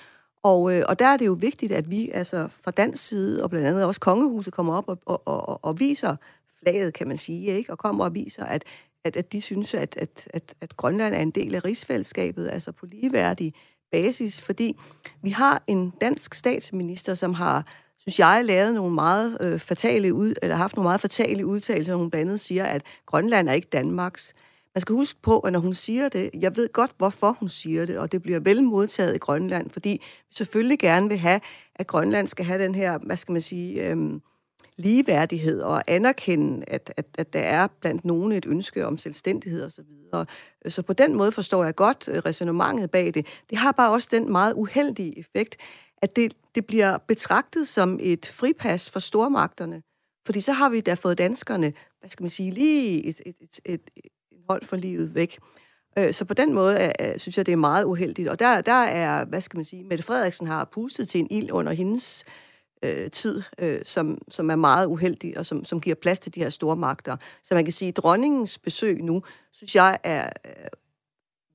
Og, 0.42 0.72
øh, 0.72 0.84
og 0.88 0.98
der 0.98 1.06
er 1.06 1.16
det 1.16 1.26
jo 1.26 1.32
vigtigt, 1.32 1.72
at 1.72 1.90
vi 1.90 2.10
altså 2.10 2.48
fra 2.62 2.70
dansk 2.70 3.08
side, 3.08 3.42
og 3.42 3.50
blandt 3.50 3.66
andet 3.66 3.84
også 3.84 4.00
kongehuset, 4.00 4.52
kommer 4.52 4.76
op 4.76 4.88
og, 4.88 4.98
og, 5.06 5.22
og, 5.24 5.64
og 5.64 5.80
viser 5.80 6.16
flaget, 6.58 6.94
kan 6.94 7.08
man 7.08 7.16
sige, 7.16 7.56
ikke? 7.56 7.72
og 7.72 7.78
kommer 7.78 8.04
og 8.04 8.14
viser, 8.14 8.44
at, 8.44 8.64
at, 9.06 9.16
at 9.16 9.32
de 9.32 9.40
synes, 9.40 9.74
at, 9.74 9.96
at, 9.96 10.28
at, 10.34 10.54
at 10.60 10.76
Grønland 10.76 11.14
er 11.14 11.20
en 11.20 11.30
del 11.30 11.54
af 11.54 11.64
rigsfællesskabet, 11.64 12.48
altså 12.52 12.72
på 12.72 12.86
ligeværdig 12.86 13.54
basis, 13.92 14.40
fordi 14.40 14.76
vi 15.22 15.30
har 15.30 15.62
en 15.66 15.92
dansk 16.00 16.34
statsminister, 16.34 17.14
som 17.14 17.34
har, 17.34 17.66
synes 17.98 18.18
jeg, 18.18 18.44
lavet 18.44 18.74
nogle 18.74 18.94
meget 18.94 19.38
øh, 19.40 19.58
fatale 19.58 20.14
ud, 20.14 20.34
eller 20.42 20.56
haft 20.56 20.76
nogle 20.76 20.86
meget 20.86 21.00
fatale 21.00 21.46
udtalelser, 21.46 21.94
hun 21.94 22.10
blandt 22.10 22.28
andet 22.28 22.40
siger, 22.40 22.64
at 22.64 22.82
Grønland 23.06 23.48
er 23.48 23.52
ikke 23.52 23.68
Danmarks. 23.72 24.34
Man 24.74 24.80
skal 24.80 24.94
huske 24.94 25.20
på, 25.22 25.38
at 25.38 25.52
når 25.52 25.60
hun 25.60 25.74
siger 25.74 26.08
det, 26.08 26.30
jeg 26.34 26.56
ved 26.56 26.72
godt, 26.72 26.90
hvorfor 26.98 27.36
hun 27.40 27.48
siger 27.48 27.86
det, 27.86 27.98
og 27.98 28.12
det 28.12 28.22
bliver 28.22 28.40
vel 28.40 28.62
modtaget 28.62 29.14
i 29.14 29.18
Grønland, 29.18 29.70
fordi 29.70 29.88
vi 30.28 30.34
selvfølgelig 30.34 30.78
gerne 30.78 31.08
vil 31.08 31.18
have, 31.18 31.40
at 31.74 31.86
Grønland 31.86 32.26
skal 32.26 32.44
have 32.44 32.62
den 32.62 32.74
her, 32.74 32.98
hvad 32.98 33.16
skal 33.16 33.32
man 33.32 33.42
sige, 33.42 33.90
øh, 33.90 33.96
ligeværdighed 34.78 35.60
og 35.60 35.82
anerkende, 35.88 36.64
at, 36.66 36.92
at, 36.96 37.06
at 37.18 37.32
der 37.32 37.40
er 37.40 37.66
blandt 37.80 38.04
nogen 38.04 38.32
et 38.32 38.46
ønske 38.46 38.86
om 38.86 38.98
selvstændighed 38.98 39.64
osv. 39.64 39.70
Så, 39.70 39.82
videre. 39.82 40.26
så 40.68 40.82
på 40.82 40.92
den 40.92 41.14
måde 41.14 41.32
forstår 41.32 41.64
jeg 41.64 41.74
godt 41.74 42.08
øh, 42.08 42.18
resonemanget 42.18 42.90
bag 42.90 43.14
det. 43.14 43.26
Det 43.50 43.58
har 43.58 43.72
bare 43.72 43.92
også 43.92 44.08
den 44.10 44.32
meget 44.32 44.52
uheldige 44.52 45.18
effekt, 45.18 45.56
at 46.02 46.16
det, 46.16 46.32
det 46.54 46.66
bliver 46.66 46.98
betragtet 46.98 47.68
som 47.68 47.98
et 48.02 48.26
fripas 48.26 48.90
for 48.90 49.00
stormagterne. 49.00 49.82
Fordi 50.26 50.40
så 50.40 50.52
har 50.52 50.68
vi 50.68 50.80
da 50.80 50.94
fået 50.94 51.18
danskerne, 51.18 51.72
hvad 52.00 52.10
skal 52.10 52.22
man 52.22 52.30
sige, 52.30 52.50
lige 52.50 53.04
et, 53.04 53.20
et, 53.26 53.36
et, 53.40 53.60
et, 53.64 53.80
et 53.96 54.40
hold 54.48 54.64
for 54.64 54.76
livet 54.76 55.14
væk. 55.14 55.38
Øh, 55.98 56.14
så 56.14 56.24
på 56.24 56.34
den 56.34 56.54
måde 56.54 56.92
øh, 57.00 57.18
synes 57.18 57.36
jeg, 57.36 57.46
det 57.46 57.52
er 57.52 57.56
meget 57.56 57.84
uheldigt. 57.84 58.28
Og 58.28 58.38
der, 58.38 58.60
der 58.60 58.72
er, 58.72 59.24
hvad 59.24 59.40
skal 59.40 59.58
man 59.58 59.64
sige, 59.64 59.84
Mette 59.84 60.04
Frederiksen 60.04 60.46
har 60.46 60.64
pustet 60.64 61.08
til 61.08 61.20
en 61.20 61.26
ild 61.30 61.52
under 61.52 61.72
hendes 61.72 62.24
øh, 62.26 62.45
øh, 62.86 63.10
tid, 63.10 63.42
øh, 63.58 63.80
som, 63.84 64.18
som 64.28 64.50
er 64.50 64.56
meget 64.56 64.86
uheldig, 64.86 65.38
og 65.38 65.46
som, 65.46 65.64
som 65.64 65.80
giver 65.80 65.96
plads 65.96 66.18
til 66.18 66.34
de 66.34 66.40
her 66.40 66.50
store 66.50 66.76
magter. 66.76 67.16
Så 67.42 67.54
man 67.54 67.64
kan 67.64 67.72
sige, 67.72 67.88
at 67.88 67.96
dronningens 67.96 68.58
besøg 68.58 69.02
nu, 69.02 69.22
synes 69.52 69.76
jeg 69.76 69.98
er 70.02 70.30
øh, 70.44 70.52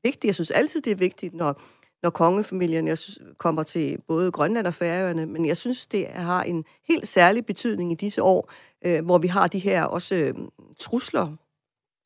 vigtigt. 0.03 0.25
Jeg 0.25 0.35
synes 0.35 0.51
altid, 0.51 0.81
det 0.81 0.91
er 0.91 0.95
vigtigt, 0.95 1.33
når, 1.33 1.61
når 2.03 2.09
kongefamilien 2.09 2.87
jeg 2.87 2.97
synes, 2.97 3.19
kommer 3.37 3.63
til 3.63 3.97
både 4.07 4.31
Grønland 4.31 4.67
og 4.67 4.73
Færøerne, 4.73 5.25
men 5.25 5.45
jeg 5.45 5.57
synes, 5.57 5.87
det 5.87 6.07
har 6.07 6.43
en 6.43 6.65
helt 6.87 7.07
særlig 7.07 7.45
betydning 7.45 7.91
i 7.91 7.95
disse 7.95 8.23
år, 8.23 8.51
øh, 8.85 9.05
hvor 9.05 9.17
vi 9.17 9.27
har 9.27 9.47
de 9.47 9.59
her 9.59 9.83
også 9.83 10.15
øh, 10.15 10.33
trusler 10.79 11.35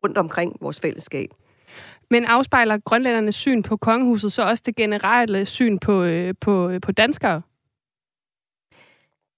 rundt 0.03 0.17
omkring 0.17 0.57
vores 0.61 0.79
fællesskab. 0.79 1.29
Men 2.11 2.25
afspejler 2.25 2.77
grønlændernes 2.77 3.35
syn 3.35 3.63
på 3.63 3.77
kongehuset 3.77 4.31
så 4.31 4.43
også 4.43 4.63
det 4.65 4.75
generelle 4.75 5.45
syn 5.45 5.79
på, 5.79 6.03
øh, 6.03 6.33
på, 6.41 6.69
øh, 6.69 6.81
på 6.81 6.91
danskere? 6.91 7.41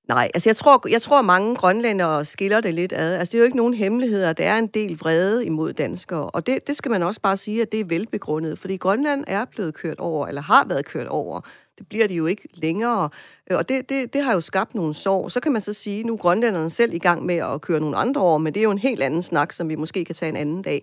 Nej, 0.07 0.31
altså 0.33 0.49
jeg 0.49 0.55
tror, 0.55 0.87
jeg 0.89 1.01
tror 1.01 1.21
mange 1.21 1.55
grønlændere 1.55 2.25
skiller 2.25 2.61
det 2.61 2.73
lidt 2.73 2.93
ad. 2.93 3.15
Altså 3.15 3.31
det 3.31 3.37
er 3.37 3.39
jo 3.39 3.45
ikke 3.45 3.57
nogen 3.57 3.73
hemmeligheder. 3.73 4.33
Der 4.33 4.43
er 4.43 4.57
en 4.57 4.67
del 4.67 4.97
vrede 4.97 5.45
imod 5.45 5.73
danskere, 5.73 6.29
og 6.29 6.47
det, 6.47 6.67
det 6.67 6.77
skal 6.77 6.91
man 6.91 7.03
også 7.03 7.21
bare 7.21 7.37
sige, 7.37 7.61
at 7.61 7.71
det 7.71 7.79
er 7.79 7.85
velbegrundet, 7.85 8.59
fordi 8.59 8.77
Grønland 8.77 9.23
er 9.27 9.45
blevet 9.45 9.73
kørt 9.73 9.99
over, 9.99 10.27
eller 10.27 10.41
har 10.41 10.65
været 10.65 10.85
kørt 10.85 11.07
over. 11.07 11.41
Det 11.77 11.87
bliver 11.87 12.07
de 12.07 12.13
jo 12.13 12.25
ikke 12.25 12.47
længere, 12.53 13.09
øh, 13.51 13.57
og 13.57 13.69
det, 13.69 13.89
det, 13.89 14.13
det 14.13 14.23
har 14.23 14.33
jo 14.33 14.41
skabt 14.41 14.75
nogle 14.75 14.93
sår. 14.93 15.27
Så 15.27 15.39
kan 15.39 15.51
man 15.51 15.61
så 15.61 15.73
sige, 15.73 16.03
nu 16.03 16.13
er 16.13 16.17
grønlænderne 16.17 16.69
selv 16.69 16.93
i 16.93 16.99
gang 16.99 17.25
med 17.25 17.35
at 17.35 17.61
køre 17.61 17.79
nogle 17.79 17.97
andre 17.97 18.21
år, 18.21 18.37
men 18.37 18.53
det 18.53 18.59
er 18.59 18.63
jo 18.63 18.71
en 18.71 18.77
helt 18.77 19.03
anden 19.03 19.21
snak, 19.21 19.51
som 19.51 19.69
vi 19.69 19.75
måske 19.75 20.05
kan 20.05 20.15
tage 20.15 20.29
en 20.29 20.35
anden 20.35 20.61
dag. 20.61 20.81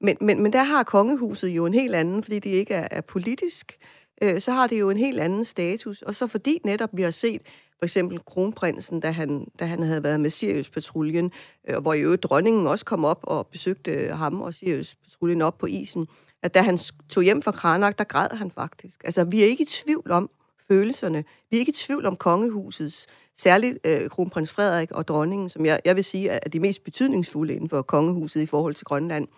Men, 0.00 0.16
men, 0.20 0.42
men 0.42 0.52
der 0.52 0.62
har 0.62 0.82
kongehuset 0.82 1.48
jo 1.48 1.66
en 1.66 1.74
helt 1.74 1.94
anden, 1.94 2.22
fordi 2.22 2.38
det 2.38 2.50
ikke 2.50 2.74
er, 2.74 2.88
er 2.90 3.00
politisk, 3.00 3.78
øh, 4.22 4.40
så 4.40 4.52
har 4.52 4.66
det 4.66 4.80
jo 4.80 4.90
en 4.90 4.96
helt 4.96 5.20
anden 5.20 5.44
status. 5.44 6.02
Og 6.02 6.14
så 6.14 6.26
fordi 6.26 6.60
netop 6.64 6.90
vi 6.92 7.02
har 7.02 7.10
set, 7.10 7.42
for 7.80 7.84
eksempel 7.84 8.18
kronprinsen, 8.26 9.00
da 9.00 9.10
han, 9.10 9.46
da 9.60 9.64
han 9.64 9.82
havde 9.82 10.02
været 10.02 10.20
med 10.20 10.30
Sirius-patruljen, 10.30 11.32
øh, 11.68 11.76
hvor 11.76 11.94
jo 11.94 12.16
dronningen 12.16 12.66
også 12.66 12.84
kom 12.84 13.04
op 13.04 13.20
og 13.22 13.46
besøgte 13.46 14.08
ham 14.12 14.40
og 14.40 14.54
Sirius-patruljen 14.54 15.42
op 15.42 15.58
på 15.58 15.66
isen, 15.66 16.08
at 16.42 16.54
da 16.54 16.62
han 16.62 16.78
tog 17.08 17.22
hjem 17.22 17.42
fra 17.42 17.50
Kranak, 17.50 17.98
der 17.98 18.04
græd 18.04 18.36
han 18.36 18.50
faktisk. 18.50 19.04
Altså, 19.04 19.24
vi 19.24 19.42
er 19.42 19.46
ikke 19.46 19.62
i 19.62 19.66
tvivl 19.66 20.10
om 20.10 20.30
følelserne. 20.68 21.24
Vi 21.50 21.56
er 21.56 21.58
ikke 21.58 21.70
i 21.70 21.74
tvivl 21.74 22.06
om 22.06 22.16
kongehusets, 22.16 23.06
særligt 23.38 23.78
øh, 23.84 24.10
kronprins 24.10 24.52
Frederik 24.52 24.90
og 24.90 25.08
dronningen, 25.08 25.48
som 25.48 25.66
jeg, 25.66 25.80
jeg 25.84 25.96
vil 25.96 26.04
sige 26.04 26.28
er 26.28 26.48
de 26.48 26.60
mest 26.60 26.84
betydningsfulde 26.84 27.54
inden 27.54 27.68
for 27.68 27.82
kongehuset 27.82 28.40
i 28.40 28.46
forhold 28.46 28.74
til 28.74 28.84
Grønland. 28.84 29.28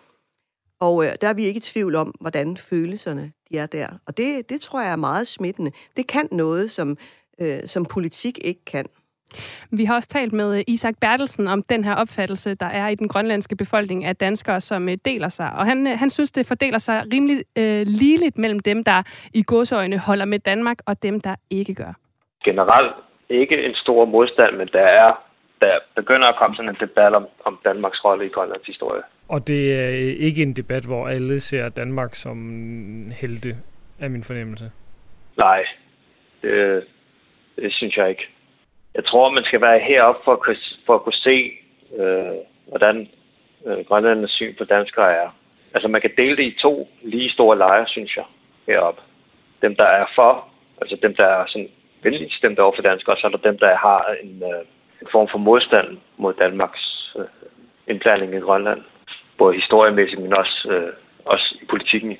Og 0.79 1.05
øh, 1.05 1.11
der 1.21 1.27
er 1.27 1.33
vi 1.33 1.45
ikke 1.45 1.57
i 1.57 1.61
tvivl 1.61 1.95
om, 1.95 2.15
hvordan 2.21 2.57
følelserne 2.57 3.31
de 3.49 3.57
er 3.57 3.65
der. 3.65 3.87
Og 4.05 4.17
det, 4.17 4.49
det 4.49 4.61
tror 4.61 4.81
jeg 4.81 4.91
er 4.91 4.95
meget 4.95 5.27
smittende. 5.27 5.71
Det 5.97 6.07
kan 6.07 6.27
noget, 6.31 6.71
som 6.71 6.97
øh, 7.41 7.59
som 7.65 7.85
politik 7.85 8.37
ikke 8.43 8.65
kan. 8.65 8.85
Vi 9.71 9.85
har 9.85 9.95
også 9.95 10.09
talt 10.09 10.33
med 10.33 10.57
øh, 10.57 10.63
Isak 10.67 10.95
Bertelsen 11.01 11.47
om 11.47 11.63
den 11.63 11.83
her 11.83 11.95
opfattelse, 11.95 12.55
der 12.55 12.65
er 12.65 12.87
i 12.87 12.95
den 12.95 13.07
grønlandske 13.07 13.55
befolkning 13.55 14.05
af 14.05 14.15
danskere, 14.15 14.61
som 14.61 14.89
øh, 14.89 14.97
deler 15.05 15.29
sig. 15.29 15.51
Og 15.57 15.65
han, 15.65 15.87
øh, 15.87 15.93
han 15.99 16.09
synes, 16.09 16.31
det 16.31 16.47
fordeler 16.47 16.77
sig 16.77 17.03
rimelig 17.13 17.43
øh, 17.57 17.81
ligeligt 17.87 18.37
mellem 18.37 18.59
dem, 18.59 18.83
der 18.83 19.03
i 19.33 19.43
godsøjne 19.47 19.97
holder 19.97 20.25
med 20.25 20.39
Danmark, 20.39 20.77
og 20.85 21.03
dem, 21.03 21.21
der 21.21 21.35
ikke 21.49 21.73
gør. 21.73 21.93
Generelt 22.45 22.95
ikke 23.29 23.65
en 23.65 23.75
stor 23.75 24.05
modstand, 24.05 24.57
men 24.57 24.67
der 24.73 24.81
er 24.81 25.23
der 25.61 25.79
begynder 25.95 26.27
at 26.27 26.35
komme 26.39 26.55
sådan 26.55 26.69
en 26.69 26.77
debat 26.79 27.13
om, 27.13 27.27
om 27.45 27.59
Danmarks 27.65 28.05
rolle 28.05 28.25
i 28.25 28.29
Grønlands 28.29 28.67
historie. 28.67 29.01
Og 29.29 29.47
det 29.47 29.79
er 29.79 29.87
ikke 30.27 30.41
en 30.41 30.53
debat, 30.53 30.85
hvor 30.85 31.07
alle 31.07 31.39
ser 31.39 31.69
Danmark 31.69 32.15
som 32.15 32.37
helte, 33.21 33.55
af 33.99 34.09
min 34.09 34.23
fornemmelse. 34.23 34.71
Nej, 35.37 35.65
det, 36.41 36.83
det 37.55 37.73
synes 37.73 37.97
jeg 37.97 38.09
ikke. 38.09 38.27
Jeg 38.95 39.05
tror, 39.05 39.29
man 39.29 39.43
skal 39.43 39.61
være 39.61 39.79
heroppe 39.79 40.21
for 40.23 40.33
at 40.33 40.39
kunne, 40.39 40.57
for 40.85 40.95
at 40.95 41.03
kunne 41.03 41.13
se, 41.13 41.51
øh, 41.97 42.37
hvordan 42.67 43.09
øh, 43.65 43.85
grønlændernes 43.85 44.31
syn 44.31 44.55
på 44.57 44.63
danskere 44.63 45.13
er. 45.13 45.29
Altså, 45.73 45.87
man 45.87 46.01
kan 46.01 46.11
dele 46.17 46.37
det 46.37 46.43
i 46.43 46.59
to 46.61 46.89
lige 47.01 47.29
store 47.31 47.57
lejre, 47.57 47.87
synes 47.87 48.15
jeg, 48.15 48.25
heroppe. 48.67 49.01
Dem, 49.61 49.75
der 49.75 49.83
er 49.83 50.05
for, 50.15 50.47
altså 50.81 50.97
dem, 51.01 51.15
der 51.15 51.25
er 51.25 51.45
sådan 51.47 51.69
venligt 52.03 52.33
stemt 52.33 52.59
over 52.59 52.75
for 52.75 52.81
danskere, 52.81 53.15
og 53.15 53.19
så 53.19 53.27
er 53.27 53.31
der 53.31 53.49
dem, 53.49 53.57
der 53.57 53.75
har 53.75 54.15
en, 54.23 54.43
øh, 54.43 54.65
en 55.01 55.07
form 55.11 55.27
for 55.31 55.37
modstand 55.37 55.97
mod 56.17 56.33
Danmarks 56.33 57.13
øh, 57.19 57.25
indblanding 57.87 58.35
i 58.35 58.39
Grønland. 58.39 58.81
Både 59.37 59.55
historiemæssigt, 59.55 60.21
men 60.21 60.33
også, 60.33 60.69
øh, 60.71 60.93
også 61.25 61.55
i 61.61 61.65
politikken 61.65 62.17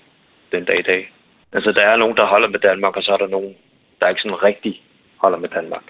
den 0.51 0.65
dag 0.65 0.79
i 0.79 0.81
dag. 0.81 1.11
Altså, 1.53 1.71
der 1.71 1.81
er 1.81 1.95
nogen, 1.95 2.17
der 2.17 2.25
holder 2.25 2.47
med 2.47 2.59
Danmark, 2.59 2.97
og 2.97 3.03
så 3.03 3.13
er 3.13 3.17
der 3.17 3.27
nogen, 3.27 3.55
der 3.99 4.09
ikke 4.09 4.21
sådan 4.21 4.43
rigtig 4.43 4.81
holder 5.23 5.39
med 5.43 5.49
Danmark. 5.49 5.85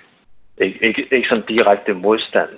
Ikke, 0.57 0.79
ikke, 0.87 1.01
ikke 1.11 1.29
sådan 1.29 1.49
direkte 1.55 1.93
modstand. 1.93 2.49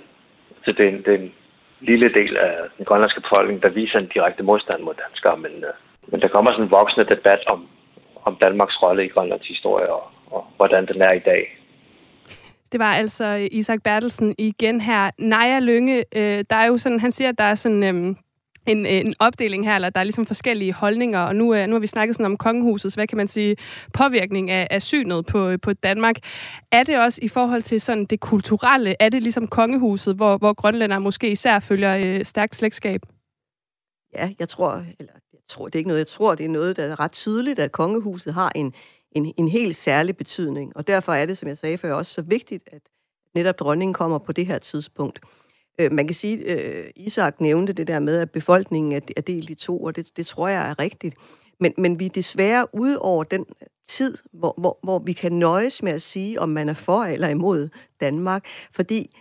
Så 0.64 0.72
det 0.72 0.84
er, 0.86 0.88
en, 0.88 1.02
det 1.04 1.12
er 1.14 1.18
en 1.18 1.32
lille 1.80 2.08
del 2.18 2.36
af 2.36 2.54
den 2.76 2.84
grønlandske 2.84 3.20
befolkning, 3.20 3.62
der 3.62 3.68
viser 3.68 3.98
en 3.98 4.10
direkte 4.14 4.42
modstand 4.42 4.82
mod 4.82 4.94
danskere, 5.04 5.36
men, 5.36 5.54
øh, 5.68 5.74
men 6.10 6.20
der 6.20 6.28
kommer 6.28 6.50
sådan 6.52 6.64
en 6.64 6.70
voksende 6.70 7.14
debat 7.14 7.42
om, 7.46 7.68
om 8.24 8.36
Danmarks 8.40 8.82
rolle 8.82 9.04
i 9.04 9.08
Grønlands 9.08 9.48
historie 9.48 9.88
og, 9.92 10.04
og 10.30 10.46
hvordan 10.56 10.86
den 10.86 11.02
er 11.02 11.12
i 11.12 11.18
dag. 11.18 11.42
Det 12.72 12.80
var 12.80 12.92
altså 12.92 13.48
Isak 13.52 13.82
Bertelsen 13.82 14.34
igen 14.38 14.80
her. 14.80 15.10
Naja 15.18 15.58
Lønge, 15.58 16.04
øh, 16.16 16.44
der 16.50 16.56
er 16.56 16.66
jo 16.66 16.78
sådan, 16.78 17.00
han 17.00 17.12
siger, 17.12 17.28
at 17.28 17.38
der 17.38 17.44
er 17.44 17.54
sådan, 17.54 17.82
øh, 17.84 18.16
en, 18.66 18.86
øh, 18.86 18.92
en 18.92 19.14
opdeling 19.18 19.64
her, 19.64 19.74
eller 19.74 19.90
der 19.90 20.00
er 20.00 20.04
ligesom 20.04 20.26
forskellige 20.26 20.72
holdninger, 20.72 21.20
og 21.20 21.36
nu, 21.36 21.54
øh, 21.54 21.66
nu 21.66 21.74
har 21.74 21.80
vi 21.80 21.86
snakket 21.86 22.16
sådan 22.16 22.26
om 22.26 22.36
kongehusets, 22.36 22.94
hvad 22.94 23.06
kan 23.06 23.16
man 23.16 23.28
sige, 23.28 23.56
påvirkning 23.92 24.50
af, 24.50 24.66
af 24.70 24.82
synet 24.82 25.26
på, 25.26 25.48
øh, 25.48 25.58
på 25.62 25.72
Danmark. 25.72 26.16
Er 26.72 26.82
det 26.82 26.98
også 26.98 27.20
i 27.22 27.28
forhold 27.28 27.62
til 27.62 27.80
sådan 27.80 28.04
det 28.04 28.20
kulturelle, 28.20 28.96
er 29.00 29.08
det 29.08 29.22
ligesom 29.22 29.46
kongehuset, 29.46 30.16
hvor, 30.16 30.36
hvor 30.36 30.52
grønlænder 30.52 30.98
måske 30.98 31.30
især 31.30 31.58
følger 31.58 31.96
øh, 31.96 32.24
stærkt 32.24 32.56
slægtskab? 32.56 33.00
Ja, 34.14 34.30
jeg 34.38 34.48
tror, 34.48 34.72
eller 34.98 35.12
jeg 35.32 35.40
tror, 35.48 35.66
det 35.66 35.74
er 35.74 35.78
ikke 35.78 35.88
noget, 35.88 35.98
jeg 35.98 36.06
tror, 36.06 36.34
det 36.34 36.46
er 36.46 36.50
noget, 36.50 36.76
der 36.76 36.84
er 36.84 37.00
ret 37.00 37.12
tydeligt, 37.12 37.58
at 37.58 37.72
kongehuset 37.72 38.34
har 38.34 38.52
en, 38.54 38.72
en, 39.12 39.32
en 39.36 39.48
helt 39.48 39.76
særlig 39.76 40.16
betydning, 40.16 40.76
og 40.76 40.86
derfor 40.86 41.12
er 41.12 41.26
det, 41.26 41.38
som 41.38 41.48
jeg 41.48 41.58
sagde 41.58 41.78
før, 41.78 41.94
også 41.94 42.12
så 42.14 42.22
vigtigt, 42.22 42.68
at 42.72 42.82
netop 43.34 43.58
dronningen 43.58 43.94
kommer 43.94 44.18
på 44.18 44.32
det 44.32 44.46
her 44.46 44.58
tidspunkt. 44.58 45.20
Øh, 45.78 45.92
man 45.92 46.06
kan 46.06 46.14
sige, 46.14 46.36
øh, 46.36 46.90
Isak 46.96 47.40
nævnte 47.40 47.72
det 47.72 47.86
der 47.86 47.98
med, 47.98 48.18
at 48.18 48.30
befolkningen 48.30 48.92
er, 48.92 49.00
er 49.16 49.20
delt 49.20 49.50
i 49.50 49.54
to, 49.54 49.82
og 49.82 49.96
det, 49.96 50.16
det 50.16 50.26
tror 50.26 50.48
jeg 50.48 50.70
er 50.70 50.78
rigtigt. 50.78 51.14
Men, 51.60 51.74
men 51.78 51.98
vi 51.98 52.06
er 52.06 52.10
desværre 52.10 52.66
ude 52.72 52.98
over 52.98 53.24
den 53.24 53.46
tid, 53.88 54.18
hvor, 54.32 54.54
hvor, 54.58 54.78
hvor 54.82 54.98
vi 54.98 55.12
kan 55.12 55.32
nøjes 55.32 55.82
med 55.82 55.92
at 55.92 56.02
sige, 56.02 56.40
om 56.40 56.48
man 56.48 56.68
er 56.68 56.74
for 56.74 57.04
eller 57.04 57.28
imod 57.28 57.68
Danmark. 58.00 58.46
Fordi 58.72 59.16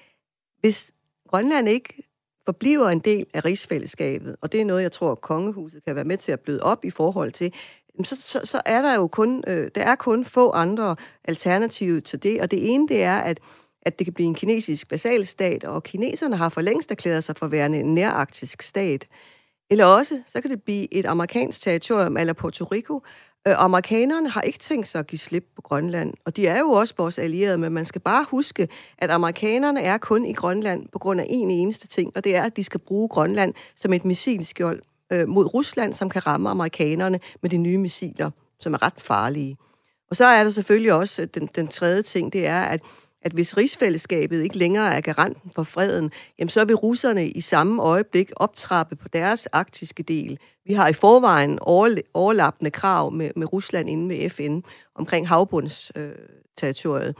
hvis 0.59 0.91
Grønland 1.29 1.69
ikke 1.69 2.03
forbliver 2.45 2.89
en 2.89 2.99
del 2.99 3.25
af 3.33 3.45
rigsfællesskabet, 3.45 4.35
og 4.41 4.51
det 4.51 4.61
er 4.61 4.65
noget, 4.65 4.83
jeg 4.83 4.91
tror, 4.91 5.15
kongehuset 5.15 5.85
kan 5.85 5.95
være 5.95 6.05
med 6.05 6.17
til 6.17 6.31
at 6.31 6.39
bløde 6.39 6.63
op 6.63 6.85
i 6.85 6.89
forhold 6.89 7.31
til, 7.31 7.53
så, 8.03 8.15
så, 8.19 8.41
så 8.43 8.61
er 8.65 8.81
der 8.81 8.95
jo 8.95 9.07
kun, 9.07 9.43
øh, 9.47 9.71
der 9.75 9.81
er 9.81 9.95
kun 9.95 10.25
få 10.25 10.51
andre 10.51 10.95
alternativer 11.23 12.01
til 12.01 12.23
det, 12.23 12.41
og 12.41 12.51
det 12.51 12.73
ene 12.73 12.87
det 12.87 13.03
er, 13.03 13.17
at 13.17 13.39
at 13.85 13.99
det 13.99 14.05
kan 14.07 14.13
blive 14.13 14.27
en 14.27 14.35
kinesisk 14.35 14.87
basalstat, 14.87 15.63
og 15.63 15.83
kineserne 15.83 16.35
har 16.35 16.49
for 16.49 16.61
længst 16.61 16.91
erklæret 16.91 17.23
sig 17.23 17.35
for 17.35 17.47
værende 17.47 17.79
en 17.79 17.95
nærarktisk 17.95 18.61
stat. 18.61 19.07
Eller 19.69 19.85
også, 19.85 20.21
så 20.25 20.41
kan 20.41 20.51
det 20.51 20.63
blive 20.63 20.93
et 20.93 21.05
amerikansk 21.05 21.61
territorium, 21.61 22.17
eller 22.17 22.33
Puerto 22.33 22.65
Rico. 22.65 23.01
Øh, 23.47 23.63
amerikanerne 23.63 24.29
har 24.29 24.41
ikke 24.41 24.59
tænkt 24.59 24.87
sig 24.87 24.99
at 24.99 25.07
give 25.07 25.19
slip 25.19 25.45
på 25.55 25.61
Grønland, 25.61 26.13
og 26.25 26.35
de 26.35 26.47
er 26.47 26.59
jo 26.59 26.69
også 26.69 26.93
vores 26.97 27.19
allierede, 27.19 27.57
men 27.57 27.73
man 27.73 27.85
skal 27.85 28.01
bare 28.01 28.25
huske, 28.29 28.67
at 28.97 29.09
amerikanerne 29.09 29.81
er 29.81 29.97
kun 29.97 30.25
i 30.25 30.33
Grønland 30.33 30.87
på 30.91 30.99
grund 30.99 31.21
af 31.21 31.25
en 31.29 31.51
eneste 31.51 31.87
ting, 31.87 32.11
og 32.15 32.23
det 32.23 32.35
er, 32.35 32.43
at 32.43 32.57
de 32.57 32.63
skal 32.63 32.79
bruge 32.79 33.09
Grønland 33.09 33.53
som 33.75 33.93
et 33.93 34.05
missilskjold 34.05 34.81
øh, 35.11 35.27
mod 35.27 35.53
Rusland, 35.53 35.93
som 35.93 36.09
kan 36.09 36.27
ramme 36.27 36.49
amerikanerne 36.49 37.19
med 37.41 37.49
de 37.49 37.57
nye 37.57 37.77
missiler, 37.77 38.31
som 38.59 38.73
er 38.73 38.83
ret 38.85 39.01
farlige. 39.01 39.57
Og 40.09 40.15
så 40.15 40.25
er 40.25 40.43
der 40.43 40.49
selvfølgelig 40.49 40.93
også 40.93 41.21
øh, 41.21 41.27
den, 41.33 41.49
den 41.55 41.67
tredje 41.67 42.01
ting, 42.01 42.33
det 42.33 42.47
er, 42.47 42.61
at 42.61 42.81
at 43.25 43.31
hvis 43.31 43.57
rigsfællesskabet 43.57 44.43
ikke 44.43 44.57
længere 44.57 44.95
er 44.95 45.01
garanten 45.01 45.51
for 45.55 45.63
freden, 45.63 46.11
jamen 46.39 46.49
så 46.49 46.65
vil 46.65 46.75
russerne 46.75 47.29
i 47.29 47.41
samme 47.41 47.81
øjeblik 47.83 48.31
optrappe 48.35 48.95
på 48.95 49.07
deres 49.07 49.45
arktiske 49.45 50.03
del. 50.03 50.39
Vi 50.65 50.73
har 50.73 50.87
i 50.87 50.93
forvejen 50.93 51.59
overlappende 52.13 52.71
krav 52.71 53.11
med, 53.11 53.31
med 53.35 53.53
Rusland 53.53 53.89
inde 53.89 54.07
med 54.07 54.29
FN 54.29 54.59
omkring 54.95 55.27
havbundsterritoriet. 55.27 57.07
Øh, 57.07 57.13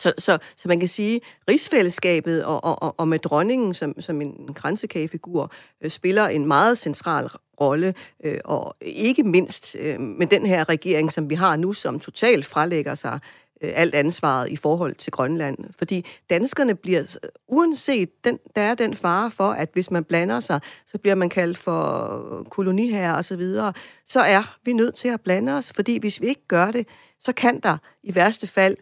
så, 0.00 0.12
så, 0.18 0.38
så 0.56 0.68
man 0.68 0.78
kan 0.78 0.88
sige, 0.88 1.20
rigsfællesskabet 1.48 2.44
og, 2.44 2.64
og, 2.64 2.94
og 2.98 3.08
med 3.08 3.18
dronningen 3.18 3.74
som, 3.74 4.00
som 4.00 4.20
en 4.20 4.54
grænsekagefigur 4.54 5.52
øh, 5.80 5.90
spiller 5.90 6.28
en 6.28 6.46
meget 6.46 6.78
central 6.78 7.28
rolle, 7.60 7.94
øh, 8.24 8.38
og 8.44 8.76
ikke 8.80 9.22
mindst 9.22 9.76
øh, 9.80 10.00
med 10.00 10.26
den 10.26 10.46
her 10.46 10.68
regering, 10.68 11.12
som 11.12 11.30
vi 11.30 11.34
har 11.34 11.56
nu, 11.56 11.72
som 11.72 12.00
totalt 12.00 12.46
frelægger 12.46 12.94
sig 12.94 13.20
Øh, 13.64 13.72
alt 13.74 13.94
ansvaret 13.94 14.50
i 14.50 14.56
forhold 14.56 14.94
til 14.94 15.12
Grønland. 15.12 15.58
Fordi 15.78 16.06
danskerne 16.30 16.74
bliver, 16.74 17.00
øh, 17.00 17.30
uanset, 17.48 18.24
den, 18.24 18.38
der 18.56 18.62
er 18.62 18.74
den 18.74 18.96
fare 18.96 19.30
for, 19.30 19.50
at 19.50 19.70
hvis 19.72 19.90
man 19.90 20.04
blander 20.04 20.40
sig, 20.40 20.60
så 20.86 20.98
bliver 20.98 21.14
man 21.14 21.28
kaldt 21.28 21.58
for 21.58 22.46
koloniherre 22.50 23.16
og 23.16 23.24
så 23.24 23.36
videre, 23.36 23.72
så 24.04 24.20
er 24.20 24.58
vi 24.64 24.72
nødt 24.72 24.94
til 24.94 25.08
at 25.08 25.20
blande 25.20 25.52
os, 25.52 25.72
fordi 25.72 25.98
hvis 25.98 26.20
vi 26.20 26.26
ikke 26.26 26.46
gør 26.48 26.70
det, 26.70 26.86
så 27.18 27.32
kan 27.32 27.60
der 27.60 27.76
i 28.02 28.14
værste 28.14 28.46
fald, 28.46 28.76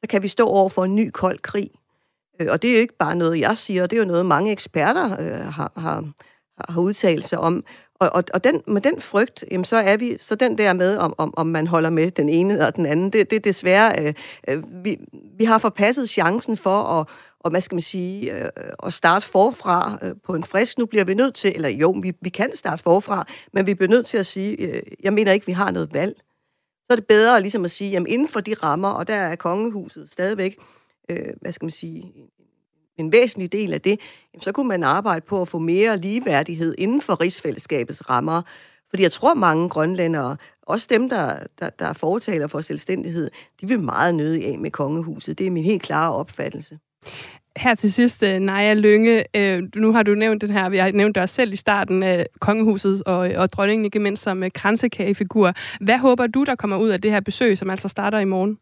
så 0.00 0.08
kan 0.08 0.22
vi 0.22 0.28
stå 0.28 0.46
over 0.46 0.68
for 0.68 0.84
en 0.84 0.96
ny 0.96 1.10
kold 1.10 1.38
krig. 1.38 1.70
Øh, 2.40 2.46
og 2.50 2.62
det 2.62 2.70
er 2.70 2.74
jo 2.74 2.80
ikke 2.80 2.96
bare 2.98 3.16
noget, 3.16 3.40
jeg 3.40 3.58
siger, 3.58 3.86
det 3.86 3.96
er 3.96 4.00
jo 4.00 4.08
noget, 4.08 4.26
mange 4.26 4.52
eksperter 4.52 5.20
øh, 5.20 5.52
har, 5.52 5.72
har, 5.76 6.04
har 6.68 6.80
udtalt 6.80 7.24
sig 7.24 7.38
om. 7.38 7.64
Og, 8.00 8.10
og, 8.12 8.24
og 8.34 8.44
den, 8.44 8.62
med 8.66 8.80
den 8.80 9.00
frygt, 9.00 9.44
jamen, 9.50 9.64
så 9.64 9.76
er 9.76 9.96
vi, 9.96 10.16
så 10.18 10.34
den 10.34 10.58
der 10.58 10.72
med, 10.72 10.96
om, 10.96 11.14
om, 11.18 11.34
om 11.36 11.46
man 11.46 11.66
holder 11.66 11.90
med 11.90 12.10
den 12.10 12.28
ene 12.28 12.52
eller 12.52 12.70
den 12.70 12.86
anden, 12.86 13.12
det, 13.12 13.30
det 13.30 13.36
er 13.36 13.40
desværre, 13.40 14.02
øh, 14.02 14.14
øh, 14.48 14.84
vi, 14.84 14.98
vi 15.38 15.44
har 15.44 15.58
forpasset 15.58 16.10
chancen 16.10 16.56
for 16.56 16.82
at, 16.82 17.06
og 17.40 17.50
hvad 17.50 17.60
skal 17.60 17.74
man 17.74 17.82
sige, 17.82 18.32
øh, 18.32 18.48
at 18.86 18.92
starte 18.92 19.26
forfra 19.26 19.98
øh, 20.02 20.14
på 20.24 20.34
en 20.34 20.44
frisk. 20.44 20.78
Nu 20.78 20.86
bliver 20.86 21.04
vi 21.04 21.14
nødt 21.14 21.34
til, 21.34 21.52
eller 21.54 21.68
jo, 21.68 21.90
vi, 22.02 22.12
vi 22.20 22.28
kan 22.28 22.56
starte 22.56 22.82
forfra, 22.82 23.26
men 23.52 23.66
vi 23.66 23.74
bliver 23.74 23.90
nødt 23.90 24.06
til 24.06 24.18
at 24.18 24.26
sige, 24.26 24.56
øh, 24.56 24.82
jeg 25.02 25.12
mener 25.12 25.32
ikke, 25.32 25.46
vi 25.46 25.52
har 25.52 25.70
noget 25.70 25.94
valg. 25.94 26.14
Så 26.80 26.86
er 26.90 26.96
det 26.96 27.06
bedre 27.06 27.40
ligesom 27.40 27.64
at 27.64 27.70
sige, 27.70 27.90
jamen 27.90 28.06
inden 28.06 28.28
for 28.28 28.40
de 28.40 28.54
rammer, 28.54 28.88
og 28.88 29.08
der 29.08 29.14
er 29.14 29.36
kongehuset 29.36 30.12
stadigvæk, 30.12 30.56
øh, 31.08 31.32
hvad 31.40 31.52
skal 31.52 31.64
man 31.64 31.70
sige, 31.70 32.12
en 33.00 33.12
væsentlig 33.12 33.52
del 33.52 33.72
af 33.72 33.80
det, 33.80 34.00
så 34.40 34.52
kunne 34.52 34.68
man 34.68 34.82
arbejde 34.82 35.24
på 35.28 35.42
at 35.42 35.48
få 35.48 35.58
mere 35.58 35.98
ligeværdighed 35.98 36.74
inden 36.78 37.00
for 37.00 37.20
rigsfællesskabets 37.20 38.10
rammer. 38.10 38.42
Fordi 38.90 39.02
jeg 39.02 39.12
tror, 39.12 39.34
mange 39.34 39.68
grønlændere, 39.68 40.36
også 40.62 40.86
dem, 40.90 41.08
der, 41.08 41.36
der, 41.58 41.70
der 41.70 41.92
foretaler 41.92 42.46
for 42.46 42.60
selvstændighed, 42.60 43.30
de 43.60 43.68
vil 43.68 43.80
meget 43.80 44.14
nøde 44.14 44.44
af 44.44 44.58
med 44.58 44.70
kongehuset. 44.70 45.38
Det 45.38 45.46
er 45.46 45.50
min 45.50 45.64
helt 45.64 45.82
klare 45.82 46.12
opfattelse. 46.12 46.78
Her 47.56 47.74
til 47.74 47.92
sidst, 47.92 48.22
øh, 48.22 48.38
Naja 48.38 48.74
Lønge, 48.74 49.24
øh, 49.36 49.62
nu 49.76 49.92
har 49.92 50.02
du 50.02 50.14
nævnt 50.14 50.42
den 50.42 50.50
her, 50.50 50.68
vi 50.68 50.76
har 50.76 50.92
nævnt 50.92 51.14
det 51.14 51.22
også 51.22 51.34
selv 51.34 51.52
i 51.52 51.56
starten, 51.56 52.02
af 52.02 52.26
kongehuset 52.40 53.02
og, 53.06 53.18
og 53.18 53.52
dronningen 53.52 53.84
ikke 53.84 53.98
mindst 53.98 54.22
som 54.22 54.42
kransekagefigur. 54.54 55.52
Hvad 55.80 55.98
håber 55.98 56.26
du, 56.26 56.44
der 56.44 56.54
kommer 56.54 56.76
ud 56.76 56.88
af 56.88 57.00
det 57.00 57.10
her 57.10 57.20
besøg, 57.20 57.58
som 57.58 57.70
altså 57.70 57.88
starter 57.88 58.18
i 58.18 58.24
morgen? 58.24 58.58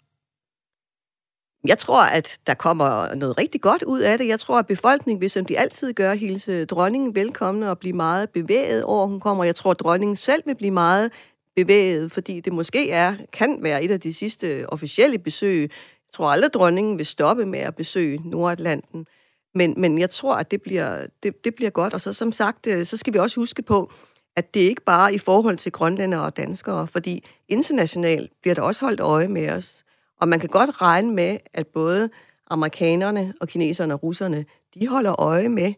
Jeg 1.65 1.79
tror, 1.79 2.03
at 2.03 2.39
der 2.47 2.55
kommer 2.55 3.15
noget 3.15 3.39
rigtig 3.39 3.61
godt 3.61 3.83
ud 3.83 4.01
af 4.01 4.19
det. 4.19 4.29
Jeg 4.29 4.41
tror, 4.41 4.59
at 4.59 4.67
befolkningen 4.67 5.21
vil, 5.21 5.31
som 5.31 5.47
de 5.47 5.59
altid 5.59 5.93
gør, 5.93 6.15
hilse 6.15 6.65
dronningen 6.65 7.15
velkommen 7.15 7.63
og 7.63 7.79
blive 7.79 7.97
meget 7.97 8.31
bevæget 8.31 8.83
over, 8.83 9.07
hun 9.07 9.21
kommer. 9.21 9.45
Jeg 9.45 9.57
tror, 9.57 9.71
at 9.71 9.81
dronningen 9.81 10.17
selv 10.17 10.43
vil 10.47 10.55
blive 10.55 10.71
meget 10.71 11.13
bevæget, 11.57 12.13
fordi 12.13 12.41
det 12.41 12.53
måske 12.53 12.91
er, 12.91 13.15
kan 13.33 13.63
være 13.63 13.85
et 13.85 13.91
af 13.91 14.01
de 14.01 14.15
sidste 14.15 14.71
officielle 14.71 15.19
besøg. 15.19 15.61
Jeg 15.61 16.13
tror 16.13 16.29
aldrig, 16.29 16.47
at 16.47 16.55
dronningen 16.55 16.99
vil 16.99 17.07
stoppe 17.07 17.47
med 17.47 17.59
at 17.59 17.75
besøge 17.75 18.21
Nordatlanten. 18.25 19.07
Men, 19.55 19.75
men 19.77 19.99
jeg 19.99 20.11
tror, 20.11 20.35
at 20.35 20.51
det 20.51 20.63
bliver, 20.63 21.07
det, 21.23 21.45
det 21.45 21.55
bliver 21.55 21.71
godt. 21.71 21.95
Og 21.95 22.01
så 22.01 22.13
som 22.13 22.33
sagt, 22.33 22.67
øh, 22.67 22.87
så 22.87 22.97
skal 22.97 23.13
vi 23.13 23.19
også 23.19 23.41
huske 23.41 23.63
på, 23.63 23.93
at 24.37 24.55
det 24.55 24.61
ikke 24.61 24.83
bare 24.83 25.11
er 25.11 25.15
i 25.15 25.19
forhold 25.19 25.57
til 25.57 25.73
grønlændere 25.73 26.23
og 26.23 26.37
danskere, 26.37 26.87
fordi 26.87 27.25
internationalt 27.49 28.33
bliver 28.43 28.55
der 28.55 28.63
også 28.63 28.85
holdt 28.85 29.01
øje 29.01 29.29
med 29.29 29.51
os. 29.51 29.85
Og 30.21 30.29
man 30.29 30.41
kan 30.41 30.49
godt 30.49 30.83
regne 30.83 31.13
med, 31.13 31.39
at 31.55 31.67
både 31.67 32.11
amerikanerne 32.51 33.35
og 33.41 33.49
kineserne 33.49 33.95
og 33.95 34.03
russerne, 34.03 34.45
de 34.75 34.89
holder 34.89 35.21
øje 35.21 35.49
med, 35.49 35.75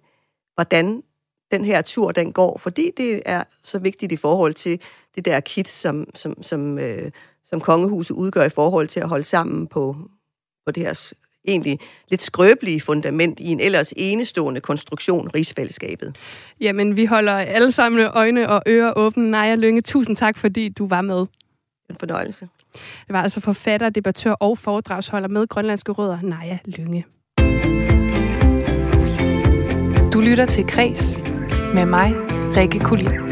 hvordan 0.55 1.03
den 1.53 1.65
her 1.65 1.83
tur 1.83 2.13
den 2.13 2.33
går, 2.33 2.59
fordi 2.59 2.91
det 2.97 3.23
er 3.25 3.45
så 3.63 3.79
vigtigt 3.79 4.13
i 4.13 4.17
forhold 4.17 4.55
til 4.55 4.81
det 5.15 5.25
der 5.25 5.41
kit, 5.41 5.69
som, 5.69 6.07
som, 6.15 6.43
som, 6.43 6.79
øh, 6.79 7.11
som 7.45 7.61
kongehuset 7.61 8.15
udgør 8.15 8.45
i 8.45 8.49
forhold 8.49 8.89
til 8.89 9.01
at 9.01 9.09
holde 9.09 9.25
sammen 9.25 9.67
på, 9.67 9.97
på 10.67 10.73
det 10.73 10.83
her 10.83 11.13
egentlig 11.45 11.79
lidt 12.09 12.23
skrøbelige 12.23 12.81
fundament 12.81 13.41
i 13.41 13.49
en 13.49 13.61
ellers 13.61 13.93
enestående 13.97 14.61
konstruktion, 14.61 15.31
rigsfællesskabet. 15.35 16.17
Jamen, 16.61 16.97
vi 16.97 17.05
holder 17.05 17.33
alle 17.33 17.73
sammen 17.73 18.07
øjne 18.15 18.49
og 18.49 18.63
ører 18.67 18.93
åbne. 18.97 19.31
Naja 19.31 19.55
Lønge, 19.55 19.83
tusind 19.83 20.17
tak, 20.17 20.39
fordi 20.39 20.69
du 20.69 20.87
var 20.87 21.03
med. 21.03 21.27
En 21.91 21.97
fornøjelse. 21.97 22.49
Det 22.73 23.13
var 23.13 23.23
altså 23.23 23.41
forfatter, 23.41 23.91
debattør 23.91 24.33
og 24.33 24.59
foredragsholder 24.59 25.29
med 25.29 25.47
grønlandske 25.47 25.93
rødder, 25.93 26.19
Naja 26.23 26.59
Lynge. 26.65 27.05
Du 30.13 30.21
lytter 30.21 30.45
til 30.45 30.67
Kres 30.67 31.21
med 31.75 31.87
mig, 31.87 32.15
Rikke 32.57 32.79
Kulin. 32.79 33.30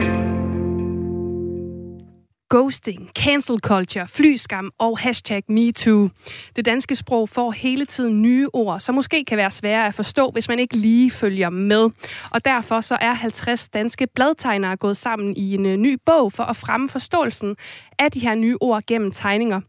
Ghosting, 2.50 3.10
cancel 3.14 3.58
culture, 3.58 4.08
flyskam 4.08 4.70
og 4.78 4.98
hashtag 4.98 5.42
MeToo. 5.48 6.08
Det 6.56 6.64
danske 6.64 6.94
sprog 6.94 7.28
får 7.28 7.50
hele 7.50 7.86
tiden 7.86 8.22
nye 8.22 8.48
ord, 8.52 8.80
som 8.80 8.94
måske 8.94 9.24
kan 9.24 9.36
være 9.36 9.50
svære 9.50 9.86
at 9.86 9.94
forstå, 9.94 10.30
hvis 10.30 10.48
man 10.48 10.58
ikke 10.58 10.76
lige 10.76 11.10
følger 11.10 11.50
med. 11.50 11.90
Og 12.30 12.44
derfor 12.44 12.80
så 12.80 12.98
er 13.00 13.12
50 13.12 13.68
danske 13.68 14.06
bladtegnere 14.14 14.76
gået 14.76 14.96
sammen 14.96 15.36
i 15.36 15.54
en 15.54 15.66
øh, 15.66 15.76
ny 15.76 15.98
bog 16.06 16.32
for 16.32 16.42
at 16.42 16.56
fremme 16.56 16.88
forståelsen 16.88 17.56
af 17.98 18.10
de 18.10 18.20
her 18.20 18.34
nye 18.34 18.56
ord 18.60 18.82
gennem 18.86 19.10
tegninger. 19.10 19.60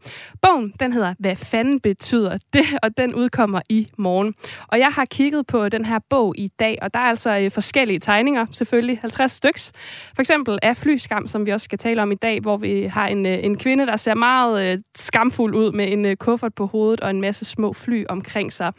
Bogen, 0.42 0.72
den 0.80 0.92
hedder 0.92 1.14
Hvad 1.18 1.36
fanden 1.36 1.80
betyder 1.80 2.38
det? 2.52 2.64
Og 2.82 2.96
den 2.96 3.14
udkommer 3.14 3.60
i 3.68 3.86
morgen. 3.98 4.34
Og 4.68 4.78
jeg 4.78 4.88
har 4.88 5.04
kigget 5.04 5.46
på 5.46 5.68
den 5.68 5.84
her 5.84 5.98
bog 6.10 6.34
i 6.38 6.48
dag, 6.48 6.78
og 6.82 6.94
der 6.94 7.00
er 7.00 7.04
altså 7.04 7.38
øh, 7.38 7.50
forskellige 7.50 7.98
tegninger, 7.98 8.46
selvfølgelig 8.52 8.98
50 9.00 9.32
styks. 9.32 9.72
For 10.14 10.22
eksempel 10.22 10.58
af 10.62 10.76
flyskam, 10.76 11.26
som 11.26 11.46
vi 11.46 11.50
også 11.50 11.64
skal 11.64 11.78
tale 11.78 12.02
om 12.02 12.12
i 12.12 12.14
dag, 12.14 12.40
hvor 12.40 12.56
vi 12.56 12.69
har 12.90 13.06
en, 13.06 13.26
øh, 13.26 13.38
en 13.44 13.58
kvinde, 13.58 13.86
der 13.86 13.96
ser 13.96 14.14
meget 14.14 14.72
øh, 14.72 14.78
skamfuld 14.94 15.54
ud 15.54 15.72
med 15.72 15.92
en 15.92 16.16
kuffert 16.16 16.54
på 16.54 16.66
hovedet 16.66 17.00
og 17.00 17.10
en 17.10 17.20
masse 17.20 17.44
små 17.44 17.72
fly 17.72 18.04
omkring 18.08 18.52
sig. 18.52 18.72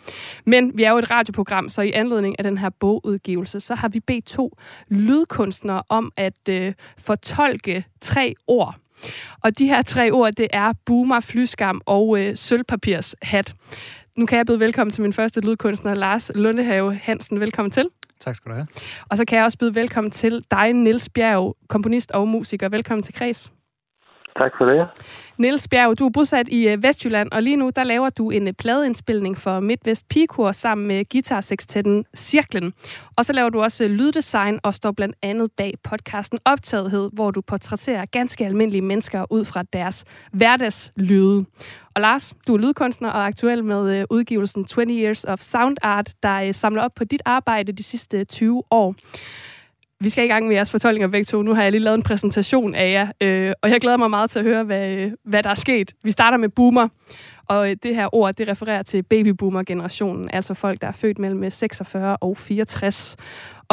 Men 0.45 0.71
vi 0.75 0.83
er 0.83 0.91
jo 0.91 0.97
et 0.97 1.11
radioprogram, 1.11 1.69
så 1.69 1.81
i 1.81 1.91
anledning 1.91 2.39
af 2.39 2.43
den 2.43 2.57
her 2.57 2.69
bogudgivelse, 2.79 3.59
så 3.59 3.75
har 3.75 3.89
vi 3.89 3.99
bedt 3.99 4.25
to 4.25 4.57
lydkunstnere 4.87 5.83
om 5.89 6.11
at 6.17 6.49
øh, 6.49 6.73
fortolke 6.97 7.85
tre 8.01 8.35
ord 8.47 8.75
og 9.41 9.59
de 9.59 9.67
her 9.67 9.81
tre 9.81 10.11
ord, 10.11 10.33
det 10.33 10.47
er 10.53 10.73
boomer, 10.85 11.19
flyskam 11.19 11.81
og 11.85 12.19
øh, 12.19 12.35
sølvpapirs 12.35 13.15
hat. 13.21 13.53
Nu 14.17 14.25
kan 14.25 14.37
jeg 14.37 14.45
byde 14.45 14.59
velkommen 14.59 14.91
til 14.91 15.01
min 15.01 15.13
første 15.13 15.41
lydkunstner, 15.41 15.93
Lars 15.93 16.31
Lundehave 16.35 16.93
Hansen. 16.95 17.39
Velkommen 17.39 17.71
til. 17.71 17.87
Tak 18.19 18.35
skal 18.35 18.49
du 18.49 18.55
have. 18.55 18.67
Og 19.09 19.17
så 19.17 19.25
kan 19.25 19.37
jeg 19.37 19.45
også 19.45 19.57
byde 19.57 19.75
velkommen 19.75 20.11
til 20.11 20.43
dig, 20.51 20.73
Niels 20.73 21.09
Bjerg, 21.09 21.57
komponist 21.69 22.11
og 22.11 22.27
musiker. 22.27 22.69
Velkommen 22.69 23.03
til 23.03 23.13
Kreds. 23.13 23.51
Tak 24.37 24.51
for 24.57 24.65
det. 24.65 24.87
Niels 25.37 25.67
Bjerg, 25.67 25.99
du 25.99 26.05
er 26.05 26.09
bosat 26.09 26.49
i 26.49 26.67
øh, 26.67 26.83
Vestjylland, 26.83 27.31
og 27.31 27.43
lige 27.43 27.55
nu 27.55 27.71
der 27.75 27.83
laver 27.83 28.09
du 28.09 28.29
en 28.29 28.47
øh, 28.47 28.53
pladeindspilning 28.53 29.37
for 29.37 29.59
Midtvest 29.59 30.09
Pigekor 30.09 30.51
sammen 30.51 30.87
med 30.87 31.09
guitarsekstetten 31.11 32.05
Cirklen. 32.15 32.73
Og 33.15 33.25
så 33.25 33.33
laver 33.33 33.49
du 33.49 33.61
også 33.61 33.83
øh, 33.83 33.89
lyddesign 33.89 34.59
og 34.63 34.73
står 34.73 34.91
blandt 34.91 35.15
andet 35.21 35.51
bag 35.57 35.73
podcasten 35.83 36.39
Optagethed, 36.45 37.09
hvor 37.13 37.31
du 37.31 37.41
portrætterer 37.41 38.05
ganske 38.05 38.45
almindelige 38.45 38.81
mennesker 38.81 39.25
ud 39.29 39.45
fra 39.45 39.63
deres 39.73 40.05
hverdagslyde. 40.31 41.45
Og 41.95 42.01
Lars, 42.01 42.33
du 42.47 42.53
er 42.53 42.57
lydkunstner 42.57 43.09
og 43.09 43.25
aktuel 43.25 43.63
med 43.63 44.05
udgivelsen 44.09 44.65
20 44.65 44.85
Years 44.89 45.25
of 45.25 45.39
Sound 45.39 45.77
Art, 45.81 46.13
der 46.23 46.51
samler 46.51 46.83
op 46.83 46.91
på 46.95 47.03
dit 47.03 47.21
arbejde 47.25 47.71
de 47.71 47.83
sidste 47.83 48.23
20 48.23 48.63
år. 48.71 48.95
Vi 50.03 50.09
skal 50.09 50.25
i 50.25 50.27
gang 50.27 50.47
med 50.47 50.55
jeres 50.55 50.71
fortolkninger 50.71 51.07
begge 51.07 51.25
to. 51.25 51.41
Nu 51.41 51.53
har 51.53 51.63
jeg 51.63 51.71
lige 51.71 51.83
lavet 51.83 51.95
en 51.95 52.03
præsentation 52.03 52.75
af 52.75 52.91
jer, 52.91 53.07
øh, 53.21 53.53
og 53.63 53.69
jeg 53.69 53.81
glæder 53.81 53.97
mig 53.97 54.09
meget 54.09 54.29
til 54.29 54.39
at 54.39 54.45
høre, 54.45 54.63
hvad, 54.63 54.95
øh, 54.97 55.11
hvad 55.23 55.43
der 55.43 55.49
er 55.49 55.53
sket. 55.53 55.93
Vi 56.03 56.11
starter 56.11 56.37
med 56.37 56.49
boomer, 56.49 56.87
og 57.49 57.69
øh, 57.69 57.75
det 57.83 57.95
her 57.95 58.15
ord, 58.15 58.33
det 58.33 58.47
refererer 58.47 58.83
til 58.83 59.03
babyboomer-generationen, 59.03 60.29
altså 60.33 60.53
folk, 60.53 60.81
der 60.81 60.87
er 60.87 60.91
født 60.91 61.19
mellem 61.19 61.43
øh, 61.43 61.51
46 61.51 62.17
og 62.21 62.37
64 62.37 63.17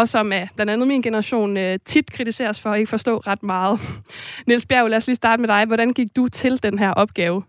og 0.01 0.09
som 0.09 0.33
er 0.33 0.47
blandt 0.57 0.71
andet 0.73 0.89
min 0.89 1.03
generation 1.03 1.57
øh, 1.57 1.79
tit 1.85 2.13
kritiseres 2.17 2.63
for 2.63 2.71
at 2.71 2.79
ikke 2.79 2.95
forstå 2.97 3.15
ret 3.17 3.43
meget. 3.43 3.75
Niels 4.47 4.67
Bjerg, 4.67 4.91
lad 4.91 4.97
os 4.97 5.07
lige 5.07 5.23
starte 5.23 5.41
med 5.41 5.49
dig. 5.49 5.67
Hvordan 5.67 5.91
gik 5.93 6.11
du 6.17 6.29
til 6.29 6.63
den 6.63 6.79
her 6.79 6.93
opgave? 7.03 7.43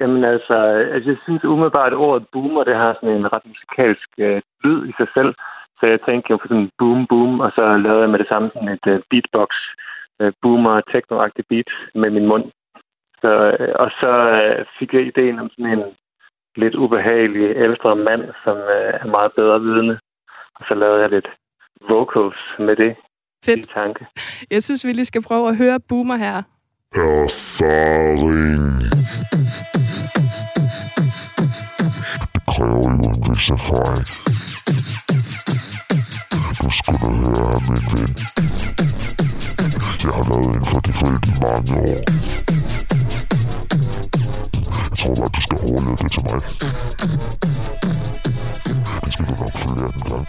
Jamen 0.00 0.24
altså, 0.24 0.56
altså 0.94 1.10
jeg 1.10 1.18
synes 1.24 1.44
umiddelbart, 1.44 1.92
at 1.92 1.98
ordet 2.06 2.26
boomer, 2.32 2.64
det 2.64 2.76
har 2.76 2.94
sådan 2.94 3.16
en 3.16 3.32
ret 3.32 3.46
musikalsk 3.46 4.08
øh, 4.18 4.42
lyd 4.64 4.88
i 4.90 4.92
sig 4.98 5.08
selv. 5.16 5.34
Så 5.78 5.84
jeg 5.86 6.00
tænkte 6.06 6.30
jo 6.30 6.36
på 6.36 6.46
sådan 6.48 6.70
boom, 6.78 7.06
boom, 7.06 7.40
og 7.40 7.50
så 7.56 7.64
lavede 7.84 8.02
jeg 8.02 8.10
med 8.10 8.18
det 8.18 8.28
samme 8.32 8.50
sådan 8.54 8.68
et 8.68 8.86
uh, 8.92 9.00
beatbox, 9.10 9.50
uh, 10.20 10.32
boomer, 10.42 10.80
techno 10.92 11.16
beat 11.50 11.70
med 11.94 12.10
min 12.10 12.26
mund. 12.30 12.44
Så, 13.22 13.32
uh, 13.60 13.72
og 13.82 13.88
så 14.00 14.12
uh, 14.40 14.66
fik 14.78 14.90
jeg 14.94 15.06
ideen 15.06 15.38
om 15.38 15.50
sådan 15.50 15.72
en 15.78 15.84
lidt 16.56 16.74
ubehagelig 16.74 17.56
ældre 17.66 17.96
mand, 17.96 18.24
som 18.44 18.56
uh, 18.56 18.90
er 19.02 19.06
meget 19.16 19.32
bedre 19.36 19.60
vidne. 19.60 19.98
Og 20.56 20.62
så 20.68 20.74
lavede 20.74 21.00
jeg 21.02 21.10
lidt 21.10 21.28
vocals 21.90 22.40
med 22.58 22.76
det 22.76 22.96
Fedt. 23.44 23.58
i 23.58 23.68
tanke. 23.80 24.06
Jeg 24.50 24.62
synes, 24.62 24.84
vi 24.86 24.92
lige 24.92 25.04
skal 25.04 25.22
prøve 25.22 25.48
at 25.48 25.56
høre 25.56 25.80
Boomer 25.88 26.16
her. 26.16 26.42
Erfaring. 26.94 28.64
Det 32.34 32.42
kræver 32.50 32.76
jo 32.76 32.90
en 32.90 33.18
vis 33.28 33.50
erfaring 33.50 34.33
skal 37.44 37.72
min 37.72 37.84
ven. 37.92 38.10
Jeg 40.04 40.12
har 40.16 40.24
været 40.30 40.46
inden 40.46 40.64
for 40.64 40.80
det 40.86 40.94
felt 41.00 41.24
i 41.28 41.34
mange 41.44 41.72
år. 41.84 42.00
Jeg 44.90 44.96
tror 44.98 45.14
bare, 45.18 45.30
du 45.36 45.40
skal 45.46 45.58
overleve 45.66 45.96
det 46.02 46.10
til 46.14 46.22
mig. 46.28 46.38
Det 49.04 49.12
skal 49.12 49.24
du 49.28 49.34
nok 49.42 49.54
følge 49.62 49.86
den 49.94 50.02
gang. 50.10 50.26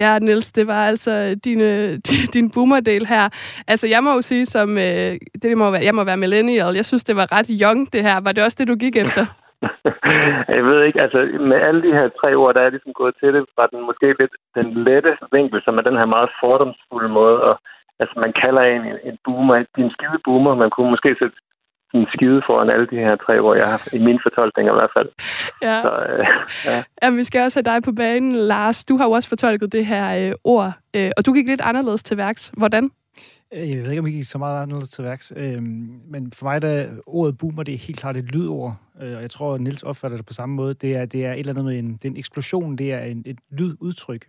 Ja, 0.00 0.18
Niels, 0.18 0.52
det 0.52 0.66
var 0.66 0.86
altså 0.86 1.34
din, 1.44 1.60
øh, 1.60 1.98
din 2.34 2.50
boomerdel 2.50 3.06
her. 3.06 3.28
Altså, 3.66 3.86
jeg 3.86 4.04
må 4.04 4.14
jo 4.14 4.22
sige, 4.22 4.46
som 4.46 4.78
øh, 4.78 5.16
det 5.42 5.58
må 5.58 5.70
være, 5.70 5.84
jeg 5.84 5.94
må 5.94 6.04
være 6.04 6.16
millennial. 6.16 6.74
Jeg 6.74 6.84
synes, 6.84 7.04
det 7.04 7.16
var 7.16 7.32
ret 7.32 7.46
young, 7.50 7.92
det 7.92 8.02
her. 8.02 8.20
Var 8.20 8.32
det 8.32 8.44
også 8.44 8.56
det, 8.60 8.68
du 8.68 8.74
gik 8.74 8.96
efter? 8.96 9.26
Jeg 10.56 10.62
ved 10.68 10.82
ikke, 10.82 11.00
altså 11.04 11.18
med 11.50 11.58
alle 11.66 11.82
de 11.86 11.96
her 11.98 12.08
tre 12.20 12.34
ord, 12.34 12.54
der 12.54 12.60
er 12.62 12.70
ligesom 12.70 12.92
gået 12.92 13.14
til 13.20 13.34
det 13.34 13.44
fra 13.54 13.66
den 13.72 13.80
måske 13.88 14.06
lidt 14.20 14.34
den 14.58 14.68
lette 14.86 15.12
vinkel, 15.32 15.60
som 15.64 15.78
er 15.78 15.82
den 15.82 15.96
her 16.00 16.08
meget 16.16 16.30
fordomsfulde 16.40 17.08
måde, 17.08 17.38
og 17.48 17.54
altså 18.00 18.14
man 18.24 18.32
kalder 18.44 18.62
en 18.62 18.84
en 19.08 19.16
boomer, 19.24 19.64
din 19.76 19.90
skide 19.90 20.18
boomer, 20.24 20.54
man 20.54 20.70
kunne 20.70 20.90
måske 20.90 21.16
sætte 21.18 21.36
en 21.94 22.06
skide 22.14 22.42
foran 22.46 22.70
alle 22.70 22.86
de 22.86 22.96
her 22.96 23.16
tre 23.16 23.40
ord, 23.40 23.56
jeg 23.58 23.68
har 23.68 23.80
i 23.92 23.98
min 23.98 24.18
fortolkning 24.22 24.68
i 24.68 24.72
hvert 24.72 24.90
fald. 24.96 25.08
Ja. 25.62 25.82
Så, 25.84 25.90
øh, 26.08 26.26
ja. 26.64 26.82
ja. 27.02 27.10
vi 27.10 27.24
skal 27.24 27.42
også 27.42 27.58
have 27.58 27.74
dig 27.74 27.82
på 27.82 27.92
banen, 27.92 28.32
Lars. 28.32 28.84
Du 28.84 28.96
har 28.96 29.04
jo 29.04 29.10
også 29.10 29.28
fortolket 29.28 29.72
det 29.72 29.86
her 29.86 30.28
øh, 30.28 30.32
ord, 30.44 30.72
øh, 30.96 31.10
og 31.16 31.26
du 31.26 31.32
gik 31.32 31.48
lidt 31.48 31.60
anderledes 31.60 32.02
til 32.02 32.16
værks. 32.16 32.52
Hvordan? 32.56 32.90
Øh, 33.54 33.70
jeg 33.70 33.82
ved 33.82 33.90
ikke, 33.90 34.00
om 34.00 34.06
I 34.06 34.10
gik 34.10 34.24
så 34.24 34.38
meget 34.38 34.62
anderledes 34.62 34.88
til 34.88 35.04
værks, 35.04 35.32
øh, 35.36 35.62
men 36.08 36.32
for 36.32 36.46
mig 36.46 36.62
der 36.62 36.88
ordet 37.06 37.38
boomer, 37.38 37.62
det 37.62 37.74
er 37.74 37.78
helt 37.78 37.98
klart 37.98 38.16
et 38.16 38.24
lydord, 38.24 38.76
øh, 39.00 39.16
og 39.16 39.22
jeg 39.22 39.30
tror, 39.30 39.54
at 39.54 39.60
Nils 39.60 39.82
opfatter 39.82 40.16
det 40.16 40.26
på 40.26 40.32
samme 40.32 40.54
måde. 40.54 40.74
Det 40.74 40.96
er, 40.96 41.04
det 41.04 41.24
er 41.24 41.32
et 41.32 41.38
eller 41.38 41.52
andet 41.52 41.64
med 41.64 41.78
en, 41.78 41.92
det 41.92 42.04
er 42.04 42.10
en 42.10 42.16
eksplosion, 42.16 42.76
det 42.76 42.92
er 42.92 43.00
en, 43.00 43.22
et 43.26 43.38
lydudtryk, 43.50 44.28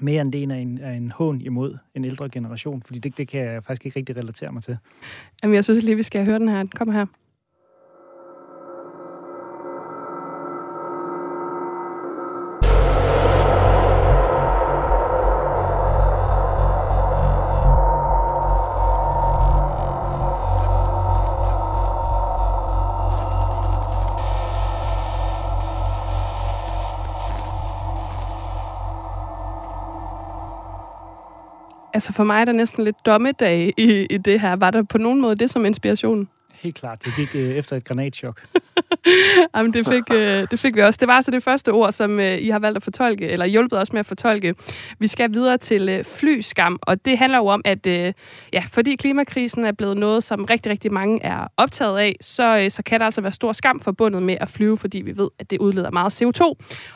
mere 0.00 0.20
end 0.20 0.32
det 0.32 0.42
er 0.42 0.54
en, 0.54 0.78
er 0.78 0.92
en 0.92 1.10
hån 1.10 1.40
imod 1.40 1.76
en 1.94 2.04
ældre 2.04 2.28
generation, 2.28 2.82
fordi 2.82 2.98
det, 2.98 3.18
det 3.18 3.28
kan 3.28 3.40
jeg 3.40 3.64
faktisk 3.64 3.86
ikke 3.86 3.98
rigtig 3.98 4.16
relatere 4.16 4.52
mig 4.52 4.62
til. 4.62 4.76
Jamen, 5.42 5.54
jeg 5.54 5.64
synes 5.64 5.84
lige, 5.84 5.96
vi 5.96 6.02
skal 6.02 6.26
høre 6.26 6.38
den 6.38 6.48
her. 6.48 6.64
Kom 6.74 6.90
her. 6.90 7.06
Altså 31.94 32.12
for 32.12 32.24
mig 32.24 32.40
er 32.40 32.44
der 32.44 32.52
næsten 32.52 32.84
lidt 32.84 33.06
dommedag 33.06 33.74
i, 33.76 34.06
i 34.10 34.18
det 34.18 34.40
her. 34.40 34.56
Var 34.56 34.70
der 34.70 34.82
på 34.82 34.98
nogen 34.98 35.20
måde 35.20 35.36
det 35.36 35.50
som 35.50 35.64
inspiration? 35.64 36.28
Helt 36.52 36.74
klart. 36.74 37.04
Det 37.04 37.12
gik 37.16 37.34
øh, 37.34 37.50
efter 37.50 37.76
et 37.76 37.84
granatchok. 37.84 38.40
Jamen, 39.56 39.72
det 39.72 39.86
fik, 39.88 40.02
øh, 40.12 40.46
det 40.50 40.58
fik 40.58 40.76
vi 40.76 40.80
også. 40.80 40.98
Det 41.00 41.08
var 41.08 41.14
altså 41.14 41.30
det 41.30 41.42
første 41.42 41.72
ord, 41.72 41.92
som 41.92 42.20
øh, 42.20 42.38
I 42.38 42.48
har 42.48 42.58
valgt 42.58 42.76
at 42.76 42.82
fortolke, 42.82 43.28
eller 43.28 43.46
hjulpet 43.46 43.78
os 43.78 43.92
med 43.92 44.00
at 44.00 44.06
fortolke. 44.06 44.54
Vi 44.98 45.06
skal 45.06 45.32
videre 45.32 45.58
til 45.58 45.88
øh, 45.88 46.04
flyskam, 46.04 46.78
og 46.82 47.04
det 47.04 47.18
handler 47.18 47.38
jo 47.38 47.46
om, 47.46 47.62
at 47.64 47.86
øh, 47.86 48.12
ja, 48.52 48.64
fordi 48.72 48.96
klimakrisen 48.96 49.64
er 49.64 49.72
blevet 49.72 49.96
noget, 49.96 50.24
som 50.24 50.44
rigtig, 50.44 50.72
rigtig 50.72 50.92
mange 50.92 51.22
er 51.22 51.46
optaget 51.56 51.98
af, 51.98 52.16
så, 52.20 52.58
øh, 52.58 52.70
så 52.70 52.82
kan 52.82 53.00
der 53.00 53.06
altså 53.06 53.20
være 53.20 53.32
stor 53.32 53.52
skam 53.52 53.80
forbundet 53.80 54.22
med 54.22 54.36
at 54.40 54.48
flyve, 54.48 54.78
fordi 54.78 55.00
vi 55.00 55.16
ved, 55.16 55.28
at 55.38 55.50
det 55.50 55.58
udleder 55.58 55.90
meget 55.90 56.22
CO2. 56.22 56.42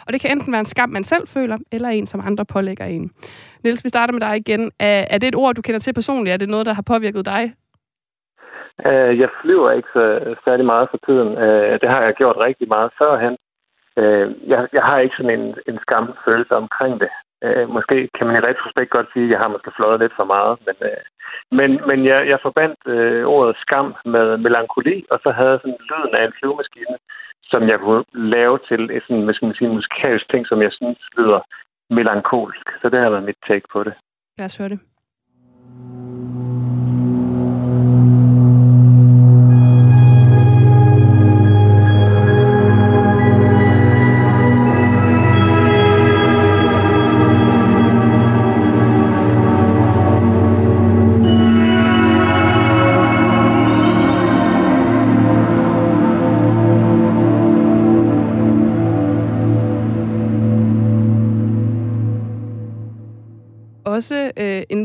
Og 0.06 0.12
det 0.12 0.20
kan 0.20 0.30
enten 0.30 0.52
være 0.52 0.60
en 0.60 0.66
skam, 0.66 0.88
man 0.88 1.04
selv 1.04 1.28
føler, 1.28 1.58
eller 1.72 1.88
en, 1.88 2.06
som 2.06 2.20
andre 2.24 2.44
pålægger 2.44 2.84
en. 2.84 3.10
Niels, 3.64 3.84
vi 3.84 3.88
starter 3.88 4.12
med 4.12 4.20
dig 4.20 4.36
igen. 4.36 4.70
Er, 4.78 5.06
er 5.10 5.18
det 5.18 5.28
et 5.28 5.34
ord, 5.34 5.54
du 5.54 5.62
kender 5.62 5.78
til 5.78 5.92
personligt? 5.92 6.32
Er 6.32 6.36
det 6.36 6.48
noget, 6.48 6.66
der 6.66 6.72
har 6.72 6.82
påvirket 6.82 7.24
dig? 7.24 7.52
Øh, 8.86 9.18
jeg 9.20 9.28
flyver 9.42 9.70
ikke 9.70 9.88
så 9.92 10.04
særlig 10.44 10.66
meget 10.66 10.88
for 10.90 10.98
tiden. 11.06 11.38
Øh, 11.38 11.80
det 11.80 11.88
har 11.88 12.02
jeg 12.02 12.14
gjort 12.14 12.36
rigtig 12.46 12.68
meget 12.68 12.90
førhen. 12.98 13.36
Øh, 13.96 14.26
jeg, 14.52 14.68
jeg 14.72 14.82
har 14.82 14.98
ikke 14.98 15.16
sådan 15.16 15.40
en, 15.40 15.56
en 15.68 15.78
skamfølelse 15.84 16.54
omkring 16.56 17.00
det. 17.00 17.10
Øh, 17.44 17.68
måske 17.76 18.08
kan 18.16 18.26
man 18.26 18.36
i 18.36 18.46
retrospekt 18.48 18.90
godt 18.90 19.08
sige, 19.12 19.24
at 19.24 19.30
jeg 19.30 19.38
har 19.42 19.48
måske 19.54 19.70
fløjet 19.76 20.00
lidt 20.00 20.14
for 20.16 20.24
meget, 20.24 20.58
men, 20.66 20.76
øh, 20.88 21.02
men, 21.58 21.70
men 21.88 21.98
jeg, 22.10 22.28
jeg 22.28 22.38
forbandt 22.42 22.80
øh, 22.86 23.24
ordet 23.26 23.56
skam 23.64 23.94
med 24.04 24.36
melankoli, 24.36 25.06
og 25.10 25.18
så 25.22 25.30
havde 25.30 25.50
jeg 25.50 25.60
sådan 25.62 25.84
lyden 25.90 26.14
af 26.18 26.24
en 26.24 26.36
flyvemaskine, 26.38 26.96
som 27.50 27.68
jeg 27.68 27.78
kunne 27.78 28.04
lave 28.12 28.58
til 28.68 28.80
et 28.96 29.02
sådan, 29.06 29.24
hvad 29.24 29.34
skal 29.34 29.46
man 29.46 29.54
sige, 29.58 29.76
musikalsk 29.78 30.30
ting, 30.30 30.46
som 30.46 30.62
jeg 30.62 30.72
synes 30.72 30.98
lyder 31.18 31.40
melankolsk. 31.90 32.66
Så 32.80 32.88
det 32.88 33.00
har 33.00 33.10
været 33.10 33.28
mit 33.28 33.40
take 33.48 33.66
på 33.72 33.84
det. 33.84 33.94
Lad 34.38 34.46
os 34.46 34.56
høre 34.56 34.68
det. 34.68 34.80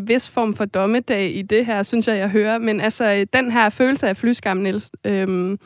En 0.04 0.08
vis 0.08 0.34
form 0.34 0.54
for 0.54 0.66
dommedag 0.66 1.26
i 1.36 1.42
det 1.42 1.66
her, 1.66 1.84
synes 1.84 2.08
jeg, 2.08 2.18
jeg 2.18 2.30
hører. 2.30 2.58
Men 2.58 2.82
altså, 2.82 3.06
øh, 3.06 3.26
den 3.34 3.52
her 3.52 3.70
følelse 3.70 4.08
af 4.08 4.16
flyskam, 4.16 4.58
Niels, 4.58 4.92
øhm, 5.06 5.58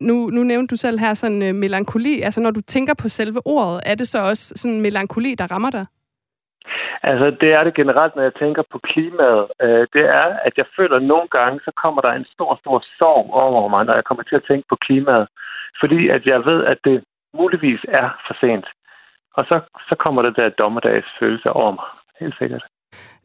nu, 0.00 0.14
nu 0.36 0.42
nævnte 0.42 0.72
du 0.72 0.76
selv 0.76 0.98
her 0.98 1.14
sådan 1.14 1.42
øh, 1.42 1.54
melankoli. 1.54 2.20
Altså, 2.20 2.40
når 2.40 2.50
du 2.50 2.60
tænker 2.60 2.94
på 3.02 3.08
selve 3.08 3.40
ordet, 3.44 3.80
er 3.86 3.94
det 3.94 4.08
så 4.08 4.18
også 4.18 4.52
sådan 4.56 4.80
melankoli, 4.80 5.34
der 5.34 5.46
rammer 5.52 5.70
dig? 5.70 5.86
Altså, 7.02 7.26
det 7.40 7.52
er 7.52 7.64
det 7.64 7.74
generelt, 7.74 8.16
når 8.16 8.22
jeg 8.22 8.34
tænker 8.34 8.62
på 8.72 8.78
klimaet. 8.78 9.46
Øh, 9.62 9.86
det 9.94 10.04
er, 10.22 10.28
at 10.46 10.52
jeg 10.56 10.66
føler, 10.76 10.96
at 10.96 11.02
nogle 11.02 11.28
gange, 11.30 11.60
så 11.64 11.72
kommer 11.82 12.00
der 12.00 12.12
en 12.12 12.26
stor, 12.34 12.58
stor 12.62 12.84
sorg 12.98 13.30
over 13.32 13.68
mig, 13.68 13.84
når 13.84 13.94
jeg 13.94 14.04
kommer 14.04 14.22
til 14.22 14.36
at 14.36 14.46
tænke 14.48 14.66
på 14.68 14.76
klimaet. 14.86 15.26
Fordi 15.80 16.08
at 16.08 16.26
jeg 16.26 16.44
ved, 16.44 16.64
at 16.64 16.78
det 16.84 17.04
muligvis 17.34 17.80
er 17.88 18.08
for 18.26 18.34
sent. 18.40 18.66
Og 19.34 19.44
så, 19.44 19.60
så 19.88 19.94
kommer 20.04 20.22
det 20.22 20.36
der 20.36 20.48
dommedags 20.48 21.06
følelse 21.20 21.50
over 21.50 21.70
mig 21.70 21.88
helt 22.20 22.38
sikkert. 22.38 22.64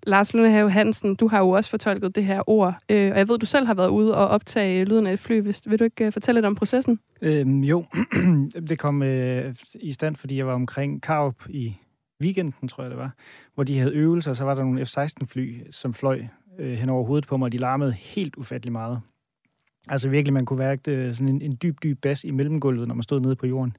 Lars 0.06 0.34
Lundehave 0.34 0.72
Hansen, 0.72 1.15
du 1.15 1.28
har 1.28 1.39
jo 1.39 1.50
også 1.50 1.70
fortolket 1.70 2.15
det 2.15 2.26
her 2.26 2.50
ord, 2.50 2.76
øh, 2.89 3.12
og 3.12 3.18
jeg 3.18 3.28
ved, 3.28 3.38
du 3.38 3.46
selv 3.46 3.65
har 3.65 3.74
været 3.74 3.89
ude 3.89 4.15
og 4.15 4.28
optage 4.28 4.86
lyden 4.86 5.08
af 5.08 5.13
et 5.13 5.20
fly. 5.20 5.41
Hvis, 5.41 5.62
vil 5.65 5.80
du 5.80 5.84
ikke 5.84 6.06
øh, 6.06 6.12
fortælle 6.12 6.38
lidt 6.38 6.46
om 6.46 6.56
processen? 6.56 7.00
Øhm, 7.22 7.63
jo, 7.63 7.86
det 8.70 8.80
kom 8.80 9.04
øh, 9.04 9.56
i 9.80 9.91
stand, 9.91 10.15
fordi 10.15 10.38
jeg 10.38 10.48
var 10.48 10.54
omkring 10.54 11.02
Karup 11.02 11.50
i 11.50 11.76
weekenden, 12.22 12.68
tror 12.68 12.84
jeg 12.84 12.91
det 12.91 13.00
var, 13.00 13.12
hvor 13.54 13.63
de 13.63 13.80
havde 13.80 13.94
øvelser, 13.94 14.32
og 14.32 14.36
så 14.36 14.44
var 14.44 14.56
der 14.56 14.63
nogle 14.63 14.86
F-16-fly, 14.86 15.72
som 15.72 15.94
fløj 15.94 16.22
øh, 16.60 16.74
hen 16.74 16.89
over 16.89 17.06
hovedet 17.06 17.28
på 17.28 17.38
mig, 17.38 17.46
og 17.46 17.52
de 17.52 17.58
larmede 17.58 17.94
helt 17.94 18.36
ufattelig 18.36 18.72
meget. 18.72 19.02
Altså 19.88 20.10
virkelig, 20.10 20.34
man 20.34 20.46
kunne 20.46 20.60
værke 20.60 20.82
det, 20.86 20.91
øh, 20.91 21.13
sådan 21.13 21.30
en, 21.30 21.41
en 21.41 21.58
dyb, 21.63 21.84
dyb 21.84 22.02
bas 22.02 22.24
i 22.24 22.32
mellemgulvet, 22.32 22.88
når 22.88 22.96
man 22.96 23.04
stod 23.04 23.20
nede 23.20 23.36
på 23.36 23.48
jorden. 23.48 23.76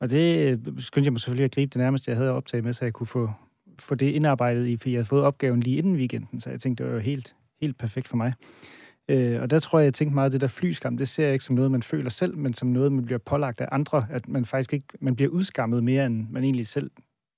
Og 0.00 0.10
det 0.10 0.38
øh, 0.38 0.58
skyndte 0.78 1.06
jeg 1.06 1.12
mig 1.12 1.20
selvfølgelig 1.20 1.44
at 1.44 1.50
gribe 1.50 1.70
det 1.70 1.76
nærmeste, 1.76 2.10
jeg 2.10 2.18
havde 2.18 2.30
optaget 2.30 2.64
med, 2.64 2.72
så 2.72 2.84
jeg 2.84 2.92
kunne 2.92 3.06
få, 3.06 3.30
få 3.78 3.94
det 3.94 4.10
indarbejdet 4.10 4.66
i, 4.66 4.76
for 4.76 4.88
jeg 4.88 4.96
havde 4.96 5.06
fået 5.08 5.22
opgaven 5.22 5.60
lige 5.60 5.76
inden 5.76 5.96
weekenden, 5.96 6.40
så 6.40 6.50
jeg 6.50 6.60
tænkte, 6.60 6.84
det 6.84 6.90
var 6.90 6.96
jo 6.96 7.02
helt, 7.02 7.36
helt 7.60 7.78
perfekt 7.78 8.08
for 8.08 8.16
mig. 8.16 8.32
Øh, 9.08 9.42
og 9.42 9.50
der 9.50 9.58
tror 9.58 9.78
jeg, 9.78 9.84
jeg 9.84 9.94
tænkte 9.94 10.14
meget, 10.14 10.26
at 10.26 10.32
det 10.32 10.40
der 10.40 10.46
flyskam, 10.46 10.96
det 10.96 11.08
ser 11.08 11.24
jeg 11.24 11.32
ikke 11.32 11.44
som 11.44 11.56
noget, 11.56 11.70
man 11.70 11.82
føler 11.82 12.10
selv, 12.10 12.36
men 12.36 12.54
som 12.54 12.68
noget, 12.68 12.92
man 12.92 13.04
bliver 13.04 13.18
pålagt 13.18 13.60
af 13.60 13.68
andre, 13.72 14.06
at 14.10 14.28
man 14.28 14.44
faktisk 14.44 14.72
ikke, 14.72 14.86
man 15.00 15.16
bliver 15.16 15.30
udskammet 15.30 15.84
mere, 15.84 16.06
end 16.06 16.26
man 16.30 16.44
egentlig 16.44 16.66
selv 16.66 16.90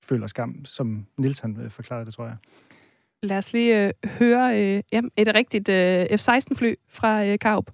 føler 0.05 0.27
skam, 0.27 0.65
som 0.65 1.05
Nils 1.17 1.39
han 1.39 1.57
øh, 1.61 1.71
forklarede 1.71 2.05
det, 2.05 2.13
tror 2.13 2.25
jeg. 2.25 2.35
Lad 3.23 3.37
os 3.37 3.53
lige 3.53 3.85
øh, 3.85 3.93
høre 4.05 4.61
øh, 4.61 4.83
et 5.17 5.35
rigtigt 5.35 5.69
øh, 5.69 6.05
F-16-fly 6.05 6.73
fra 6.89 7.25
øh, 7.25 7.39
Karup. 7.39 7.71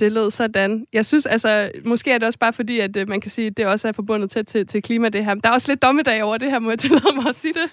Det, 0.00 0.12
lød 0.12 0.30
sådan. 0.30 0.86
Jeg 0.92 1.06
synes 1.06 1.26
altså, 1.26 1.70
måske 1.84 2.10
er 2.10 2.18
det 2.18 2.26
også 2.26 2.38
bare 2.38 2.52
fordi, 2.52 2.80
at 2.80 2.96
øh, 2.96 3.08
man 3.08 3.20
kan 3.20 3.30
sige, 3.30 3.46
at 3.46 3.56
det 3.56 3.66
også 3.66 3.88
er 3.88 3.92
forbundet 3.92 4.30
tæt 4.30 4.46
til, 4.46 4.66
til 4.66 4.82
klima, 4.82 5.08
det 5.08 5.24
her. 5.24 5.34
Der 5.34 5.48
er 5.48 5.52
også 5.52 5.70
lidt 5.72 5.82
dommedag 5.82 6.22
over 6.22 6.38
det 6.38 6.50
her, 6.50 6.58
må 6.58 6.70
jeg 6.70 6.78
tillade 6.78 7.14
mig 7.14 7.28
at 7.28 7.34
sige 7.34 7.52
det. 7.52 7.70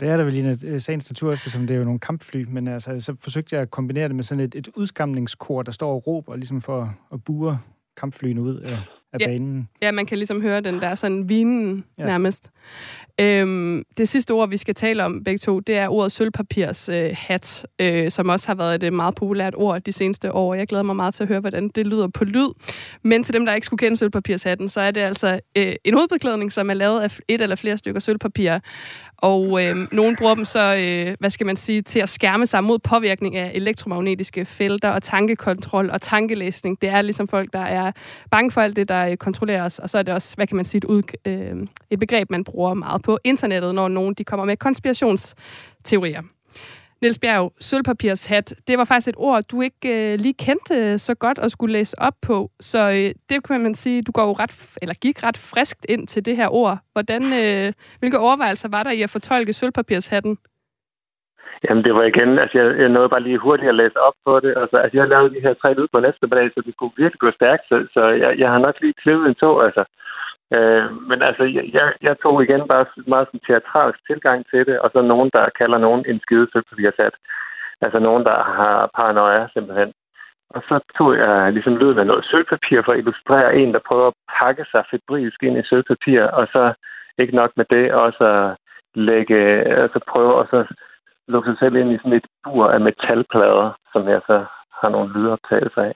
Det 0.00 0.08
er 0.08 0.16
der 0.16 0.24
vel 0.24 0.36
i 0.36 0.40
en 0.40 0.58
øh, 0.64 0.80
sagens 0.80 1.10
natur, 1.10 1.32
eftersom 1.32 1.66
det 1.66 1.74
er 1.74 1.78
jo 1.78 1.84
nogle 1.84 2.00
kampfly, 2.00 2.44
men 2.48 2.68
altså, 2.68 3.00
så 3.00 3.14
forsøgte 3.20 3.54
jeg 3.54 3.62
at 3.62 3.70
kombinere 3.70 4.08
det 4.08 4.16
med 4.16 4.24
sådan 4.24 4.44
et, 4.44 4.54
et 4.54 4.68
udskamningskor, 4.76 5.62
der 5.62 5.72
står 5.72 5.94
og 5.94 6.06
råber, 6.06 6.36
ligesom 6.36 6.60
for 6.60 6.94
at 7.12 7.24
bure 7.24 7.58
kampflyene 7.96 8.42
ud 8.42 8.56
af, 8.56 8.78
af 9.12 9.18
ja. 9.20 9.26
banen. 9.26 9.68
Ja, 9.82 9.92
man 9.92 10.06
kan 10.06 10.18
ligesom 10.18 10.42
høre 10.42 10.60
den 10.60 10.80
der 10.80 10.94
sådan 10.94 11.28
vinen 11.28 11.84
ja. 11.98 12.04
nærmest. 12.04 12.50
Øhm, 13.20 13.82
det 13.98 14.08
sidste 14.08 14.30
ord, 14.30 14.48
vi 14.48 14.56
skal 14.56 14.74
tale 14.74 15.04
om 15.04 15.24
begge 15.24 15.38
to, 15.38 15.60
det 15.60 15.76
er 15.76 15.88
ordet 15.88 16.12
sølvpapirs 16.12 16.88
øh, 16.88 17.10
hat, 17.18 17.66
øh, 17.80 18.10
som 18.10 18.28
også 18.28 18.46
har 18.46 18.54
været 18.54 18.82
et 18.82 18.92
meget 18.92 19.14
populært 19.14 19.54
ord 19.56 19.80
de 19.80 19.92
seneste 19.92 20.32
år. 20.32 20.54
Jeg 20.54 20.66
glæder 20.66 20.82
mig 20.82 20.96
meget 20.96 21.14
til 21.14 21.24
at 21.24 21.28
høre, 21.28 21.40
hvordan 21.40 21.68
det 21.68 21.86
lyder 21.86 22.08
på 22.08 22.24
lyd. 22.24 22.48
Men 23.02 23.24
til 23.24 23.34
dem, 23.34 23.46
der 23.46 23.54
ikke 23.54 23.64
skulle 23.64 23.78
kende 23.78 23.96
sølvpapirshatten, 23.96 24.68
så 24.68 24.80
er 24.80 24.90
det 24.90 25.00
altså 25.00 25.40
øh, 25.56 25.74
en 25.84 25.94
hovedbeklædning, 25.94 26.52
som 26.52 26.70
er 26.70 26.74
lavet 26.74 27.00
af 27.00 27.18
et 27.28 27.40
eller 27.40 27.56
flere 27.56 27.78
stykker 27.78 28.00
sølvpapir. 28.00 28.58
Og 29.22 29.64
øh, 29.64 29.76
nogen 29.92 30.16
bruger 30.16 30.34
dem 30.34 30.44
så, 30.44 30.76
øh, 30.76 31.16
hvad 31.20 31.30
skal 31.30 31.46
man 31.46 31.56
sige, 31.56 31.82
til 31.82 31.98
at 31.98 32.08
skærme 32.08 32.46
sig 32.46 32.64
mod 32.64 32.78
påvirkning 32.78 33.36
af 33.36 33.50
elektromagnetiske 33.54 34.44
felter 34.44 34.90
og 34.90 35.02
tankekontrol 35.02 35.90
og 35.90 36.00
tankelæsning. 36.00 36.82
Det 36.82 36.88
er 36.88 37.02
ligesom 37.02 37.28
folk, 37.28 37.52
der 37.52 37.58
er 37.58 37.92
bange 38.30 38.50
for 38.50 38.60
alt 38.60 38.76
det, 38.76 38.88
der 38.88 39.06
øh, 39.06 39.16
kontrollerer 39.16 39.64
os. 39.64 39.78
Og 39.78 39.90
så 39.90 39.98
er 39.98 40.02
det 40.02 40.14
også, 40.14 40.36
hvad 40.36 40.46
kan 40.46 40.56
man 40.56 40.64
sige, 40.64 40.78
et, 40.78 40.84
ud, 40.84 41.02
øh, 41.24 41.66
et 41.90 41.98
begreb, 41.98 42.30
man 42.30 42.44
bruger 42.44 42.74
meget 42.74 43.02
på 43.02 43.18
internettet, 43.24 43.74
når 43.74 43.88
nogen 43.88 44.14
de 44.14 44.24
kommer 44.24 44.46
med 44.46 44.56
konspirationsteorier. 44.56 46.22
Niels 47.02 47.18
Bjerg, 47.18 47.52
sølvpapirshat, 47.60 48.54
det 48.68 48.78
var 48.78 48.84
faktisk 48.84 49.08
et 49.08 49.14
ord, 49.18 49.42
du 49.52 49.60
ikke 49.60 50.12
øh, 50.12 50.18
lige 50.18 50.34
kendte 50.46 50.98
så 50.98 51.14
godt 51.14 51.38
og 51.38 51.50
skulle 51.50 51.72
læse 51.72 51.96
op 52.00 52.16
på. 52.28 52.50
Så 52.60 52.80
øh, 52.90 53.08
det 53.28 53.38
kan 53.46 53.60
man 53.60 53.74
sige, 53.74 54.02
du 54.02 54.12
går 54.12 54.26
jo 54.30 54.32
ret, 54.32 54.52
eller 54.82 54.94
gik 54.94 55.24
ret 55.26 55.38
friskt 55.52 55.86
ind 55.88 56.06
til 56.06 56.24
det 56.26 56.36
her 56.36 56.48
ord. 56.48 56.78
Hvordan, 56.92 57.22
øh, 57.42 57.72
hvilke 57.98 58.18
overvejelser 58.18 58.68
var 58.68 58.82
der 58.82 58.90
i 58.90 59.02
at 59.02 59.10
fortolke 59.10 59.52
sølvpapirshatten? 59.52 60.38
Jamen, 61.64 61.84
det 61.84 61.94
var 61.94 62.04
igen, 62.12 62.38
altså 62.38 62.58
jeg, 62.58 62.66
jeg 62.82 62.88
nåede 62.88 63.08
bare 63.08 63.26
lige 63.28 63.44
hurtigt 63.46 63.68
at 63.68 63.80
læse 63.82 63.98
op 64.08 64.16
på 64.26 64.40
det. 64.40 64.52
Altså, 64.56 64.76
altså 64.76 64.96
jeg 64.98 65.08
lavede 65.08 65.34
de 65.34 65.44
her 65.46 65.54
tre 65.54 65.74
lyd 65.74 65.88
på 65.92 66.00
næste 66.00 66.26
dag, 66.26 66.50
så 66.54 66.62
det 66.66 66.74
skulle 66.74 66.92
virkelig 66.96 67.20
gå 67.20 67.30
stærkt, 67.30 67.64
så, 67.68 67.76
så 67.94 68.02
jeg, 68.22 68.38
jeg 68.38 68.50
har 68.50 68.58
nok 68.58 68.76
lige 68.80 69.00
klivet 69.02 69.26
en 69.26 69.34
to, 69.34 69.60
altså. 69.60 69.84
Øh, 70.54 70.84
men 71.08 71.22
altså, 71.22 71.44
jeg, 71.78 71.92
jeg 72.02 72.14
tog 72.22 72.42
igen 72.42 72.68
bare 72.68 72.86
meget 73.06 73.28
sådan 73.28 73.40
teatralsk 73.46 73.98
tilgang 74.06 74.46
til 74.50 74.66
det, 74.66 74.78
og 74.78 74.90
så 74.94 75.02
nogen, 75.02 75.30
der 75.32 75.44
kalder 75.60 75.78
nogen 75.78 76.04
en 76.08 76.20
skide 76.20 76.46
sat. 76.96 77.14
Altså 77.84 77.98
nogen, 77.98 78.24
der 78.24 78.38
har 78.58 78.90
paranoia 78.96 79.48
simpelthen. 79.54 79.92
Og 80.50 80.62
så 80.68 80.80
tog 80.98 81.16
jeg 81.16 81.52
ligesom 81.52 81.76
lyden 81.76 81.98
af 81.98 82.06
noget 82.06 82.24
sølvpapir 82.24 82.82
for 82.82 82.92
at 82.92 82.98
illustrere 82.98 83.56
en, 83.56 83.74
der 83.74 83.88
prøver 83.88 84.06
at 84.08 84.18
pakke 84.42 84.64
sig 84.70 84.84
febrilsk 84.90 85.42
ind 85.42 85.58
i 85.58 85.68
sølvpapir, 85.68 86.22
og 86.22 86.46
så 86.52 86.72
ikke 87.18 87.36
nok 87.36 87.50
med 87.56 87.64
det, 87.70 87.92
også 87.92 88.54
lægge, 88.94 89.38
altså 89.82 90.00
prøve 90.08 90.40
at 90.40 90.46
så 90.50 90.74
lukke 91.28 91.50
sig 91.50 91.58
selv 91.58 91.76
ind 91.76 91.92
i 91.92 91.98
sådan 91.98 92.12
et 92.12 92.26
bur 92.44 92.66
af 92.68 92.80
metalplader, 92.80 93.70
som 93.92 94.08
jeg 94.08 94.20
så 94.26 94.44
har 94.80 94.88
nogle 94.88 95.12
lydoptagelser 95.12 95.82
af. 95.82 95.94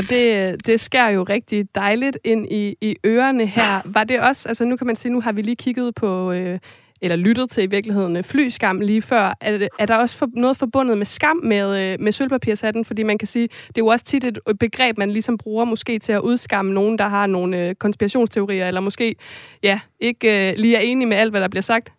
Og 0.00 0.10
det, 0.10 0.66
det 0.66 0.80
skærer 0.80 1.10
jo 1.10 1.22
rigtig 1.22 1.74
dejligt 1.74 2.18
ind 2.24 2.52
i, 2.52 2.76
i 2.80 2.96
ørerne 3.06 3.46
her. 3.46 3.80
Var 3.84 4.04
det 4.04 4.20
også, 4.20 4.48
altså 4.48 4.64
nu 4.64 4.76
kan 4.76 4.86
man 4.86 4.96
sige, 4.96 5.12
nu 5.12 5.20
har 5.20 5.32
vi 5.32 5.42
lige 5.42 5.56
kigget 5.56 5.94
på, 5.94 6.32
øh, 6.32 6.58
eller 7.02 7.16
lyttet 7.16 7.50
til 7.50 7.62
i 7.62 7.66
virkeligheden 7.66 8.16
øh, 8.16 8.22
flyskam 8.22 8.80
lige 8.80 9.02
før. 9.02 9.34
Er, 9.40 9.68
er 9.78 9.86
der 9.86 9.96
også 9.96 10.16
for, 10.16 10.28
noget 10.34 10.56
forbundet 10.56 10.98
med 10.98 11.06
skam 11.06 11.36
med, 11.36 11.92
øh, 11.92 12.00
med 12.00 12.12
sølvpapirshatten? 12.12 12.84
Fordi 12.84 13.02
man 13.02 13.18
kan 13.18 13.28
sige, 13.28 13.48
det 13.68 13.78
er 13.78 13.82
jo 13.82 13.86
også 13.86 14.04
tit 14.04 14.24
et 14.24 14.38
begreb, 14.60 14.98
man 14.98 15.10
ligesom 15.10 15.38
bruger 15.38 15.64
måske 15.64 15.98
til 15.98 16.12
at 16.12 16.20
udskamme 16.20 16.72
nogen, 16.72 16.98
der 16.98 17.08
har 17.08 17.26
nogle 17.26 17.68
øh, 17.68 17.74
konspirationsteorier, 17.74 18.68
eller 18.68 18.80
måske 18.80 19.16
ja, 19.62 19.80
ikke 20.00 20.50
øh, 20.50 20.56
lige 20.56 20.76
er 20.76 20.80
enige 20.80 21.08
med 21.08 21.16
alt, 21.16 21.32
hvad 21.32 21.40
der 21.40 21.48
bliver 21.48 21.62
sagt. 21.62 21.92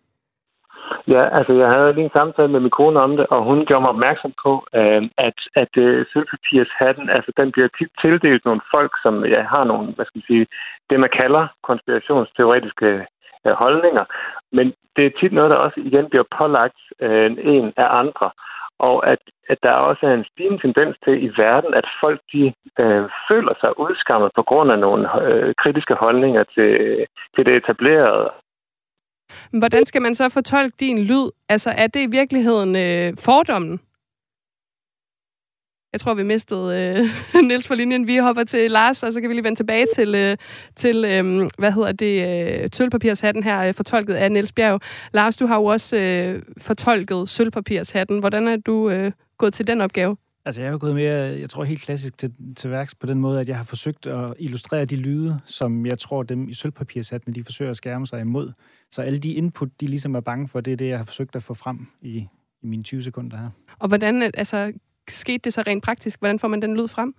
Ja, 1.08 1.22
altså 1.38 1.52
jeg 1.52 1.68
havde 1.68 1.92
lige 1.92 2.04
en 2.04 2.18
samtale 2.18 2.48
med 2.48 2.60
min 2.60 2.76
kone 2.78 3.00
om 3.00 3.16
det, 3.16 3.26
og 3.26 3.44
hun 3.44 3.66
gjorde 3.66 3.80
mig 3.80 3.90
opmærksom 3.90 4.32
på, 4.44 4.52
øh, 4.74 5.02
at, 5.18 5.38
at 5.62 5.72
øh, 5.76 6.06
sølvpapirshatten, 6.12 7.10
altså 7.10 7.32
den 7.36 7.52
bliver 7.52 7.68
tit 7.78 7.90
tildelt 8.00 8.44
nogle 8.44 8.60
folk, 8.74 8.92
som 9.02 9.24
ja, 9.24 9.42
har 9.42 9.64
nogle, 9.64 9.86
hvad 9.92 10.04
skal 10.04 10.18
man 10.18 10.30
sige, 10.30 10.46
det 10.90 11.00
man 11.00 11.12
kalder 11.20 11.46
konspirationsteoretiske 11.62 12.90
øh, 13.46 13.54
holdninger. 13.62 14.04
Men 14.52 14.66
det 14.96 15.06
er 15.06 15.18
tit 15.20 15.32
noget, 15.32 15.50
der 15.50 15.56
også 15.56 15.80
igen 15.80 16.06
bliver 16.10 16.24
pålagt 16.38 16.80
øh, 17.00 17.30
en 17.54 17.72
af 17.76 17.88
andre. 18.02 18.30
Og 18.78 19.06
at, 19.12 19.18
at 19.48 19.58
der 19.62 19.72
også 19.72 20.06
er 20.06 20.14
en 20.14 20.24
stigende 20.32 20.58
tendens 20.58 20.96
til 21.04 21.24
i 21.24 21.30
verden, 21.36 21.74
at 21.74 21.86
folk 22.00 22.20
de 22.32 22.52
øh, 22.80 23.04
føler 23.28 23.54
sig 23.60 23.80
udskammet 23.80 24.30
på 24.34 24.42
grund 24.42 24.72
af 24.72 24.78
nogle 24.78 25.04
øh, 25.26 25.54
kritiske 25.62 25.94
holdninger 25.94 26.44
til, 26.54 26.72
til 27.34 27.46
det 27.46 27.54
etablerede 27.56 28.30
Hvordan 29.50 29.86
skal 29.86 30.02
man 30.02 30.14
så 30.14 30.28
fortolke 30.28 30.76
din 30.80 30.98
lyd? 30.98 31.30
Altså, 31.48 31.70
er 31.70 31.86
det 31.86 32.00
i 32.00 32.06
virkeligheden 32.06 32.76
øh, 32.76 33.16
fordommen? 33.18 33.80
Jeg 35.92 36.00
tror, 36.00 36.14
vi 36.14 36.22
mistede 36.22 36.76
øh, 37.34 37.44
Niels 37.48 37.68
for 37.68 37.74
linjen. 37.74 38.06
Vi 38.06 38.16
hopper 38.16 38.44
til 38.44 38.70
Lars, 38.70 39.02
og 39.02 39.12
så 39.12 39.20
kan 39.20 39.30
vi 39.30 39.34
lige 39.34 39.44
vende 39.44 39.58
tilbage 39.58 39.86
til, 39.94 40.14
øh, 40.14 40.36
til 40.76 41.04
øh, 41.04 41.48
hvad 41.58 41.72
hedder 41.72 41.92
det, 41.92 42.14
øh, 42.62 42.68
sølvpapirshatten 42.72 43.42
her, 43.42 43.60
øh, 43.60 43.74
fortolket 43.74 44.14
af 44.14 44.32
Niels 44.32 44.52
Bjerg. 44.52 44.80
Lars, 45.12 45.36
du 45.36 45.46
har 45.46 45.56
jo 45.56 45.64
også 45.64 45.96
øh, 45.96 46.42
fortolket 46.58 47.28
sølvpapirshatten. 47.28 48.18
Hvordan 48.18 48.48
er 48.48 48.56
du 48.56 48.90
øh, 48.90 49.12
gået 49.38 49.54
til 49.54 49.66
den 49.66 49.80
opgave? 49.80 50.16
Altså, 50.44 50.60
jeg 50.60 50.70
har 50.70 50.78
gået 50.78 50.94
mere, 50.94 51.16
jeg 51.40 51.50
tror 51.50 51.64
helt 51.64 51.80
klassisk 51.80 52.18
til, 52.18 52.32
til 52.56 52.70
værks 52.70 52.94
på 52.94 53.06
den 53.06 53.18
måde, 53.18 53.40
at 53.40 53.48
jeg 53.48 53.56
har 53.56 53.64
forsøgt 53.64 54.06
at 54.06 54.34
illustrere 54.38 54.84
de 54.84 54.96
lyde, 54.96 55.40
som 55.44 55.86
jeg 55.86 55.98
tror, 55.98 56.22
dem 56.22 56.48
i 56.48 56.54
sølvpapirshatten, 56.54 57.34
de 57.34 57.44
forsøger 57.44 57.70
at 57.70 57.76
skærme 57.76 58.06
sig 58.06 58.20
imod. 58.20 58.52
Så 58.90 59.02
alle 59.02 59.18
de 59.18 59.32
input, 59.32 59.68
de 59.80 59.86
ligesom 59.86 60.14
er 60.14 60.20
bange 60.20 60.48
for, 60.48 60.60
det 60.60 60.72
er 60.72 60.76
det, 60.76 60.88
jeg 60.88 60.98
har 60.98 61.04
forsøgt 61.04 61.36
at 61.36 61.42
få 61.42 61.54
frem 61.54 61.86
i, 62.00 62.28
i 62.62 62.66
mine 62.66 62.82
20 62.82 63.02
sekunder 63.02 63.36
her. 63.36 63.50
Og 63.78 63.88
hvordan, 63.88 64.22
altså, 64.22 64.72
skete 65.08 65.38
det 65.38 65.52
så 65.52 65.62
rent 65.66 65.84
praktisk? 65.84 66.18
Hvordan 66.18 66.38
får 66.38 66.48
man 66.48 66.62
den 66.62 66.76
lyd 66.76 66.88
frem? 66.88 67.14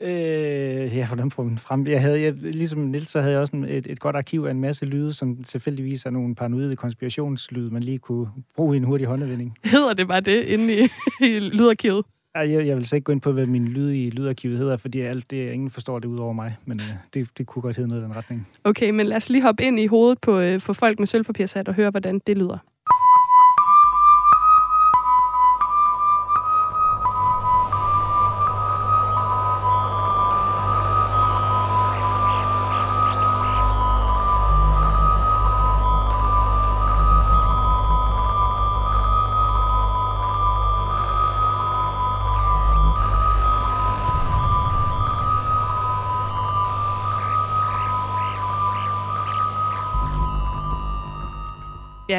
Øh, 0.00 0.96
ja, 0.96 1.06
hvordan 1.06 1.30
får 1.30 1.42
man 1.42 1.58
frem? 1.58 1.86
Jeg 1.86 2.00
havde, 2.00 2.22
jeg, 2.22 2.32
ligesom 2.32 2.78
Nils, 2.78 3.10
så 3.10 3.20
havde 3.20 3.32
jeg 3.32 3.40
også 3.40 3.56
en, 3.56 3.64
et, 3.64 3.86
et 3.86 4.00
godt 4.00 4.16
arkiv 4.16 4.44
af 4.44 4.50
en 4.50 4.60
masse 4.60 4.84
lyde, 4.86 5.12
som 5.12 5.42
tilfældigvis 5.44 6.06
er 6.06 6.10
nogle 6.10 6.34
paranoide 6.34 6.76
konspirationslyde, 6.76 7.70
man 7.70 7.82
lige 7.82 7.98
kunne 7.98 8.28
bruge 8.56 8.76
i 8.76 8.78
en 8.78 8.84
hurtig 8.84 9.06
håndevinding. 9.06 9.58
Hedder 9.64 9.92
det 9.94 10.08
bare 10.08 10.20
det 10.20 10.44
inde 10.44 10.78
i, 10.78 10.88
i 11.20 11.38
lydarkivet? 11.38 12.04
Jeg, 12.40 12.66
jeg 12.66 12.76
vil 12.76 12.86
slet 12.86 12.96
ikke 12.96 13.04
gå 13.04 13.12
ind 13.12 13.20
på, 13.20 13.32
hvad 13.32 13.46
min 13.46 13.68
lyd 13.68 13.92
i 13.92 14.10
lydarkivet 14.10 14.58
hedder, 14.58 14.76
fordi 14.76 15.00
alt 15.00 15.30
det, 15.30 15.52
ingen 15.52 15.70
forstår 15.70 15.98
det 15.98 16.08
ud 16.08 16.18
over 16.18 16.32
mig, 16.32 16.56
men 16.64 16.80
øh, 16.80 16.86
det, 17.14 17.28
det 17.38 17.46
kunne 17.46 17.62
godt 17.62 17.76
hedde 17.76 17.88
noget 17.88 18.02
i 18.02 18.04
den 18.04 18.16
retning. 18.16 18.48
Okay, 18.64 18.90
men 18.90 19.06
lad 19.06 19.16
os 19.16 19.30
lige 19.30 19.42
hoppe 19.42 19.62
ind 19.62 19.80
i 19.80 19.86
hovedet 19.86 20.20
på, 20.20 20.38
øh, 20.38 20.60
på 20.60 20.72
folk 20.72 20.98
med 20.98 21.06
sølvpapirshat 21.06 21.68
og 21.68 21.74
høre, 21.74 21.90
hvordan 21.90 22.20
det 22.26 22.38
lyder. 22.38 22.58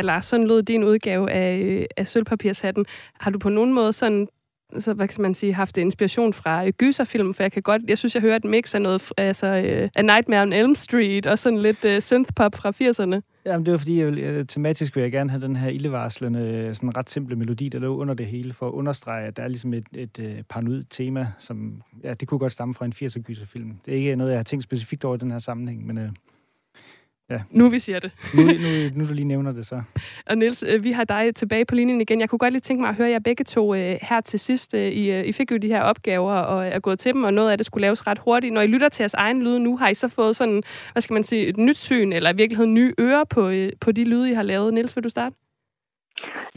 Lars, 0.09 0.25
sådan 0.25 0.47
lød 0.47 0.63
din 0.63 0.83
udgave 0.83 1.31
af, 1.31 1.57
øh, 1.57 1.85
af 1.97 2.07
sølvpapirshatten. 2.07 2.85
Har 3.19 3.31
du 3.31 3.39
på 3.39 3.49
nogen 3.49 3.73
måde 3.73 3.93
sådan 3.93 4.27
så 4.79 4.93
hvad 4.93 5.07
kan 5.07 5.21
man 5.21 5.33
sige, 5.33 5.53
haft 5.53 5.77
inspiration 5.77 6.33
fra 6.33 6.65
øh, 6.65 6.73
gyserfilm, 6.77 7.33
for 7.33 7.43
jeg 7.43 7.51
kan 7.51 7.61
godt, 7.61 7.81
jeg 7.87 7.97
synes, 7.97 8.15
jeg 8.15 8.21
hører 8.21 8.35
et 8.35 8.45
mix 8.45 8.75
af 8.75 8.81
noget, 8.81 9.11
altså 9.17 9.47
øh, 9.47 9.83
uh, 9.83 9.89
A 9.95 10.01
Nightmare 10.01 10.41
on 10.41 10.53
Elm 10.53 10.75
Street, 10.75 11.25
og 11.25 11.39
sådan 11.39 11.59
lidt 11.59 11.85
uh, 11.85 11.99
synthpop 11.99 12.55
fra 12.55 12.69
80'erne. 12.69 13.21
Jamen, 13.45 13.65
det 13.65 13.71
var 13.71 13.77
fordi, 13.77 14.01
jeg, 14.01 14.47
tematisk 14.47 14.95
vil 14.95 15.01
jeg 15.01 15.11
gerne 15.11 15.29
have 15.29 15.41
den 15.41 15.55
her 15.55 15.69
ildevarslende, 15.69 16.69
sådan 16.75 16.97
ret 16.97 17.09
simple 17.09 17.35
melodi, 17.35 17.69
der 17.69 17.79
lå 17.79 17.97
under 17.97 18.13
det 18.13 18.25
hele, 18.25 18.53
for 18.53 18.67
at 18.67 18.71
understrege, 18.71 19.27
at 19.27 19.37
der 19.37 19.43
er 19.43 19.47
ligesom 19.47 19.73
et, 19.73 19.85
et, 19.95 20.19
et 20.19 20.45
paranoid 20.49 20.83
tema, 20.89 21.27
som, 21.39 21.81
ja, 22.03 22.13
det 22.13 22.27
kunne 22.27 22.39
godt 22.39 22.51
stamme 22.51 22.73
fra 22.73 22.85
en 22.85 22.93
80'er 22.95 23.21
gyserfilm. 23.21 23.71
Det 23.85 23.93
er 23.93 23.97
ikke 23.97 24.15
noget, 24.15 24.31
jeg 24.31 24.39
har 24.39 24.43
tænkt 24.43 24.63
specifikt 24.63 25.05
over 25.05 25.15
i 25.15 25.17
den 25.17 25.31
her 25.31 25.39
sammenhæng, 25.39 25.85
men 25.85 25.97
uh, 25.97 26.03
Ja. 27.29 27.39
Nu 27.51 27.69
vi 27.69 27.79
siger 27.79 27.99
det. 27.99 28.11
nu, 28.35 28.41
nu, 28.43 28.69
nu 28.95 29.09
du 29.09 29.13
lige 29.13 29.27
nævner 29.27 29.51
det 29.51 29.65
så. 29.65 29.81
Og 30.29 30.37
Niels, 30.37 30.63
øh, 30.63 30.83
vi 30.83 30.91
har 30.91 31.03
dig 31.03 31.35
tilbage 31.35 31.65
på 31.65 31.75
linjen 31.75 32.01
igen. 32.01 32.21
Jeg 32.21 32.29
kunne 32.29 32.39
godt 32.39 32.53
lige 32.53 32.61
tænke 32.61 32.81
mig 32.81 32.89
at 32.89 32.95
høre 32.95 33.09
jer 33.09 33.19
begge 33.19 33.43
to 33.43 33.75
øh, 33.75 33.95
her 34.01 34.21
til 34.21 34.39
sidst. 34.39 34.75
Øh, 34.75 34.81
I, 34.81 35.21
I 35.21 35.31
fik 35.31 35.51
jo 35.51 35.57
de 35.57 35.67
her 35.67 35.81
opgaver 35.81 36.33
og 36.33 36.67
er 36.67 36.79
gået 36.79 36.99
til 36.99 37.13
dem, 37.13 37.23
og 37.23 37.33
noget 37.33 37.51
af 37.51 37.57
det 37.57 37.65
skulle 37.65 37.81
laves 37.81 38.07
ret 38.07 38.19
hurtigt. 38.19 38.53
Når 38.53 38.61
I 38.61 38.67
lytter 38.67 38.89
til 38.89 39.03
jeres 39.03 39.13
egen 39.13 39.43
lyde 39.43 39.59
nu, 39.59 39.77
har 39.77 39.89
I 39.89 39.93
så 39.93 40.13
fået 40.15 40.35
sådan, 40.35 40.63
hvad 40.91 41.01
skal 41.01 41.13
man 41.13 41.23
sige, 41.23 41.47
et 41.47 41.57
nyt 41.57 41.77
syn, 41.77 42.13
eller 42.13 42.33
i 42.33 42.35
virkeligheden 42.35 42.73
nye 42.73 42.93
ører 42.99 43.23
på, 43.23 43.51
på 43.81 43.91
de 43.91 44.03
lyde, 44.03 44.31
I 44.31 44.33
har 44.33 44.43
lavet. 44.43 44.73
Niels, 44.73 44.95
vil 44.95 45.03
du 45.03 45.09
starte? 45.09 45.35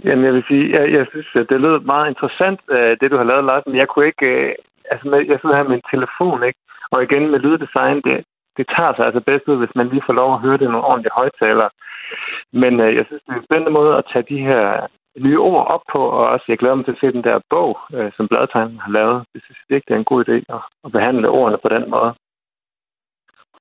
Jamen, 0.05 0.25
jeg 0.25 0.35
vil 0.35 0.45
sige, 0.49 0.81
jeg, 0.81 0.93
jeg 0.93 1.07
synes, 1.11 1.27
at 1.35 1.47
det 1.51 1.61
lød 1.61 1.81
meget 1.81 2.09
interessant, 2.09 2.61
det 3.01 3.11
du 3.11 3.17
har 3.17 3.25
lavet, 3.25 3.45
Lars, 3.45 3.63
men 3.67 3.77
jeg 3.77 3.89
kunne 3.89 4.07
ikke... 4.07 4.55
Altså, 4.91 5.25
jeg 5.33 5.39
sidder 5.41 5.57
her 5.57 5.69
med 5.69 5.77
en 5.77 5.91
telefon, 5.95 6.43
ikke? 6.49 6.59
Og 6.91 7.03
igen 7.03 7.31
med 7.31 7.39
lyddesign, 7.39 7.97
det, 8.07 8.25
det 8.57 8.67
tager 8.77 8.93
sig 8.95 9.05
altså 9.07 9.21
bedst 9.21 9.49
ud, 9.49 9.57
hvis 9.59 9.77
man 9.79 9.89
lige 9.89 10.07
får 10.07 10.13
lov 10.21 10.35
at 10.35 10.41
høre 10.45 10.59
det 10.59 10.71
nogle 10.71 10.89
ordentlige 10.91 11.19
højtalere. 11.21 11.71
Men 12.53 12.81
øh, 12.81 12.97
jeg 12.99 13.05
synes, 13.07 13.23
det 13.23 13.33
er 13.33 13.39
en 13.39 13.49
spændende 13.49 13.77
måde 13.79 13.93
at 13.97 14.09
tage 14.13 14.29
de 14.33 14.39
her 14.49 14.87
nye 15.27 15.41
ord 15.41 15.75
op 15.75 15.85
på, 15.95 16.01
og 16.19 16.25
også 16.35 16.45
jeg 16.49 16.59
glæder 16.59 16.75
mig 16.75 16.85
til 16.85 16.97
at 16.97 17.01
se 17.01 17.13
den 17.13 17.25
der 17.25 17.47
bog, 17.51 17.79
øh, 17.95 18.13
som 18.17 18.29
Bladtegnen 18.29 18.79
har 18.85 18.93
lavet. 18.99 19.19
Det 19.33 19.41
synes 19.43 19.59
jeg 19.61 19.75
virkelig 19.75 19.95
er 19.95 19.99
en 19.99 20.11
god 20.13 20.21
idé 20.29 20.37
at, 20.57 20.63
at 20.85 20.93
behandle 20.93 21.29
ordene 21.29 21.59
på 21.63 21.69
den 21.69 21.91
måde. 21.91 22.15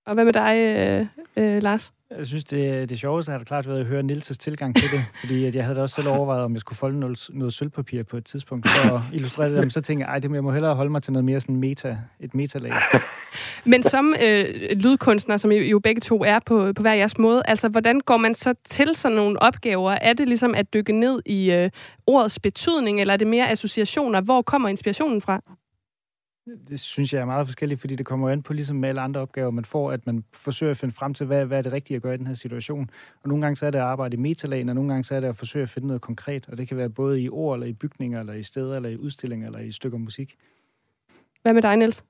Og 0.06 0.14
hvad 0.14 0.26
med 0.26 0.34
dig, 0.34 0.58
øh, 0.58 1.08
øh, 1.38 1.64
Lars? 1.64 1.94
Jeg 2.18 2.26
synes, 2.26 2.44
det, 2.44 2.90
det 2.90 3.00
sjoveste 3.00 3.32
har 3.32 3.38
det 3.38 3.48
klart 3.48 3.68
været 3.68 3.80
at 3.80 3.86
høre 3.86 4.04
Nils' 4.04 4.34
tilgang 4.40 4.76
til 4.76 4.92
det, 4.92 5.06
fordi 5.20 5.46
at 5.46 5.56
jeg 5.56 5.64
havde 5.64 5.76
da 5.76 5.82
også 5.82 5.96
selv 5.96 6.08
overvejet, 6.18 6.44
om 6.44 6.54
jeg 6.54 6.60
skulle 6.60 6.78
folde 6.78 7.00
noget, 7.00 7.30
noget 7.34 7.54
sølvpapir 7.54 8.04
på 8.04 8.18
et 8.18 8.26
tidspunkt 8.26 8.68
for 8.68 8.96
at 8.98 9.02
illustrere 9.14 9.50
det, 9.50 9.60
men 9.60 9.70
så 9.70 9.82
tænkte 9.82 10.06
jeg, 10.06 10.12
ej, 10.12 10.20
det 10.20 10.30
må, 10.30 10.36
jeg 10.36 10.44
må 10.44 10.52
hellere 10.52 10.76
holde 10.76 10.92
mig 10.92 11.04
til 11.04 11.14
noget 11.14 11.26
mere 11.26 11.40
sådan 11.40 11.56
meta, 11.56 11.98
et 12.20 12.36
metalag. 12.36 12.72
Men 13.66 13.84
som 13.84 14.14
øh, 14.24 14.46
lydkunstner, 14.72 15.38
som 15.38 15.52
I 15.52 15.56
jo 15.56 15.80
begge 15.80 16.02
to 16.02 16.24
er 16.24 16.40
på, 16.46 16.74
på 16.74 16.82
hver 16.82 16.94
jeres 16.94 17.18
måde, 17.18 17.42
altså 17.46 17.70
hvordan 17.70 18.00
går 18.00 18.18
man 18.18 18.36
så 18.36 18.54
til 18.70 18.96
sådan 18.96 19.16
nogle 19.16 19.42
opgaver? 19.42 19.92
Er 19.92 20.14
det 20.14 20.28
ligesom 20.28 20.56
at 20.56 20.74
dykke 20.74 20.94
ned 20.94 21.22
i 21.26 21.52
øh, 21.52 21.70
ordets 22.08 22.40
betydning, 22.40 23.02
eller 23.02 23.14
er 23.14 23.18
det 23.18 23.28
mere 23.28 23.50
associationer? 23.50 24.22
Hvor 24.22 24.42
kommer 24.42 24.70
inspirationen 24.70 25.22
fra? 25.22 25.42
Det 26.46 26.80
synes 26.80 27.14
jeg 27.14 27.22
er 27.22 27.26
meget 27.26 27.48
forskelligt, 27.48 27.82
fordi 27.82 27.96
det 27.96 28.06
kommer 28.06 28.30
an 28.30 28.44
på, 28.44 28.54
ligesom 28.54 28.78
med 28.78 28.90
alle 28.90 29.02
andre 29.02 29.22
opgaver, 29.22 29.52
man 29.52 29.66
får, 29.66 29.92
at 29.92 30.06
man 30.06 30.24
forsøger 30.46 30.72
at 30.72 30.78
finde 30.78 30.94
frem 30.94 31.14
til, 31.14 31.28
hvad, 31.28 31.46
hvad 31.46 31.58
er 31.58 31.62
det 31.62 31.72
rigtige 31.72 31.96
at 31.96 32.04
gøre 32.04 32.14
i 32.14 32.18
den 32.18 32.28
her 32.28 32.34
situation. 32.34 32.90
Og 33.24 33.30
nogle 33.30 33.42
gange 33.42 33.56
så 33.56 33.66
er 33.66 33.72
det 33.72 33.80
at 33.80 33.86
arbejde 33.86 34.18
i 34.18 34.20
metalagen, 34.20 34.70
og 34.70 34.76
nogle 34.76 34.90
gange 34.90 35.04
så 35.04 35.16
er 35.16 35.20
det 35.20 35.28
at 35.28 35.38
forsøge 35.38 35.64
at 35.64 35.70
finde 35.70 35.88
noget 35.88 36.02
konkret. 36.02 36.50
Og 36.52 36.58
det 36.58 36.68
kan 36.68 36.78
være 36.78 36.90
både 36.90 37.22
i 37.22 37.30
ord, 37.30 37.56
eller 37.56 37.68
i 37.68 37.74
bygninger, 37.74 38.20
eller 38.20 38.34
i 38.34 38.44
steder, 38.44 38.76
eller 38.76 38.90
i 38.90 38.98
udstillinger, 38.98 39.48
eller 39.48 39.60
i 39.60 39.72
stykker 39.72 39.98
musik. 39.98 40.36
Hvad 41.42 41.54
med 41.54 41.62
dig, 41.62 41.78
Niels? 41.78 42.06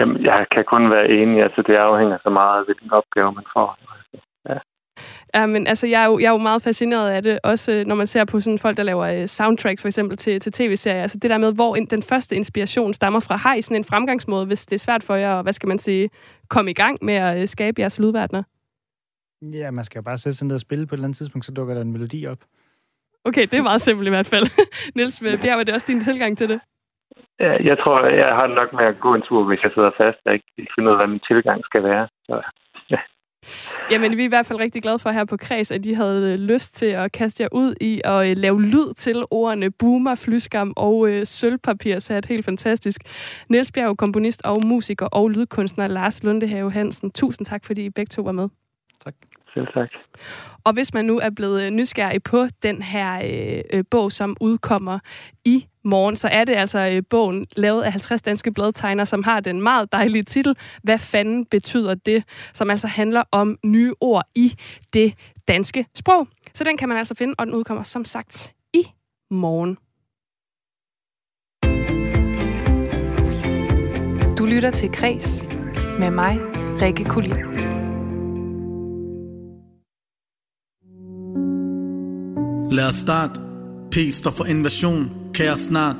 Jamen, 0.00 0.22
jeg 0.24 0.46
kan 0.54 0.64
kun 0.64 0.90
være 0.90 1.08
enig. 1.08 1.42
Altså, 1.42 1.62
det 1.66 1.74
afhænger 1.74 2.18
så 2.22 2.30
meget 2.30 2.58
af, 2.58 2.64
hvilken 2.64 2.90
opgave 2.92 3.32
man 3.32 3.44
får. 3.52 3.78
Ja. 5.34 5.46
Men 5.46 5.66
altså, 5.66 5.86
jeg 5.86 6.02
er, 6.02 6.06
jo, 6.06 6.18
jeg 6.18 6.26
er 6.26 6.30
jo 6.30 6.38
meget 6.38 6.62
fascineret 6.62 7.10
af 7.10 7.22
det, 7.22 7.38
også 7.44 7.84
når 7.86 7.94
man 7.94 8.06
ser 8.06 8.24
på 8.24 8.40
sådan 8.40 8.58
folk, 8.58 8.76
der 8.76 8.82
laver 8.82 9.20
uh, 9.20 9.26
soundtrack 9.26 9.80
for 9.80 9.88
eksempel 9.88 10.16
til, 10.16 10.40
til 10.40 10.52
tv-serier. 10.52 11.02
Altså 11.02 11.18
det 11.18 11.30
der 11.30 11.38
med, 11.38 11.54
hvor 11.54 11.74
den 11.74 12.02
første 12.02 12.36
inspiration 12.36 12.94
stammer 12.94 13.20
fra. 13.20 13.36
Har 13.36 13.54
I 13.54 13.62
sådan 13.62 13.76
en 13.76 13.84
fremgangsmåde, 13.84 14.46
hvis 14.46 14.66
det 14.66 14.74
er 14.74 14.78
svært 14.78 15.02
for 15.02 15.14
jer, 15.14 15.32
og 15.32 15.42
hvad 15.42 15.52
skal 15.52 15.68
man 15.68 15.78
sige, 15.78 16.10
komme 16.48 16.70
i 16.70 16.74
gang 16.74 16.98
med 17.02 17.14
at 17.14 17.42
uh, 17.42 17.48
skabe 17.48 17.80
jeres 17.80 17.98
lydverdener? 17.98 18.42
Ja, 19.42 19.70
man 19.70 19.84
skal 19.84 19.98
jo 19.98 20.02
bare 20.02 20.18
sætte 20.18 20.38
sig 20.38 20.46
ned 20.46 20.54
og 20.54 20.60
spille 20.60 20.86
på 20.86 20.94
et 20.94 20.96
eller 20.96 21.04
andet 21.04 21.16
tidspunkt, 21.16 21.44
så 21.44 21.52
dukker 21.52 21.74
der 21.74 21.80
en 21.82 21.92
melodi 21.92 22.26
op. 22.26 22.38
Okay, 23.24 23.42
det 23.42 23.54
er 23.54 23.62
meget 23.62 23.80
simpelt 23.80 24.06
i 24.06 24.10
hvert 24.10 24.26
fald. 24.26 24.46
Niels 24.96 25.20
Bjerg, 25.20 25.58
var 25.58 25.64
det 25.64 25.74
også 25.74 25.86
din 25.88 26.00
tilgang 26.00 26.38
til 26.38 26.48
det? 26.48 26.60
Ja, 27.40 27.52
jeg 27.70 27.78
tror, 27.78 28.06
jeg 28.06 28.32
har 28.40 28.46
nok 28.46 28.72
med 28.72 28.84
at 28.84 29.00
gå 29.00 29.14
en 29.14 29.22
tur, 29.22 29.44
hvis 29.44 29.62
jeg 29.62 29.70
sidder 29.74 29.90
fast 29.96 30.18
og 30.26 30.32
ikke 30.34 30.72
finder 30.74 30.90
ud 30.90 30.96
af, 30.96 31.00
hvad 31.00 31.06
min 31.06 31.26
tilgang 31.30 31.64
skal 31.64 31.82
være. 31.82 32.08
Så. 32.26 32.42
Jamen, 33.90 34.16
vi 34.16 34.22
er 34.22 34.24
i 34.24 34.28
hvert 34.28 34.46
fald 34.46 34.58
rigtig 34.58 34.82
glade 34.82 34.98
for 34.98 35.10
her 35.10 35.24
på 35.24 35.36
Kreds, 35.36 35.70
at 35.70 35.84
de 35.84 35.94
havde 35.94 36.32
øh, 36.32 36.38
lyst 36.38 36.74
til 36.74 36.86
at 36.86 37.12
kaste 37.12 37.42
jer 37.42 37.48
ud 37.52 37.74
i 37.80 38.00
at 38.04 38.30
øh, 38.30 38.36
lave 38.36 38.62
lyd 38.62 38.94
til 38.94 39.24
ordene 39.30 39.70
boomer, 39.70 40.14
flyskam 40.14 40.72
og 40.76 41.08
øh, 41.08 41.26
sølvpapir, 41.26 41.98
så 41.98 42.14
er 42.14 42.20
det 42.20 42.28
helt 42.28 42.44
fantastisk. 42.44 43.00
Niels 43.48 43.72
Bjerg, 43.72 43.96
komponist 43.96 44.42
og 44.44 44.66
musiker 44.66 45.06
og 45.06 45.28
lydkunstner 45.28 45.86
Lars 45.86 46.22
Lundehave 46.22 46.72
Hansen. 46.72 47.10
Tusind 47.10 47.46
tak, 47.46 47.64
fordi 47.64 47.84
I 47.84 47.90
begge 47.90 48.10
to 48.10 48.22
var 48.22 48.32
med. 48.32 48.48
Selv 49.54 49.66
tak. 49.74 49.88
Og 50.64 50.72
hvis 50.72 50.94
man 50.94 51.04
nu 51.04 51.18
er 51.18 51.30
blevet 51.30 51.62
øh, 51.62 51.70
nysgerrig 51.70 52.22
på 52.22 52.46
den 52.62 52.82
her 52.82 53.22
øh, 53.72 53.84
bog, 53.90 54.12
som 54.12 54.36
udkommer 54.40 54.98
i 55.44 55.66
morgen, 55.84 56.16
så 56.16 56.28
er 56.28 56.44
det 56.44 56.56
altså 56.56 56.78
øh, 56.78 57.02
bogen 57.10 57.46
lavet 57.56 57.82
af 57.82 57.92
50 57.92 58.22
danske 58.22 58.52
bladtegner, 58.52 59.04
som 59.04 59.22
har 59.22 59.40
den 59.40 59.62
meget 59.62 59.92
dejlige 59.92 60.22
titel, 60.22 60.56
Hvad 60.82 60.98
fanden 60.98 61.44
betyder 61.44 61.94
det? 61.94 62.24
Som 62.54 62.70
altså 62.70 62.86
handler 62.86 63.22
om 63.32 63.58
nye 63.64 63.94
ord 64.00 64.24
i 64.34 64.54
det 64.92 65.14
danske 65.48 65.86
sprog. 65.94 66.28
Så 66.54 66.64
den 66.64 66.76
kan 66.76 66.88
man 66.88 66.98
altså 66.98 67.14
finde, 67.14 67.34
og 67.38 67.46
den 67.46 67.54
udkommer 67.54 67.82
som 67.82 68.04
sagt 68.04 68.54
i 68.72 68.86
morgen. 69.30 69.78
Du 74.38 74.46
lytter 74.46 74.70
til 74.70 74.92
Græs 74.92 75.46
med 75.98 76.10
mig, 76.10 76.38
Rikke 76.82 77.04
Kulin. 77.04 77.47
Lad 82.70 82.88
os 82.88 82.94
start. 82.94 83.40
P 83.90 83.96
står 84.12 84.30
for 84.30 84.44
invasion, 84.44 85.10
kaos 85.34 85.58
snart. 85.58 85.96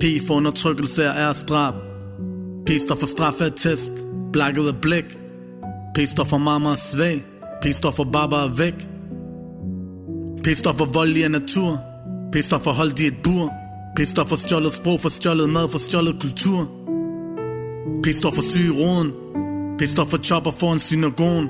P 0.00 0.04
for 0.26 0.34
undertrykkelse 0.34 1.04
er 1.04 1.14
æresdrab. 1.14 1.74
P 2.66 2.70
står 2.80 2.96
for 2.96 3.06
straffeattest, 3.06 3.92
blakket 4.32 4.66
af 4.66 4.80
blik. 4.82 5.04
P 5.94 5.98
står 6.06 6.24
for 6.24 6.38
mamma 6.38 6.76
svag. 6.76 7.24
P 7.62 7.66
står 7.72 7.90
for 7.90 8.04
baba 8.04 8.36
væk. 8.56 8.74
P 10.44 10.46
står 10.56 10.72
for 10.72 10.84
voldelig 10.84 11.24
af 11.24 11.30
natur. 11.30 11.78
P 12.32 12.36
står 12.42 12.58
for 12.58 12.72
holdt 12.72 13.00
i 13.00 13.06
et 13.06 13.16
bur. 13.24 13.52
P 13.96 14.00
står 14.06 14.24
for 14.24 14.36
stjålet 14.36 14.72
sprog, 14.72 15.00
for 15.00 15.08
stjålet 15.08 15.50
mad, 15.50 15.68
for 15.68 15.78
stjålet 15.78 16.20
kultur. 16.20 16.68
P 18.02 18.06
står 18.14 18.30
for 18.30 18.42
syg 18.42 18.70
roden. 18.80 19.12
P 19.78 19.88
står 19.88 20.04
for 20.04 20.18
chopper 20.18 20.50
foran 20.50 20.78
synagogen. 20.78 21.48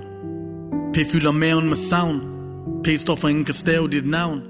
P 0.94 0.96
fylder 1.12 1.32
maven 1.32 1.68
med 1.68 1.76
savn. 1.76 2.33
P 2.84 2.86
står 2.98 3.16
for 3.16 3.28
ingen 3.28 3.44
kan 3.44 3.54
stave 3.54 3.88
dit 3.88 4.06
navn. 4.06 4.42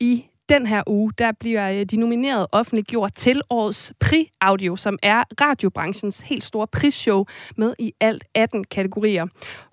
I 0.00 0.24
den 0.48 0.66
her 0.66 0.82
uge, 0.86 1.12
der 1.18 1.32
bliver 1.40 1.70
øh, 1.70 1.84
de 1.84 1.96
nomineret 1.96 2.46
offentliggjort 2.52 3.14
til 3.14 3.40
årets 3.50 3.92
Pri 4.00 4.30
Audio, 4.40 4.76
som 4.76 4.98
er 5.02 5.24
radiobranchens 5.40 6.20
helt 6.20 6.44
store 6.44 6.66
prisshow 6.66 7.24
med 7.56 7.74
i 7.78 7.92
alt 8.00 8.24
18 8.34 8.64
kategorier 8.64 9.26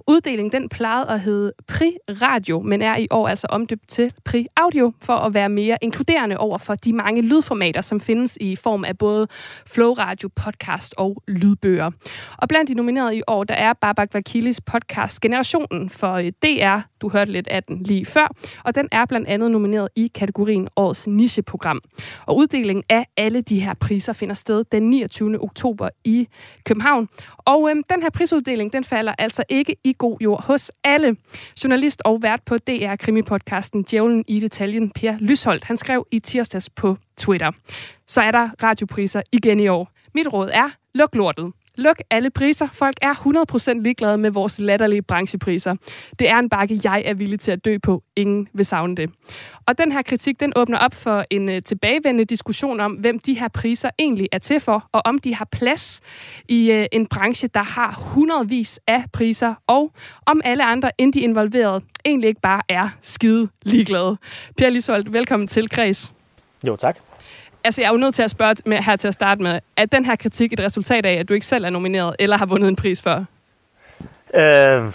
uddelingen 0.10 0.62
den 0.62 0.70
plejede 0.70 1.10
at 1.10 1.20
hedde 1.20 1.54
Pri 1.68 1.98
Radio, 2.22 2.60
men 2.60 2.82
er 2.82 2.98
i 2.98 3.08
år 3.12 3.28
altså 3.28 3.48
omdøbt 3.50 3.88
til 3.88 4.14
Pri 4.26 4.48
Audio 4.56 4.94
for 5.02 5.14
at 5.14 5.34
være 5.34 5.50
mere 5.50 5.78
inkluderende 5.82 6.38
over 6.38 6.58
for 6.58 6.76
de 6.76 6.94
mange 6.94 7.22
lydformater, 7.22 7.82
som 7.82 8.02
findes 8.02 8.38
i 8.42 8.56
form 8.56 8.86
af 8.86 8.98
både 8.98 9.28
Flow 9.68 9.94
Radio, 9.94 10.30
podcast 10.36 10.94
og 10.98 11.24
lydbøger. 11.28 11.92
Og 12.38 12.48
blandt 12.48 12.70
de 12.70 12.74
nominerede 12.74 13.18
i 13.18 13.22
år, 13.28 13.44
der 13.44 13.54
er 13.54 13.74
Babak 13.74 14.14
Vakilis 14.14 14.62
podcast 14.62 15.22
Generationen 15.22 15.90
for 15.90 16.14
øh, 16.14 16.32
DR. 16.44 16.80
Du 17.02 17.10
hørte 17.10 17.32
lidt 17.32 17.48
af 17.48 17.64
den 17.64 17.84
lige 17.84 18.06
før. 18.06 18.32
Og 18.64 18.76
den 18.76 18.88
er 18.92 19.06
blandt 19.06 19.28
andet 19.28 19.52
nomineret 19.52 19.90
i 19.96 20.12
kategorien 20.16 20.68
Årets 20.76 21.08
Nicheprogram. 21.08 21.82
Og 22.26 22.38
uddelingen 22.38 22.84
af 22.90 23.06
alle 23.18 23.42
de 23.42 23.60
her 23.60 23.74
priser 23.74 24.14
finder 24.14 24.36
sted 24.36 24.64
den 24.72 24.90
29. 24.90 25.44
oktober 25.44 25.90
i 26.04 26.28
København. 26.66 27.10
Og 27.38 27.70
øhm, 27.70 27.84
den 27.90 28.02
her 28.02 28.10
prisuddeling, 28.10 28.74
den 28.74 28.84
falder 28.84 29.14
altså 29.18 29.44
ikke 29.50 29.76
i 29.84 29.96
god 30.00 30.18
jord 30.22 30.44
hos 30.44 30.72
alle. 30.84 31.16
Journalist 31.64 32.02
og 32.06 32.24
vært 32.24 32.44
på 32.46 32.58
DR 32.58 32.96
Krimi-podcasten 32.96 33.84
Djævlen 33.84 34.24
i 34.28 34.40
detaljen, 34.40 34.90
Per 34.90 35.18
Lysholdt, 35.20 35.64
han 35.64 35.78
skrev 35.78 36.06
i 36.12 36.20
tirsdags 36.20 36.70
på 36.70 36.98
Twitter. 37.18 37.52
Så 38.08 38.22
er 38.22 38.32
der 38.32 38.50
radiopriser 38.64 39.22
igen 39.32 39.60
i 39.60 39.68
år. 39.68 39.92
Mit 40.14 40.34
råd 40.34 40.50
er, 40.54 40.70
luk 40.94 41.16
lortet. 41.16 41.52
Luk 41.80 41.98
alle 42.10 42.30
priser. 42.30 42.68
Folk 42.74 42.96
er 43.02 43.14
100% 43.14 43.82
ligeglade 43.82 44.18
med 44.18 44.32
vores 44.32 44.60
latterlige 44.60 45.02
branchepriser. 45.02 45.76
Det 46.20 46.30
er 46.30 46.40
en 46.40 46.50
bakke, 46.50 46.80
jeg 46.84 47.04
er 47.06 47.14
villig 47.14 47.40
til 47.40 47.52
at 47.52 47.66
dø 47.66 47.78
på. 47.84 48.04
Ingen 48.16 48.48
vil 48.54 48.66
savne 48.66 48.96
det. 48.96 49.10
Og 49.66 49.78
den 49.78 49.92
her 49.92 50.02
kritik, 50.02 50.40
den 50.40 50.54
åbner 50.56 50.78
op 50.78 50.94
for 50.94 51.26
en 51.30 51.50
øh, 51.50 51.62
tilbagevendende 51.62 52.26
diskussion 52.26 52.80
om, 52.80 52.92
hvem 52.92 53.20
de 53.20 53.40
her 53.40 53.48
priser 53.48 53.90
egentlig 54.00 54.28
er 54.32 54.38
til 54.38 54.60
for, 54.60 54.90
og 54.92 55.02
om 55.06 55.20
de 55.20 55.36
har 55.36 55.48
plads 55.52 56.02
i 56.50 56.72
øh, 56.72 56.86
en 56.92 57.08
branche, 57.08 57.48
der 57.54 57.64
har 57.64 57.96
hundredvis 58.14 58.80
af 58.88 59.04
priser, 59.14 59.54
og 59.68 59.92
om 60.26 60.42
alle 60.44 60.66
andre 60.66 60.92
end 60.98 61.14
de 61.14 61.22
involverede 61.22 61.82
egentlig 62.06 62.28
ikke 62.28 62.42
bare 62.42 62.62
er 62.70 62.90
skide 63.02 63.48
ligeglade. 63.64 64.18
Per 64.58 64.70
Lisholdt, 64.70 65.14
velkommen 65.14 65.48
til 65.48 65.70
Kreds. 65.70 66.14
Jo, 66.68 66.76
tak. 66.76 67.09
Altså, 67.64 67.82
jeg 67.82 67.88
er 67.88 67.92
jo 67.92 67.98
nødt 67.98 68.16
til 68.16 68.24
at 68.24 68.32
spørge 68.32 68.56
med, 68.66 68.78
her 68.78 68.96
til 68.96 69.08
at 69.08 69.14
starte 69.14 69.42
med, 69.42 69.60
er 69.78 69.86
den 69.86 70.06
her 70.06 70.16
kritik 70.16 70.54
et 70.54 70.60
resultat 70.60 71.06
af, 71.06 71.14
at 71.14 71.30
du 71.30 71.34
ikke 71.34 71.46
selv 71.46 71.66
er 71.66 71.70
nomineret, 71.70 72.16
eller 72.20 72.38
har 72.38 72.46
vundet 72.46 72.68
en 72.68 72.76
pris 72.76 73.02
før? 73.02 73.24
Øh, 74.34 74.94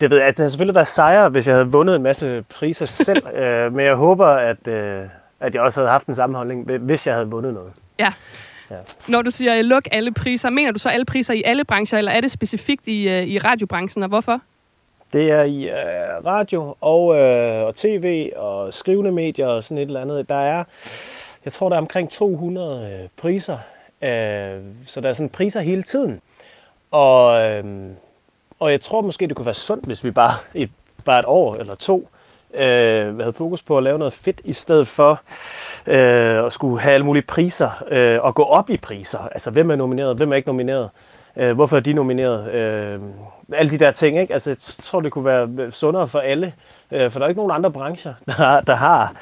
det 0.00 0.10
ved 0.10 0.18
jeg. 0.18 0.28
Det 0.28 0.36
havde 0.36 0.50
selvfølgelig 0.50 0.74
været 0.74 0.86
sejre, 0.86 1.28
hvis 1.28 1.46
jeg 1.46 1.54
havde 1.54 1.68
vundet 1.68 1.96
en 1.96 2.02
masse 2.02 2.44
priser 2.50 2.86
selv, 3.06 3.26
øh, 3.34 3.74
men 3.74 3.86
jeg 3.86 3.94
håber, 3.94 4.26
at, 4.26 4.68
øh, 4.68 5.04
at 5.40 5.54
jeg 5.54 5.62
også 5.62 5.80
havde 5.80 5.90
haft 5.90 6.06
en 6.06 6.14
sammenholdning, 6.14 6.78
hvis 6.78 7.06
jeg 7.06 7.14
havde 7.14 7.30
vundet 7.30 7.54
noget. 7.54 7.72
Ja. 7.98 8.12
ja. 8.70 8.76
Når 9.08 9.22
du 9.22 9.30
siger, 9.30 9.62
luk 9.62 9.82
alle 9.92 10.12
priser, 10.12 10.50
mener 10.50 10.72
du 10.72 10.78
så 10.78 10.88
alle 10.88 11.04
priser 11.04 11.34
i 11.34 11.42
alle 11.44 11.64
brancher, 11.64 11.98
eller 11.98 12.12
er 12.12 12.20
det 12.20 12.30
specifikt 12.30 12.86
i, 12.86 13.08
øh, 13.08 13.24
i 13.24 13.38
radiobranchen, 13.38 14.02
og 14.02 14.08
hvorfor? 14.08 14.40
Det 15.12 15.30
er 15.30 15.42
i 15.42 15.64
øh, 15.64 16.26
radio 16.26 16.76
og, 16.80 17.16
øh, 17.18 17.66
og 17.66 17.74
tv 17.74 18.30
og 18.36 18.74
skrivende 18.74 19.12
medier 19.12 19.46
og 19.46 19.62
sådan 19.64 19.78
et 19.78 19.86
eller 19.86 20.00
andet. 20.00 20.28
Der 20.28 20.40
er 20.40 20.64
jeg 21.44 21.52
tror, 21.52 21.68
der 21.68 21.76
er 21.76 21.80
omkring 21.80 22.10
200 22.10 23.00
øh, 23.02 23.08
priser. 23.16 23.58
Øh, 24.02 24.60
så 24.86 25.00
der 25.00 25.08
er 25.08 25.12
sådan 25.12 25.28
priser 25.28 25.60
hele 25.60 25.82
tiden. 25.82 26.20
Og, 26.90 27.42
øh, 27.42 27.64
og 28.60 28.70
jeg 28.70 28.80
tror 28.80 29.00
måske, 29.00 29.26
det 29.26 29.36
kunne 29.36 29.46
være 29.46 29.54
sundt, 29.54 29.86
hvis 29.86 30.04
vi 30.04 30.10
bare 30.10 30.34
et, 30.54 30.70
bare 31.04 31.18
et 31.18 31.24
år 31.28 31.54
eller 31.54 31.74
to 31.74 32.08
øh, 32.54 33.18
havde 33.18 33.32
fokus 33.32 33.62
på 33.62 33.76
at 33.76 33.82
lave 33.82 33.98
noget 33.98 34.12
fedt, 34.12 34.40
i 34.44 34.52
stedet 34.52 34.88
for 34.88 35.20
øh, 35.86 36.46
at 36.46 36.52
skulle 36.52 36.80
have 36.80 36.94
alle 36.94 37.06
mulige 37.06 37.26
priser 37.28 37.84
øh, 37.88 38.22
og 38.22 38.34
gå 38.34 38.42
op 38.42 38.70
i 38.70 38.76
priser. 38.76 39.18
Altså, 39.18 39.50
hvem 39.50 39.70
er 39.70 39.76
nomineret, 39.76 40.16
hvem 40.16 40.32
er 40.32 40.36
ikke 40.36 40.48
nomineret, 40.48 40.90
øh, 41.36 41.52
hvorfor 41.52 41.76
er 41.76 41.80
de 41.80 41.92
nomineret, 41.92 42.52
øh, 42.52 43.00
alle 43.52 43.70
de 43.70 43.78
der 43.78 43.90
ting. 43.90 44.20
Ikke? 44.20 44.32
Altså, 44.32 44.50
jeg 44.50 44.58
tror, 44.58 45.00
det 45.00 45.12
kunne 45.12 45.24
være 45.24 45.72
sundere 45.72 46.08
for 46.08 46.18
alle, 46.18 46.52
øh, 46.90 47.10
for 47.10 47.18
der 47.18 47.26
er 47.26 47.28
ikke 47.28 47.40
nogen 47.40 47.52
andre 47.52 47.70
brancher, 47.70 48.14
der, 48.26 48.60
der 48.70 48.74
har 48.74 49.12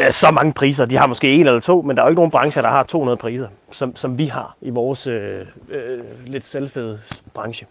øh, 0.00 0.12
så 0.12 0.30
mange 0.30 0.52
priser. 0.52 0.84
De 0.84 0.96
har 0.96 1.06
måske 1.06 1.32
en 1.32 1.46
eller 1.46 1.60
to, 1.60 1.82
men 1.82 1.96
der 1.96 2.02
er 2.02 2.06
jo 2.06 2.10
ikke 2.10 2.18
nogen 2.18 2.30
brancher, 2.30 2.62
der 2.62 2.68
har 2.68 2.82
200 2.82 3.16
priser, 3.16 3.48
som, 3.72 3.96
som 3.96 4.18
vi 4.18 4.26
har 4.26 4.56
i 4.60 4.70
vores 4.70 5.06
øh, 5.06 5.40
øh, 5.70 6.04
lidt 6.26 6.46
selvfede 6.46 7.00
branche. 7.34 7.66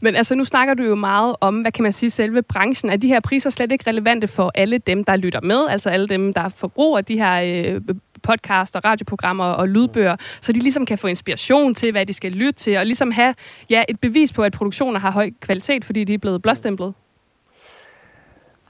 Men 0.00 0.16
altså, 0.16 0.34
nu 0.34 0.44
snakker 0.44 0.74
du 0.74 0.82
jo 0.82 0.94
meget 0.94 1.36
om, 1.40 1.56
hvad 1.56 1.72
kan 1.72 1.82
man 1.82 1.92
sige, 1.92 2.10
selve 2.10 2.42
branchen. 2.42 2.92
Er 2.92 2.96
de 2.96 3.08
her 3.08 3.20
priser 3.20 3.50
slet 3.50 3.72
ikke 3.72 3.90
relevante 3.90 4.28
for 4.28 4.52
alle 4.54 4.78
dem, 4.78 5.04
der 5.04 5.16
lytter 5.16 5.40
med? 5.40 5.68
Altså 5.70 5.90
alle 5.90 6.08
dem, 6.08 6.34
der 6.34 6.48
forbruger 6.48 7.00
de 7.00 7.18
her 7.18 7.42
øh, 7.42 7.80
podcast 8.22 8.76
og 8.76 8.84
radioprogrammer 8.84 9.44
og 9.44 9.68
lydbøger, 9.68 10.16
så 10.40 10.52
de 10.52 10.58
ligesom 10.58 10.86
kan 10.86 10.98
få 10.98 11.06
inspiration 11.06 11.74
til, 11.74 11.92
hvad 11.92 12.06
de 12.06 12.12
skal 12.12 12.32
lytte 12.32 12.52
til, 12.52 12.78
og 12.78 12.86
ligesom 12.86 13.10
have 13.10 13.34
ja, 13.70 13.82
et 13.88 14.00
bevis 14.00 14.32
på, 14.32 14.42
at 14.42 14.52
produktioner 14.52 15.00
har 15.00 15.10
høj 15.10 15.30
kvalitet, 15.40 15.84
fordi 15.84 16.04
de 16.04 16.14
er 16.14 16.18
blevet 16.18 16.42
blåstemplet? 16.42 16.94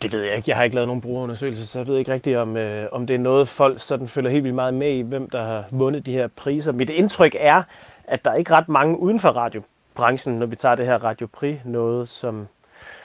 Det 0.02 0.12
ved 0.12 0.22
jeg 0.22 0.36
ikke. 0.36 0.50
Jeg 0.50 0.56
har 0.56 0.64
ikke 0.64 0.74
lavet 0.76 0.88
nogen 0.88 1.00
brugerundersøgelser, 1.00 1.66
så 1.66 1.78
jeg 1.78 1.86
ved 1.86 1.96
ikke 1.96 2.12
rigtigt, 2.12 2.36
om, 2.38 2.56
øh, 2.56 2.88
om 2.92 3.06
det 3.06 3.14
er 3.14 3.18
noget, 3.18 3.48
folk 3.48 3.80
sådan 3.80 4.08
følger 4.08 4.30
helt 4.30 4.44
vildt 4.44 4.54
meget 4.54 4.74
med 4.74 4.90
i, 4.90 5.00
hvem 5.00 5.30
der 5.30 5.44
har 5.44 5.64
vundet 5.70 6.06
de 6.06 6.12
her 6.12 6.28
priser. 6.36 6.72
Mit 6.72 6.90
indtryk 6.90 7.36
er, 7.40 7.62
at 8.08 8.24
der 8.24 8.30
er 8.30 8.34
ikke 8.34 8.52
ret 8.52 8.68
mange 8.68 8.98
uden 8.98 9.20
for 9.20 9.28
radiobranchen, 9.28 10.38
når 10.38 10.46
vi 10.46 10.56
tager 10.56 10.74
det 10.74 10.86
her 10.86 11.04
Radio 11.04 11.28
Prix, 11.32 11.56
noget 11.64 12.08
som, 12.08 12.48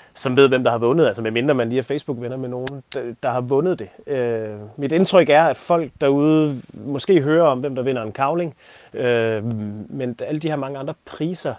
som 0.04 0.36
ved, 0.36 0.48
hvem 0.48 0.64
der 0.64 0.72
har 0.72 0.78
vundet. 0.78 1.08
Altså 1.08 1.22
medmindre 1.22 1.54
man 1.54 1.70
lige 1.70 1.80
er 1.80 1.84
Facebook-venner 1.84 2.38
med 2.38 2.50
nogen, 2.50 2.84
der, 2.94 3.02
der 3.24 3.32
har 3.32 3.42
vundet 3.42 3.80
det. 3.80 3.90
Øh, 4.08 4.56
mit 4.78 4.92
indtryk 4.92 5.30
er, 5.30 5.44
at 5.44 5.58
folk 5.58 5.92
derude 6.02 6.62
måske 6.74 7.22
hører 7.22 7.44
om, 7.44 7.60
hvem 7.60 7.76
der 7.76 7.82
vinder 7.84 8.04
en 8.04 8.12
kavling. 8.12 8.56
Øh, 9.00 9.44
men 9.90 10.16
alle 10.20 10.40
de 10.40 10.50
her 10.50 10.56
mange 10.56 10.80
andre 10.80 10.94
priser, 11.06 11.54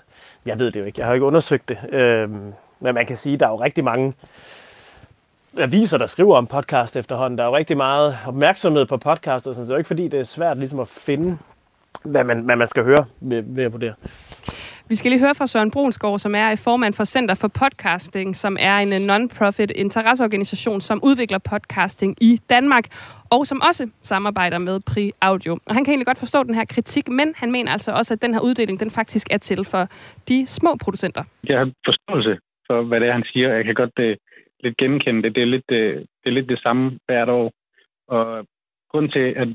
jeg 0.47 0.59
ved 0.59 0.71
det 0.71 0.81
jo 0.81 0.87
ikke. 0.87 1.01
Jeg 1.01 1.07
har 1.07 1.15
ikke 1.15 1.27
undersøgt 1.27 1.69
det. 1.69 1.79
Øh, 1.93 2.29
men 2.81 2.95
man 2.95 3.07
kan 3.07 3.17
sige, 3.17 3.35
at 3.35 3.41
der 3.41 3.47
er 3.47 3.51
jo 3.51 3.61
rigtig 3.61 3.85
mange 3.85 4.15
aviser, 5.59 5.99
der 5.99 6.07
skriver 6.07 6.37
om 6.37 6.47
podcast 6.47 6.97
efterhånden. 6.97 7.39
Der 7.39 7.45
er 7.45 7.49
jo 7.49 7.57
rigtig 7.57 7.77
meget 7.77 8.19
opmærksomhed 8.27 8.87
på 8.87 8.97
podcast, 8.97 9.47
og 9.47 9.55
sådan, 9.55 9.55
så 9.55 9.63
det 9.63 9.71
er 9.71 9.75
jo 9.75 9.79
ikke 9.79 9.89
fordi, 9.89 10.09
det 10.09 10.21
er 10.21 10.25
svært 10.25 10.59
ligesom 10.59 10.81
at 10.81 10.89
finde, 10.89 11.39
hvad 12.05 12.25
man, 12.25 12.45
hvad 12.45 12.57
man 12.57 12.69
skal 12.69 12.85
høre 12.85 13.05
ved, 13.21 13.43
ved 13.47 13.65
at 13.65 13.73
vurdere. 13.73 13.95
Vi 14.89 14.95
skal 14.95 15.11
lige 15.11 15.21
høre 15.21 15.35
fra 15.35 15.47
Søren 15.47 15.71
Brunsgaard, 15.71 16.19
som 16.19 16.35
er 16.35 16.57
formand 16.57 16.95
for 16.95 17.05
Center 17.05 17.35
for 17.35 17.51
Podcasting, 17.61 18.37
som 18.37 18.57
er 18.61 18.77
en 18.77 18.93
non-profit 19.11 19.71
interesseorganisation, 19.71 20.81
som 20.81 21.01
udvikler 21.03 21.39
podcasting 21.39 22.17
i 22.21 22.41
Danmark, 22.51 22.85
og 23.31 23.47
som 23.47 23.61
også 23.69 23.89
samarbejder 24.03 24.59
med 24.59 24.81
Pri 24.81 25.13
Audio. 25.21 25.59
Og 25.67 25.75
han 25.75 25.85
kan 25.85 25.93
egentlig 25.93 26.07
godt 26.07 26.19
forstå 26.19 26.43
den 26.43 26.55
her 26.55 26.65
kritik, 26.65 27.09
men 27.09 27.35
han 27.37 27.53
mener 27.53 27.73
altså 27.73 27.93
også, 27.93 28.15
at 28.15 28.23
den 28.23 28.35
her 28.35 28.41
uddeling, 28.41 28.81
den 28.81 28.91
faktisk 28.91 29.27
er 29.31 29.39
til 29.39 29.65
for 29.65 29.89
de 30.29 30.47
små 30.47 30.77
producenter. 30.85 31.25
Jeg 31.49 31.59
har 31.59 31.71
forståelse 31.87 32.39
for, 32.67 32.83
hvad 32.83 33.01
det 33.01 33.09
er, 33.09 33.13
han 33.13 33.25
siger. 33.33 33.49
Jeg 33.55 33.65
kan 33.65 33.75
godt 33.75 33.99
uh, 33.99 34.17
lidt 34.63 34.77
genkende 34.77 35.23
det. 35.23 35.35
Det 35.35 35.43
er 35.43 35.47
lidt, 35.47 35.71
øh, 35.71 35.95
det, 35.95 36.27
er 36.27 36.31
lidt 36.31 36.49
det 36.49 36.59
samme 36.59 36.99
hvert 37.07 37.29
år. 37.29 37.53
Og 38.09 38.47
grund 38.91 39.11
til, 39.11 39.35
at 39.37 39.49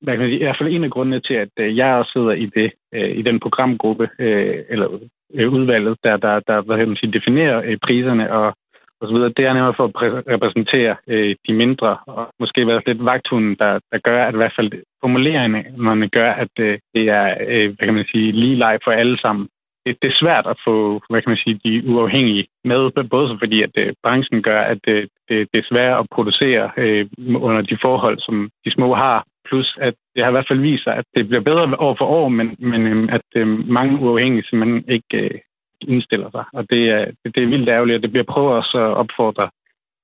hvad 0.00 0.14
kan 0.14 0.20
man 0.20 0.30
sige, 0.30 0.40
i 0.40 0.44
hvert 0.44 0.58
fald 0.60 0.74
en 0.74 0.84
af 0.84 0.90
grundene 0.90 1.20
til, 1.20 1.34
at 1.34 1.48
øh, 1.58 1.76
jeg 1.76 1.94
også 1.94 2.12
sidder 2.12 2.32
i 2.32 2.46
det 2.46 2.72
øh, 2.94 3.10
i 3.18 3.22
den 3.22 3.40
programgruppe, 3.40 4.08
øh, 4.18 4.64
eller 4.68 4.88
øh, 5.34 5.52
udvalget, 5.52 5.96
der, 6.04 6.16
der, 6.16 6.40
der 6.40 6.60
hvad 6.60 6.76
kan 6.78 6.88
man 6.88 6.96
sige, 6.96 7.12
definerer 7.12 7.62
øh, 7.64 7.78
priserne 7.82 8.32
og 8.32 8.54
og 9.00 9.08
så 9.08 9.14
videre. 9.14 9.32
Det 9.36 9.44
er 9.46 9.52
nemlig 9.52 9.76
for 9.76 9.86
at 9.86 10.24
repræsentere 10.34 10.96
øh, 11.06 11.36
de 11.46 11.52
mindre, 11.52 11.98
og 12.06 12.28
måske 12.40 12.66
være 12.66 12.82
lidt 12.86 13.04
vagthunden, 13.04 13.56
der, 13.58 13.72
der 13.92 13.98
gør, 13.98 14.24
at 14.26 14.34
i 14.34 14.36
hvert 14.36 14.56
fald 14.56 14.72
formuleringerne 15.00 16.08
gør, 16.08 16.32
at 16.32 16.54
øh, 16.58 16.78
det 16.94 17.08
er, 17.08 17.34
øh, 17.48 17.66
hvad 17.76 17.86
kan 17.86 17.94
man 17.94 18.10
sige, 18.12 18.32
lige 18.32 18.56
leg 18.56 18.78
for 18.84 18.90
alle 18.90 19.18
sammen. 19.18 19.48
Det, 19.86 19.96
det 20.02 20.08
er 20.08 20.20
svært 20.22 20.46
at 20.46 20.56
få, 20.66 21.02
hvad 21.10 21.22
kan 21.22 21.30
man 21.30 21.42
sige, 21.44 21.60
de 21.64 21.88
uafhængige 21.88 22.46
med, 22.64 23.08
både 23.10 23.38
fordi, 23.38 23.62
at 23.62 23.70
øh, 23.76 23.92
branchen 24.02 24.42
gør, 24.42 24.60
at 24.62 24.78
det, 24.86 25.08
det, 25.28 25.48
det 25.52 25.58
er 25.58 25.70
svært 25.70 25.98
at 26.00 26.06
producere 26.14 26.70
øh, 26.76 27.06
under 27.18 27.62
de 27.62 27.78
forhold, 27.82 28.18
som 28.18 28.50
de 28.64 28.70
små 28.70 28.94
har, 28.94 29.24
plus 29.48 29.76
at 29.80 29.94
det 30.14 30.22
har 30.22 30.30
i 30.30 30.36
hvert 30.36 30.48
fald 30.48 30.60
vist 30.60 30.84
sig, 30.84 30.94
at 30.96 31.04
det 31.14 31.28
bliver 31.28 31.42
bedre 31.42 31.80
år 31.86 31.94
for 31.98 32.06
år, 32.06 32.28
men, 32.28 32.56
men 32.58 32.86
øh, 32.86 33.08
at 33.12 33.26
øh, 33.36 33.68
mange 33.68 33.98
uafhængige 34.00 34.44
simpelthen 34.48 34.84
ikke 34.88 35.16
øh, 35.24 35.40
indstiller 35.88 36.30
sig. 36.30 36.44
Og 36.52 36.70
det 36.70 36.90
er, 36.90 37.04
det, 37.04 37.34
det 37.34 37.42
er 37.42 37.52
vildt 37.54 37.68
ærgerligt, 37.68 37.96
og 37.96 38.02
det 38.02 38.10
bliver 38.10 38.32
prøvet 38.32 38.56
også 38.56 38.78
at 38.78 38.96
opfordre 39.02 39.50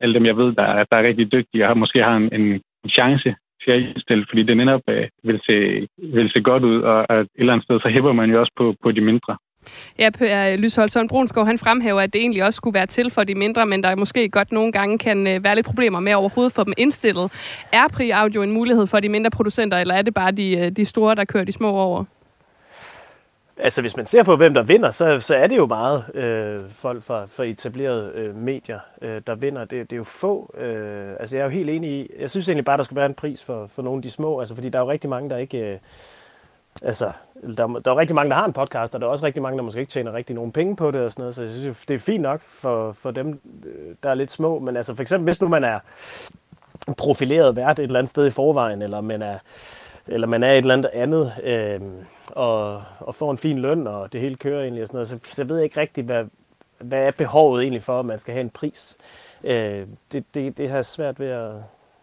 alle 0.00 0.14
dem, 0.14 0.26
jeg 0.26 0.36
ved, 0.36 0.52
der, 0.52 0.62
er, 0.62 0.84
der 0.90 0.96
er 0.96 1.02
rigtig 1.02 1.32
dygtige 1.32 1.68
og 1.68 1.78
måske 1.78 2.02
har 2.02 2.16
en, 2.16 2.32
en 2.32 2.62
chance 2.90 3.34
til 3.64 3.70
at 3.70 3.80
indstille, 3.80 4.26
fordi 4.28 4.42
det 4.42 4.56
netop 4.56 4.80
øh, 4.88 5.08
vil, 5.24 5.40
se, 5.46 5.86
vil 5.98 6.30
se 6.32 6.40
godt 6.40 6.64
ud, 6.64 6.80
og 6.80 7.20
et 7.20 7.28
eller 7.34 7.52
andet 7.52 7.64
sted, 7.64 7.80
så 7.80 7.88
hæpper 7.88 8.12
man 8.12 8.30
jo 8.30 8.40
også 8.40 8.52
på, 8.56 8.74
på 8.82 8.92
de 8.92 9.00
mindre. 9.00 9.36
Ja, 9.98 10.10
Per 10.10 10.56
Lysholdsson 10.56 11.08
Brunsgaard, 11.08 11.46
han 11.46 11.58
fremhæver, 11.58 12.00
at 12.00 12.12
det 12.12 12.20
egentlig 12.20 12.44
også 12.44 12.56
skulle 12.56 12.74
være 12.74 12.86
til 12.86 13.10
for 13.10 13.24
de 13.24 13.34
mindre, 13.34 13.66
men 13.66 13.82
der 13.82 13.94
måske 13.94 14.28
godt 14.28 14.52
nogle 14.52 14.72
gange 14.72 14.98
kan 14.98 15.26
øh, 15.26 15.44
være 15.44 15.54
lidt 15.54 15.66
problemer 15.66 16.00
med 16.00 16.14
overhovedet 16.14 16.52
få 16.52 16.64
dem 16.64 16.72
indstillet. 16.76 17.32
Er 17.72 17.88
Pri 17.88 18.10
Audio 18.10 18.42
en 18.42 18.52
mulighed 18.52 18.86
for 18.86 19.00
de 19.00 19.08
mindre 19.08 19.30
producenter, 19.30 19.78
eller 19.78 19.94
er 19.94 20.02
det 20.02 20.14
bare 20.14 20.30
de, 20.30 20.58
øh, 20.58 20.70
de 20.70 20.84
store, 20.84 21.14
der 21.14 21.24
kører 21.24 21.44
de 21.44 21.52
små 21.52 21.68
over? 21.68 22.04
Altså, 23.58 23.80
hvis 23.80 23.96
man 23.96 24.06
ser 24.06 24.22
på, 24.22 24.36
hvem 24.36 24.54
der 24.54 24.62
vinder, 24.62 24.90
så, 24.90 25.20
så 25.20 25.34
er 25.34 25.46
det 25.46 25.56
jo 25.56 25.66
meget 25.66 26.16
øh, 26.16 26.70
folk 26.70 27.02
fra, 27.02 27.26
fra 27.26 27.44
etablerede 27.44 28.12
øh, 28.14 28.34
medier, 28.34 28.78
øh, 29.02 29.22
der 29.26 29.34
vinder. 29.34 29.60
Det, 29.60 29.70
det 29.70 29.92
er 29.92 29.96
jo 29.96 30.04
få. 30.04 30.54
Øh, 30.58 31.10
altså, 31.20 31.36
jeg 31.36 31.40
er 31.40 31.44
jo 31.46 31.50
helt 31.50 31.70
enig 31.70 31.90
i, 31.90 32.10
jeg 32.18 32.30
synes 32.30 32.48
egentlig 32.48 32.64
bare, 32.64 32.76
der 32.76 32.82
skal 32.82 32.96
være 32.96 33.06
en 33.06 33.14
pris 33.14 33.42
for, 33.42 33.70
for 33.74 33.82
nogle 33.82 33.98
af 33.98 34.02
de 34.02 34.10
små, 34.10 34.40
altså, 34.40 34.54
fordi 34.54 34.68
der 34.68 34.78
er 34.78 34.82
jo 34.82 34.90
rigtig 34.90 35.10
mange, 35.10 35.30
der 35.30 35.36
ikke... 35.36 35.58
Øh, 35.58 35.78
altså, 36.82 37.12
der, 37.56 37.66
der 37.66 37.90
er 37.90 37.96
rigtig 37.96 38.14
mange, 38.14 38.30
der 38.30 38.36
har 38.36 38.44
en 38.44 38.52
podcast, 38.52 38.94
og 38.94 39.00
der 39.00 39.06
er 39.06 39.10
også 39.10 39.26
rigtig 39.26 39.42
mange, 39.42 39.58
der 39.58 39.64
måske 39.64 39.80
ikke 39.80 39.90
tjener 39.90 40.14
rigtig 40.14 40.34
nogen 40.34 40.52
penge 40.52 40.76
på 40.76 40.90
det 40.90 41.00
og 41.00 41.12
sådan 41.12 41.22
noget, 41.22 41.34
så 41.34 41.42
jeg 41.42 41.50
synes, 41.50 41.76
det 41.88 41.94
er 41.94 41.98
fint 41.98 42.22
nok 42.22 42.40
for, 42.48 42.92
for 42.92 43.10
dem, 43.10 43.40
øh, 43.64 43.94
der 44.02 44.10
er 44.10 44.14
lidt 44.14 44.32
små. 44.32 44.58
Men 44.58 44.76
altså 44.76 44.94
for 44.94 45.02
eksempel, 45.02 45.24
hvis 45.24 45.40
nu 45.40 45.48
man 45.48 45.64
er 45.64 45.78
profileret 46.98 47.56
vært 47.56 47.78
et 47.78 47.82
eller 47.82 47.98
andet 47.98 48.10
sted 48.10 48.26
i 48.26 48.30
forvejen, 48.30 48.82
eller 48.82 49.00
man 49.00 49.22
er, 49.22 49.38
eller 50.06 50.26
man 50.26 50.42
er 50.42 50.52
et 50.52 50.56
eller 50.58 50.74
andet 50.74 50.90
andet, 50.92 51.32
øh, 51.42 51.80
og, 52.26 52.82
og 52.98 53.14
får 53.14 53.30
en 53.30 53.38
fin 53.38 53.58
løn, 53.58 53.86
og 53.86 54.12
det 54.12 54.20
hele 54.20 54.36
kører 54.36 54.62
egentlig 54.62 54.82
og 54.82 54.88
sådan 54.88 54.96
noget, 54.96 55.08
så, 55.08 55.18
så 55.24 55.42
jeg 55.42 55.48
ved 55.48 55.60
ikke 55.60 55.80
rigtigt, 55.80 56.06
hvad, 56.06 56.24
hvad 56.78 57.06
er 57.06 57.10
behovet 57.18 57.62
egentlig 57.62 57.82
for, 57.82 58.00
at 58.00 58.06
man 58.06 58.18
skal 58.18 58.32
have 58.32 58.40
en 58.40 58.50
pris. 58.50 58.96
Øh, 59.44 59.86
det, 60.12 60.24
det, 60.34 60.58
det 60.58 60.70
har 60.70 60.82
svært 60.82 61.20
ved 61.20 61.28
at, 61.28 61.52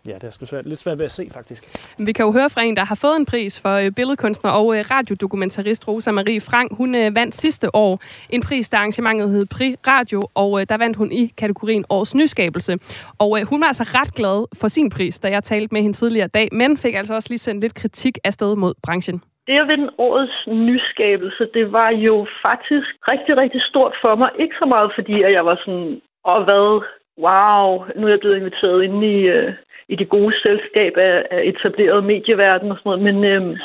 Ja, 0.08 0.14
det 0.14 0.24
er 0.24 0.30
sgu 0.30 0.46
svært, 0.46 0.66
lidt 0.66 0.80
svært 0.80 0.98
ved 0.98 1.06
at 1.06 1.12
se, 1.12 1.28
faktisk. 1.34 1.62
Vi 2.08 2.12
kan 2.12 2.26
jo 2.26 2.32
høre 2.32 2.50
fra 2.50 2.62
en, 2.62 2.76
der 2.76 2.86
har 2.86 2.96
fået 2.96 3.18
en 3.18 3.26
pris 3.26 3.62
for 3.62 3.74
øh, 3.84 3.92
billedkunstner 3.98 4.52
og 4.52 4.78
øh, 4.78 4.82
radiodokumentarist 4.92 5.88
Rosa 5.88 6.12
Marie 6.12 6.42
Frank. 6.42 6.78
Hun 6.78 6.96
øh, 6.96 7.16
vandt 7.16 7.36
sidste 7.36 7.76
år 7.76 7.92
en 8.30 8.42
pris, 8.48 8.70
der 8.70 8.78
arrangementet 8.78 9.30
hed 9.30 9.46
Pri 9.56 9.76
Radio, 9.88 10.22
og 10.36 10.70
der 10.70 10.78
vandt 10.78 10.98
hun 10.98 11.12
i 11.12 11.24
kategorien 11.38 11.84
Årets 11.90 12.16
Nyskabelse. 12.16 12.74
Og 13.20 13.30
hun 13.50 13.62
var 13.62 13.68
altså 13.68 13.84
ret 13.84 14.14
glad 14.20 14.46
for 14.62 14.68
sin 14.68 14.90
pris, 14.90 15.20
da 15.20 15.28
jeg 15.30 15.44
talte 15.44 15.74
med 15.74 15.82
hende 15.82 15.98
tidligere 15.98 16.28
dag, 16.28 16.48
men 16.52 16.78
fik 16.78 16.96
altså 16.96 17.14
også 17.16 17.30
lige 17.30 17.46
sendt 17.48 17.62
lidt 17.62 17.74
kritik 17.74 18.18
afsted 18.24 18.56
mod 18.56 18.74
branchen. 18.84 19.22
Det 19.48 19.56
at 19.56 19.68
vinde 19.68 19.90
årets 19.98 20.38
nyskabelse, 20.48 21.44
det 21.54 21.72
var 21.72 21.90
jo 21.90 22.28
faktisk 22.42 22.90
rigtig, 23.12 23.38
rigtig 23.38 23.62
stort 23.62 23.94
for 24.02 24.16
mig. 24.16 24.30
Ikke 24.40 24.56
så 24.60 24.66
meget 24.66 24.92
fordi, 24.96 25.24
at 25.24 25.32
jeg 25.34 25.46
var 25.46 25.58
sådan, 25.66 26.02
og 26.24 26.44
hvad, 26.44 26.68
wow, 27.26 27.66
nu 27.98 28.04
er 28.06 28.14
jeg 28.14 28.20
blevet 28.20 28.38
inviteret 28.38 28.84
ind 28.84 29.04
i, 29.04 29.18
øh, 29.38 29.54
i 29.88 29.96
det 29.96 30.10
gode 30.10 30.34
selskab 30.46 30.94
af, 30.98 31.26
af 31.32 31.42
etableret 31.44 32.04
medieverden 32.04 32.72
og 32.72 32.78
sådan 32.78 32.90
noget, 32.90 33.04
men 33.08 33.18
øh, 33.32 33.60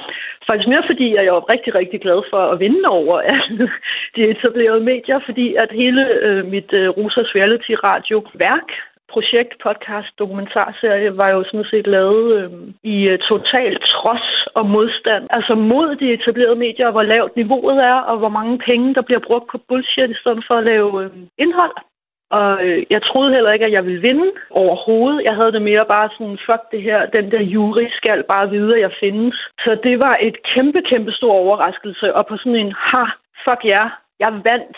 faktisk 0.46 0.68
mere 0.68 0.88
fordi, 0.90 1.08
at 1.16 1.24
jeg 1.24 1.34
er 1.34 1.50
rigtig, 1.54 1.74
rigtig 1.74 2.00
glad 2.00 2.20
for 2.30 2.42
at 2.52 2.60
vinde 2.60 2.88
over 2.88 3.20
alle 3.34 3.70
de 4.16 4.22
etablerede 4.34 4.84
medier, 4.92 5.18
fordi 5.24 5.54
at 5.54 5.70
hele 5.72 6.02
øh, 6.26 6.46
mit 6.46 6.72
øh, 6.72 6.88
Rosas 6.88 7.34
Reality 7.34 7.74
Radio 7.84 8.18
værk 8.34 8.68
projekt, 9.12 9.52
podcast, 9.62 10.18
dokumentarserie 10.18 11.16
var 11.16 11.28
jo 11.28 11.44
sådan 11.44 11.70
set 11.70 11.86
lavet 11.86 12.26
øhm, 12.40 12.62
øh, 12.62 12.92
i 12.92 12.96
total 13.28 13.72
trods 13.80 14.46
og 14.54 14.66
modstand. 14.66 15.26
Altså 15.30 15.54
mod 15.54 15.96
de 15.96 16.12
etablerede 16.12 16.62
medier, 16.66 16.90
hvor 16.90 17.02
lavt 17.02 17.36
niveauet 17.36 17.78
er, 17.92 17.98
og 18.10 18.18
hvor 18.18 18.28
mange 18.28 18.58
penge, 18.58 18.94
der 18.94 19.02
bliver 19.02 19.20
brugt 19.28 19.46
på 19.50 19.58
bullshit, 19.68 20.10
i 20.10 20.20
stedet 20.20 20.44
for 20.46 20.54
at 20.54 20.64
lave 20.64 21.04
øh, 21.04 21.10
indhold. 21.38 21.76
Og 22.30 22.64
øh, 22.64 22.82
jeg 22.90 23.02
troede 23.02 23.34
heller 23.34 23.52
ikke, 23.52 23.64
at 23.64 23.72
jeg 23.72 23.84
ville 23.86 24.00
vinde 24.00 24.30
overhovedet. 24.50 25.24
Jeg 25.24 25.34
havde 25.34 25.52
det 25.52 25.62
mere 25.62 25.86
bare 25.86 26.08
sådan, 26.12 26.38
fuck 26.46 26.62
det 26.72 26.82
her, 26.82 27.06
den 27.06 27.30
der 27.30 27.42
jury 27.42 27.86
skal 27.90 28.22
bare 28.22 28.50
vide, 28.50 28.74
at 28.74 28.80
jeg 28.80 28.92
findes. 29.00 29.36
Så 29.64 29.78
det 29.82 29.98
var 29.98 30.18
et 30.20 30.36
kæmpe, 30.42 30.82
kæmpe 30.82 31.12
stor 31.12 31.32
overraskelse. 31.32 32.14
Og 32.14 32.26
på 32.26 32.36
sådan 32.36 32.56
en, 32.56 32.72
ha, 32.72 33.04
fuck 33.44 33.64
jer, 33.64 33.86
yeah, 33.86 33.90
jeg 34.20 34.32
vandt. 34.44 34.76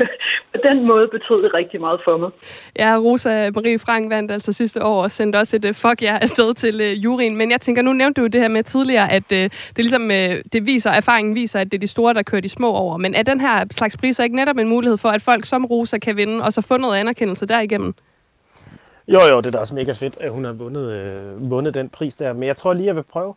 på 0.52 0.58
den 0.62 0.86
måde 0.86 1.08
betød 1.08 1.42
det 1.42 1.54
rigtig 1.54 1.80
meget 1.80 2.00
for 2.04 2.16
mig. 2.16 2.30
Ja, 2.78 2.96
Rosa 2.98 3.50
Marie 3.50 3.78
Frank 3.78 4.10
vandt 4.10 4.32
altså 4.32 4.52
sidste 4.52 4.84
år 4.84 5.02
og 5.02 5.10
sendte 5.10 5.36
også 5.36 5.56
et 5.56 5.64
uh, 5.64 5.74
fuck 5.74 6.02
ja 6.02 6.18
afsted 6.22 6.54
til 6.54 6.80
uh, 6.80 7.04
juryen. 7.04 7.36
Men 7.36 7.50
jeg 7.50 7.60
tænker, 7.60 7.82
nu 7.82 7.92
nævnte 7.92 8.20
du 8.20 8.26
det 8.26 8.40
her 8.40 8.48
med 8.48 8.62
tidligere, 8.62 9.12
at 9.12 9.32
uh, 9.32 9.38
det 9.38 9.78
ligesom 9.78 10.02
uh, 10.02 10.36
det 10.52 10.66
viser, 10.66 10.90
erfaringen 10.90 11.34
viser, 11.34 11.60
at 11.60 11.72
det 11.72 11.78
er 11.78 11.80
de 11.80 11.86
store, 11.86 12.14
der 12.14 12.22
kører 12.22 12.42
de 12.42 12.48
små 12.48 12.72
over. 12.72 12.96
Men 12.96 13.14
er 13.14 13.22
den 13.22 13.40
her 13.40 13.64
slags 13.70 13.96
priser 13.96 14.24
ikke 14.24 14.36
netop 14.36 14.58
en 14.58 14.68
mulighed 14.68 14.98
for, 14.98 15.08
at 15.08 15.22
folk 15.22 15.44
som 15.44 15.64
Rosa 15.64 15.98
kan 15.98 16.16
vinde, 16.16 16.44
og 16.44 16.52
så 16.52 16.62
få 16.62 16.76
noget 16.76 16.96
anerkendelse 16.96 17.46
derigennem? 17.46 17.94
Jo, 19.08 19.20
jo, 19.20 19.36
det 19.36 19.46
er 19.46 19.50
da 19.50 19.58
også 19.58 19.74
mega 19.74 19.92
fedt, 19.92 20.16
at 20.20 20.30
hun 20.30 20.44
har 20.44 20.52
vundet, 20.52 20.92
øh, 20.92 21.50
vundet 21.50 21.74
den 21.74 21.88
pris 21.88 22.14
der. 22.14 22.32
Men 22.32 22.42
jeg 22.42 22.56
tror 22.56 22.72
lige, 22.72 22.86
jeg 22.86 22.96
vil 22.96 23.02
prøve 23.02 23.34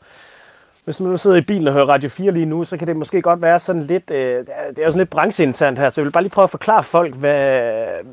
hvis 0.89 0.99
man 0.99 1.09
nu 1.09 1.17
sidder 1.17 1.37
i 1.37 1.41
bilen 1.41 1.67
og 1.67 1.73
hører 1.73 1.85
Radio 1.85 2.09
4 2.09 2.31
lige 2.31 2.45
nu, 2.45 2.63
så 2.63 2.77
kan 2.77 2.87
det 2.87 2.95
måske 2.95 3.21
godt 3.21 3.41
være 3.41 3.59
sådan 3.59 3.81
lidt, 3.81 4.11
øh, 4.11 4.37
det 4.37 4.49
er 4.77 4.85
jo 4.85 4.91
sådan 4.91 4.97
lidt 4.97 5.09
brancheinternt 5.09 5.79
her, 5.79 5.89
så 5.89 6.01
jeg 6.01 6.05
vil 6.05 6.11
bare 6.11 6.23
lige 6.23 6.31
prøve 6.31 6.43
at 6.43 6.49
forklare 6.49 6.83
folk, 6.83 7.15
hvad, 7.15 7.61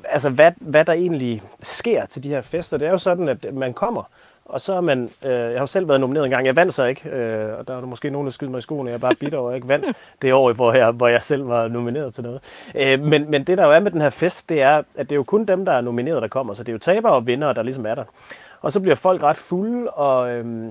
altså 0.05 0.31
hvad, 0.31 0.53
hvad 0.61 0.85
der 0.85 0.93
egentlig 0.93 1.43
sker 1.62 2.07
til 2.07 2.22
de 2.22 2.29
her 2.29 2.41
fester. 2.41 2.77
Det 2.77 2.87
er 2.87 2.91
jo 2.91 2.99
sådan, 2.99 3.29
at 3.29 3.55
man 3.55 3.74
kommer, 3.74 4.03
og 4.45 4.61
så 4.61 4.74
er 4.74 4.81
man, 4.81 5.11
øh, 5.24 5.31
jeg 5.31 5.53
har 5.53 5.61
jo 5.61 5.66
selv 5.66 5.89
været 5.89 6.01
nomineret 6.01 6.24
en 6.24 6.31
gang, 6.31 6.47
jeg 6.47 6.57
vandt 6.57 6.74
så 6.74 6.85
ikke, 6.85 7.09
øh, 7.11 7.59
og 7.59 7.66
der 7.66 7.77
er 7.77 7.81
der 7.81 7.87
måske 7.87 8.11
nogen, 8.11 8.27
der 8.27 8.33
skyder 8.33 8.51
mig 8.51 8.59
i 8.59 8.62
skoene, 8.62 8.91
jeg 8.91 8.97
er 8.97 9.01
bare 9.01 9.14
bitter 9.14 9.39
over, 9.39 9.49
at 9.49 9.53
jeg 9.53 9.57
ikke 9.57 9.68
vandt 9.68 9.97
det 10.22 10.33
år, 10.33 10.53
hvor 10.53 10.72
jeg, 10.72 10.91
hvor 10.91 11.09
jeg 11.09 11.22
selv 11.22 11.49
var 11.49 11.68
nomineret 11.68 12.14
til 12.14 12.22
noget. 12.22 12.41
Øh, 12.74 13.01
men, 13.01 13.31
men 13.31 13.45
det 13.45 13.59
der 13.59 13.66
jo 13.66 13.72
er 13.72 13.81
med 13.81 13.91
den 13.91 14.01
her 14.01 14.11
fest, 14.11 14.49
det 14.49 14.62
er, 14.62 14.77
at 14.77 14.87
det 14.97 15.12
er 15.12 15.16
jo 15.16 15.24
kun 15.24 15.45
dem, 15.45 15.64
der 15.64 15.72
er 15.72 15.81
nomineret, 15.81 16.22
der 16.22 16.29
kommer, 16.29 16.55
så 16.55 16.62
det 16.62 16.68
er 16.68 16.72
jo 16.72 16.79
tabere 16.79 17.12
og 17.12 17.27
vinder, 17.27 17.53
der 17.53 17.62
ligesom 17.62 17.87
er 17.87 17.95
der. 17.95 18.05
Og 18.61 18.72
så 18.72 18.81
bliver 18.81 18.97
folk 18.97 19.22
ret 19.22 19.37
fulde, 19.37 19.91
og, 19.91 20.31
øh, 20.31 20.70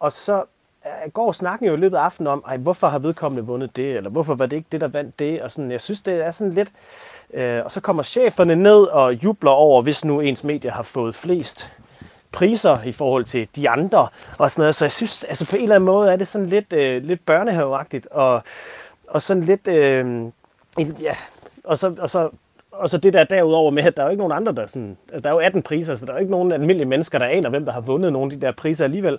og 0.00 0.12
så 0.12 0.42
Øh, 0.86 1.10
går 1.12 1.32
snakken 1.32 1.68
jo 1.68 1.74
i 1.74 1.76
løbet 1.76 1.96
af 1.96 2.00
aftenen 2.00 2.26
om, 2.26 2.44
ej, 2.48 2.56
hvorfor 2.56 2.86
har 2.86 2.98
vedkommende 2.98 3.46
vundet 3.46 3.76
det, 3.76 3.96
eller 3.96 4.10
hvorfor 4.10 4.34
var 4.34 4.46
det 4.46 4.56
ikke 4.56 4.68
det, 4.72 4.80
der 4.80 4.88
vandt 4.88 5.18
det, 5.18 5.42
og 5.42 5.50
sådan, 5.50 5.70
jeg 5.70 5.80
synes, 5.80 6.02
det 6.02 6.26
er 6.26 6.30
sådan 6.30 6.52
lidt, 6.52 6.68
øh, 7.34 7.64
og 7.64 7.72
så 7.72 7.80
kommer 7.80 8.02
cheferne 8.02 8.56
ned 8.56 8.82
og 8.82 9.24
jubler 9.24 9.50
over, 9.50 9.82
hvis 9.82 10.04
nu 10.04 10.20
ens 10.20 10.44
medie 10.44 10.70
har 10.70 10.82
fået 10.82 11.14
flest 11.14 11.72
priser 12.32 12.82
i 12.82 12.92
forhold 12.92 13.24
til 13.24 13.48
de 13.56 13.68
andre, 13.68 14.08
og 14.38 14.50
sådan 14.50 14.62
noget, 14.62 14.74
så 14.74 14.84
jeg 14.84 14.92
synes, 14.92 15.24
altså 15.24 15.50
på 15.50 15.56
en 15.56 15.62
eller 15.62 15.74
anden 15.74 15.86
måde 15.86 16.12
er 16.12 16.16
det 16.16 16.28
sådan 16.28 16.46
lidt, 16.46 16.72
øh, 16.72 17.02
lidt 17.02 17.26
børnehaveagtigt, 17.26 18.06
og, 18.06 18.42
og 19.08 19.22
sådan 19.22 19.42
lidt, 19.42 19.68
øh, 19.68 20.22
ja, 20.78 21.16
og 21.64 21.78
så, 21.78 21.94
og 21.98 22.10
så 22.10 22.30
og 22.78 22.90
så 22.90 22.98
det 22.98 23.12
der 23.12 23.24
derudover 23.24 23.70
med, 23.70 23.84
at 23.84 23.96
der 23.96 24.02
er 24.02 24.06
jo 24.06 24.10
ikke 24.10 24.20
nogen 24.20 24.32
andre, 24.32 24.52
der 24.52 24.66
sådan, 24.66 24.96
der 25.24 25.28
er 25.28 25.32
jo 25.32 25.38
18 25.38 25.62
priser, 25.62 25.94
så 25.96 26.06
der 26.06 26.12
er 26.12 26.16
jo 26.16 26.20
ikke 26.20 26.30
nogen 26.30 26.52
almindelige 26.52 26.88
mennesker, 26.88 27.18
der 27.18 27.26
aner, 27.26 27.50
hvem 27.50 27.64
der 27.64 27.72
har 27.72 27.80
vundet 27.80 28.12
nogle 28.12 28.32
af 28.32 28.40
de 28.40 28.46
der 28.46 28.52
priser 28.52 28.84
alligevel. 28.84 29.18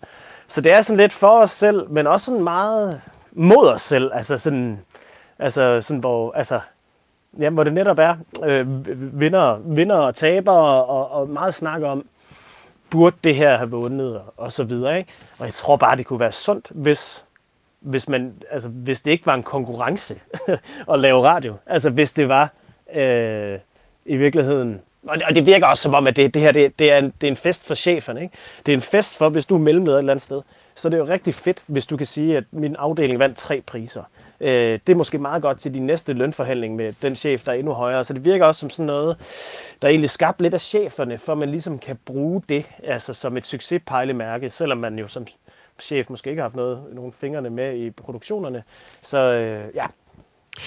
Så 0.49 0.61
det 0.61 0.73
er 0.73 0.81
sådan 0.81 0.97
lidt 0.97 1.13
for 1.13 1.41
os 1.41 1.51
selv, 1.51 1.89
men 1.89 2.07
også 2.07 2.25
sådan 2.25 2.43
meget 2.43 3.01
mod 3.31 3.67
os 3.67 3.81
selv. 3.81 4.11
Altså 4.13 4.37
sådan, 4.37 4.79
altså 5.39 5.81
sådan 5.81 5.99
hvor, 5.99 6.31
altså, 6.31 6.59
ja, 7.39 7.49
hvor 7.49 7.63
det 7.63 7.73
netop 7.73 7.99
er 7.99 8.15
øh, 8.43 8.67
vinder, 9.19 9.57
vinder 9.57 9.95
og 9.95 10.15
taber 10.15 10.51
og, 10.51 11.11
og 11.11 11.29
meget 11.29 11.53
snak 11.53 11.81
om, 11.81 12.05
burde 12.89 13.15
det 13.23 13.35
her 13.35 13.57
have 13.57 13.69
vundet 13.69 14.17
og, 14.17 14.33
og 14.37 14.51
så 14.51 14.63
videre. 14.63 14.97
Ikke? 14.97 15.11
Og 15.39 15.45
jeg 15.45 15.53
tror 15.53 15.75
bare, 15.75 15.97
det 15.97 16.05
kunne 16.05 16.19
være 16.19 16.31
sundt, 16.31 16.67
hvis, 16.69 17.25
hvis, 17.79 18.09
man, 18.09 18.33
altså, 18.51 18.69
hvis 18.69 19.01
det 19.01 19.11
ikke 19.11 19.25
var 19.25 19.33
en 19.33 19.43
konkurrence 19.43 20.19
at 20.93 20.99
lave 20.99 21.27
radio. 21.27 21.55
Altså 21.65 21.89
hvis 21.89 22.13
det 22.13 22.29
var 22.29 22.49
øh, 22.93 23.59
i 24.05 24.15
virkeligheden 24.15 24.81
og 25.07 25.35
det 25.35 25.45
virker 25.45 25.67
også 25.67 25.83
som 25.83 25.93
om, 25.93 26.07
at 26.07 26.15
det, 26.15 26.33
det 26.33 26.41
her 26.41 26.51
det, 26.51 26.79
det, 26.79 26.91
er 26.91 26.97
en, 26.97 27.13
det 27.21 27.27
er 27.27 27.31
en 27.31 27.37
fest 27.37 27.65
for 27.65 27.75
cheferne. 27.75 28.21
Ikke? 28.21 28.37
Det 28.65 28.71
er 28.71 28.75
en 28.75 28.81
fest 28.81 29.17
for, 29.17 29.29
hvis 29.29 29.45
du 29.45 29.55
er 29.55 29.59
mellemleder 29.59 29.97
et 29.97 29.99
eller 29.99 30.13
andet 30.13 30.23
sted. 30.23 30.41
Så 30.75 30.89
det 30.89 30.95
er 30.95 30.97
jo 30.97 31.07
rigtig 31.07 31.33
fedt, 31.33 31.63
hvis 31.67 31.85
du 31.85 31.97
kan 31.97 32.05
sige, 32.05 32.37
at 32.37 32.43
min 32.51 32.75
afdeling 32.75 33.19
vandt 33.19 33.37
tre 33.37 33.61
priser. 33.61 34.03
Øh, 34.39 34.79
det 34.87 34.89
er 34.89 34.95
måske 34.95 35.17
meget 35.17 35.41
godt 35.41 35.59
til 35.59 35.75
din 35.75 35.85
næste 35.85 36.13
lønforhandling 36.13 36.75
med 36.75 36.93
den 37.01 37.15
chef, 37.15 37.43
der 37.43 37.51
er 37.51 37.55
endnu 37.55 37.73
højere. 37.73 38.05
Så 38.05 38.13
det 38.13 38.25
virker 38.25 38.45
også 38.45 38.59
som 38.59 38.69
sådan 38.69 38.85
noget, 38.85 39.17
der 39.81 39.87
egentlig 39.87 40.09
skabt 40.09 40.41
lidt 40.41 40.53
af 40.53 40.61
cheferne, 40.61 41.17
for 41.17 41.35
man 41.35 41.51
ligesom 41.51 41.79
kan 41.79 41.99
bruge 42.05 42.41
det 42.49 42.65
altså 42.83 43.13
som 43.13 43.37
et 43.37 43.47
succespejlemærke, 43.47 44.49
selvom 44.49 44.77
man 44.77 44.99
jo 44.99 45.07
som 45.07 45.27
chef 45.79 46.09
måske 46.09 46.29
ikke 46.29 46.41
har 46.41 46.49
haft 46.49 46.55
noget, 46.55 46.83
nogen 46.93 47.13
fingrene 47.13 47.49
med 47.49 47.77
i 47.77 47.89
produktionerne. 47.89 48.63
Så 49.03 49.17
øh, 49.17 49.75
ja, 49.75 49.85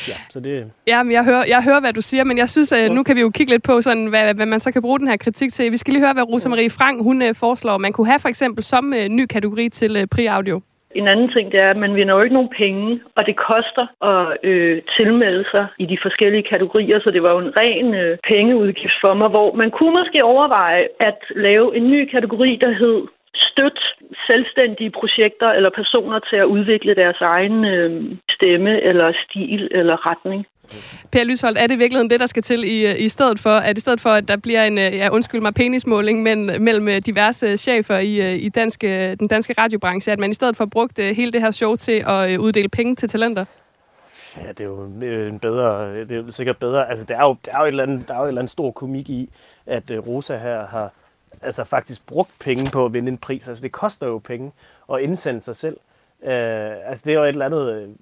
Ja, 0.09 0.19
så 0.29 0.41
det... 0.41 0.71
Ja, 0.87 1.03
men 1.03 1.13
jeg 1.13 1.25
hører, 1.25 1.45
jeg 1.49 1.63
hører, 1.65 1.81
hvad 1.81 1.93
du 1.93 2.01
siger, 2.01 2.25
men 2.25 2.39
jeg 2.39 2.49
synes, 2.49 2.73
at 2.73 2.93
nu 2.93 3.03
kan 3.03 3.17
vi 3.17 3.21
jo 3.21 3.31
kigge 3.31 3.53
lidt 3.53 3.65
på, 3.65 3.81
sådan, 3.81 4.07
hvad, 4.07 4.35
hvad 4.35 4.47
man 4.47 4.61
så 4.61 4.73
kan 4.73 4.83
bruge 4.83 4.99
den 4.99 5.09
her 5.09 5.17
kritik 5.17 5.53
til. 5.53 5.73
Vi 5.73 5.77
skal 5.77 5.93
lige 5.93 6.05
høre, 6.05 6.13
hvad 6.13 6.29
Rosa 6.29 6.49
Marie 6.49 6.71
Frank 6.71 7.03
hun 7.03 7.23
uh, 7.23 7.29
foreslår, 7.35 7.79
man 7.79 7.93
kunne 7.93 8.07
have 8.07 8.21
for 8.21 8.29
eksempel 8.29 8.63
som 8.65 8.85
uh, 8.99 9.07
ny 9.19 9.27
kategori 9.27 9.69
til 9.69 9.97
uh, 9.97 10.03
Pri-audio. 10.15 10.61
En 10.95 11.09
anden 11.09 11.29
ting, 11.29 11.53
det 11.53 11.61
er, 11.61 11.71
at 11.71 11.77
man 11.77 11.95
vinder 11.95 12.15
jo 12.15 12.23
ikke 12.23 12.35
nogen 12.35 12.55
penge, 12.57 13.01
og 13.17 13.27
det 13.27 13.37
koster 13.37 13.87
at 14.13 14.49
øh, 14.51 14.83
tilmelde 14.97 15.45
sig 15.51 15.67
i 15.79 15.87
de 15.87 15.99
forskellige 16.03 16.43
kategorier, 16.43 17.01
så 17.01 17.11
det 17.11 17.23
var 17.23 17.33
jo 17.33 17.39
en 17.39 17.57
ren 17.57 17.95
øh, 17.95 18.19
pengeudgift 18.29 18.99
for 19.01 19.15
mig, 19.15 19.29
hvor 19.29 19.55
man 19.55 19.71
kunne 19.71 19.95
måske 20.01 20.25
overveje 20.25 20.89
at 21.01 21.19
lave 21.37 21.77
en 21.77 21.91
ny 21.91 22.11
kategori, 22.11 22.59
der 22.61 22.73
hed 22.81 23.07
støtte 23.35 23.83
selvstændige 24.27 24.91
projekter 24.91 25.49
eller 25.49 25.71
personer 25.71 26.19
til 26.19 26.37
at 26.37 26.51
udvikle 26.57 26.95
deres 26.95 27.21
egen 27.21 27.65
øh, 27.65 27.91
stemme 28.43 28.81
eller 28.81 29.13
stil 29.25 29.69
eller 29.71 30.07
retning. 30.07 30.47
Per 31.13 31.25
Lysholdt, 31.25 31.59
er 31.59 31.67
det 31.67 31.75
i 31.75 31.79
virkeligheden 31.79 32.11
det, 32.11 32.21
der 32.21 32.27
skal 32.27 32.43
til 32.43 32.65
i, 32.65 32.97
i 32.97 33.09
stedet 33.09 33.41
for, 33.41 33.51
at 33.51 33.79
i 33.79 33.81
stedet 33.81 34.01
for, 34.01 34.11
at 34.11 34.29
der 34.29 34.37
bliver 34.37 34.65
en, 34.65 34.79
ja, 34.79 35.09
undskyld 35.13 35.41
mig, 35.41 35.55
penismåling 35.55 36.23
men, 36.23 36.63
mellem 36.63 37.03
diverse 37.07 37.57
chefer 37.57 37.99
i, 37.99 38.37
i 38.37 38.49
danske, 38.49 39.15
den 39.15 39.29
danske 39.29 39.55
radiobranche, 39.59 40.13
at 40.13 40.19
man 40.19 40.31
i 40.31 40.35
stedet 40.35 40.57
for 40.57 40.67
brugt 40.73 41.01
hele 41.01 41.33
det 41.33 41.41
her 41.41 41.51
show 41.51 41.77
til 41.77 42.05
at 42.07 42.39
uddele 42.39 42.69
penge 42.69 42.97
til 42.97 43.09
talenter? 43.09 43.45
Ja, 44.37 44.49
det 44.49 44.61
er 44.61 44.65
jo 44.65 44.85
en 45.27 45.39
bedre, 45.39 45.95
det 46.05 46.29
er 46.29 46.33
sikkert 46.33 46.57
bedre, 46.61 46.91
altså 46.91 47.05
der 47.05 47.17
er 47.17 47.23
jo, 47.23 47.37
der 47.45 47.51
er 47.55 47.61
jo, 47.61 47.65
et, 47.65 47.69
eller 47.69 47.83
andet, 47.83 48.09
der 48.09 48.15
er 48.15 48.19
jo 48.19 48.25
et 48.25 48.29
eller 48.29 48.41
andet 48.41 48.53
stor 48.53 48.71
komik 48.71 49.11
i, 49.11 49.31
at 49.67 49.83
Rosa 50.09 50.37
her 50.37 50.67
har, 50.67 50.93
altså 51.43 51.65
faktisk 51.65 52.07
brugt 52.09 52.31
penge 52.45 52.71
på 52.73 52.85
at 52.85 52.93
vinde 52.93 53.09
en 53.09 53.19
pris. 53.19 53.49
Altså 53.49 53.63
det 53.63 53.73
koster 53.73 54.07
jo 54.07 54.19
penge 54.19 54.53
at 54.93 55.01
indsende 55.01 55.41
sig 55.41 55.57
selv. 55.57 55.77
Øh, 56.25 56.73
altså 56.87 57.03
det 57.05 57.13
er 57.13 57.19
jo 57.19 57.23
et 57.23 57.29
eller 57.29 57.47
andet... 57.47 57.97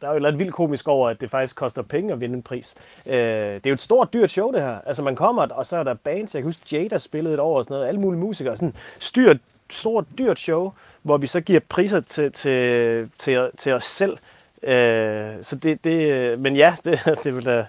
Der 0.00 0.08
er 0.08 0.14
jo 0.14 0.26
et 0.26 0.38
vildt 0.38 0.52
komisk 0.52 0.88
over, 0.88 1.08
at 1.08 1.20
det 1.20 1.30
faktisk 1.30 1.56
koster 1.56 1.82
penge 1.82 2.12
at 2.12 2.20
vinde 2.20 2.34
en 2.34 2.42
pris. 2.42 2.74
Øh, 3.06 3.14
det 3.14 3.66
er 3.66 3.70
jo 3.70 3.74
et 3.74 3.80
stort, 3.80 4.12
dyrt 4.12 4.30
show, 4.30 4.52
det 4.52 4.62
her. 4.62 4.78
Altså 4.86 5.02
man 5.02 5.16
kommer, 5.16 5.46
og 5.46 5.66
så 5.66 5.76
er 5.76 5.82
der 5.82 5.94
bands. 5.94 6.34
Jeg 6.34 6.42
kan 6.42 6.48
huske, 6.48 6.76
Jada 6.76 6.98
spillede 6.98 7.34
et 7.34 7.40
år 7.40 7.58
og 7.58 7.64
sådan 7.64 7.74
noget. 7.74 7.88
Alle 7.88 8.00
mulige 8.00 8.20
musikere. 8.20 8.56
Sådan 8.56 8.74
styrt 9.00 9.36
stort, 9.70 10.06
dyrt 10.18 10.38
show, 10.38 10.72
hvor 11.02 11.16
vi 11.16 11.26
så 11.26 11.40
giver 11.40 11.60
priser 11.68 12.00
til, 12.00 12.32
til, 12.32 13.10
til, 13.18 13.40
til 13.58 13.72
os 13.72 13.84
selv. 13.84 14.18
Øh, 14.62 15.34
så 15.42 15.56
det, 15.62 15.84
det, 15.84 16.12
øh, 16.12 16.40
men 16.40 16.56
ja, 16.56 16.76
det, 16.84 17.00
det 17.24 17.36
vil 17.36 17.44
da... 17.44 17.66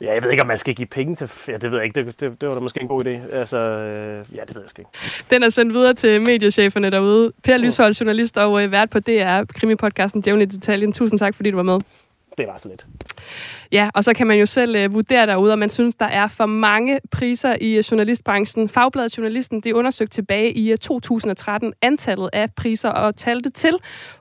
Ja, 0.00 0.12
jeg 0.14 0.22
ved 0.22 0.30
ikke, 0.30 0.42
om 0.42 0.46
man 0.46 0.58
skal 0.58 0.74
give 0.74 0.86
penge 0.86 1.14
til... 1.14 1.30
Ja, 1.48 1.52
det 1.52 1.70
ved 1.70 1.78
jeg 1.78 1.84
ikke. 1.84 2.04
Det, 2.04 2.20
det, 2.20 2.40
det 2.40 2.48
var 2.48 2.54
da 2.54 2.60
måske 2.60 2.82
en 2.82 2.88
god 2.88 3.04
idé. 3.04 3.36
Altså, 3.36 3.58
øh, 3.58 4.24
ja, 4.34 4.40
det 4.46 4.54
ved 4.54 4.62
jeg 4.62 4.70
sgu 4.70 4.80
ikke. 4.80 4.90
Den 5.30 5.42
er 5.42 5.50
sendt 5.50 5.74
videre 5.74 5.94
til 5.94 6.20
mediecheferne 6.20 6.90
derude. 6.90 7.32
Per 7.44 7.56
Lyshold, 7.56 7.94
journalist 7.94 8.38
og 8.38 8.62
øh, 8.62 8.72
vært 8.72 8.90
på 8.90 9.00
DR, 9.00 9.44
krimipodcasten 9.54 10.20
Djævn 10.20 10.42
i 10.42 10.44
detaljen. 10.44 10.92
Tusind 10.92 11.18
tak, 11.18 11.34
fordi 11.34 11.50
du 11.50 11.56
var 11.56 11.62
med. 11.62 11.80
Det 12.38 12.46
var 12.46 12.58
så 12.58 12.68
lidt. 12.68 12.86
Ja, 13.72 13.90
og 13.94 14.04
så 14.04 14.14
kan 14.14 14.26
man 14.26 14.38
jo 14.38 14.46
selv 14.46 14.84
uh, 14.84 14.94
vurdere 14.94 15.26
derude, 15.26 15.52
om 15.52 15.58
man 15.58 15.68
synes, 15.68 15.94
der 15.94 16.06
er 16.06 16.28
for 16.28 16.46
mange 16.46 17.00
priser 17.10 17.56
i 17.60 17.74
øh, 17.74 17.84
journalistbranchen. 17.90 18.68
Fagbladet 18.68 19.18
Journalisten, 19.18 19.60
det 19.60 19.72
undersøgte 19.72 20.14
tilbage 20.14 20.52
i 20.52 20.72
øh, 20.72 20.78
2013 20.78 21.72
antallet 21.82 22.30
af 22.32 22.52
priser 22.56 22.88
og 22.88 23.16
talte 23.16 23.50
til 23.50 23.74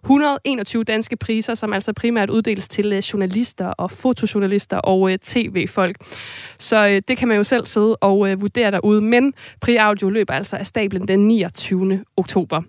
121 0.04 0.84
danske 0.84 1.16
priser, 1.16 1.56
som 1.56 1.74
altså 1.74 1.94
primært 1.94 2.30
uddeles 2.30 2.70
til 2.70 2.94
uh, 2.94 3.00
journalister 3.00 3.68
og 3.68 3.92
fotojournalister 3.92 4.78
og 4.78 5.02
uh, 5.02 5.16
tv-folk. 5.16 5.98
Så 6.60 6.86
uh, 6.86 6.92
det 7.08 7.18
kan 7.18 7.28
man 7.28 7.38
jo 7.38 7.44
selv 7.44 7.66
sidde 7.66 7.96
og 7.96 8.20
uh, 8.20 8.42
vurdere 8.42 8.72
derude, 8.72 9.02
men 9.02 9.34
Pri 9.62 9.76
Audio 9.76 10.10
løber 10.10 10.34
altså 10.34 10.58
af 10.58 10.66
stablen 10.66 11.08
den 11.08 11.28
29. 11.28 12.04
oktober. 12.18 12.62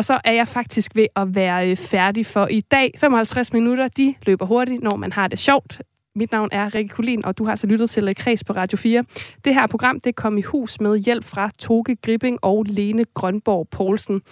Og 0.00 0.04
så 0.04 0.20
er 0.24 0.32
jeg 0.32 0.48
faktisk 0.48 0.96
ved 0.96 1.06
at 1.16 1.34
være 1.34 1.70
øh, 1.70 1.76
færdig 1.76 2.26
for 2.26 2.46
i 2.46 2.60
dag. 2.60 2.94
55 2.98 3.52
minutter, 3.52 3.88
de 3.88 4.14
løber 4.26 4.46
hurtigt, 4.46 4.82
når 4.82 4.96
man 4.96 5.12
har 5.12 5.28
det 5.28 5.38
sjovt. 5.38 5.82
Mit 6.14 6.32
navn 6.32 6.48
er 6.52 6.74
Rikke 6.74 6.88
Kulin, 6.88 7.24
og 7.24 7.38
du 7.38 7.44
har 7.44 7.56
så 7.56 7.66
lyttet 7.66 7.90
til 7.90 8.08
øh, 8.08 8.14
Kreds 8.14 8.44
på 8.44 8.52
Radio 8.52 8.78
4. 8.78 9.04
Det 9.44 9.54
her 9.54 9.66
program, 9.66 10.00
det 10.00 10.16
kom 10.16 10.38
i 10.38 10.42
hus 10.42 10.80
med 10.80 10.98
hjælp 10.98 11.24
fra 11.24 11.50
Toge 11.58 11.96
Gripping 11.96 12.38
og 12.42 12.64
Lene 12.68 13.04
Grønborg 13.14 13.68
Poulsen. 13.68 14.22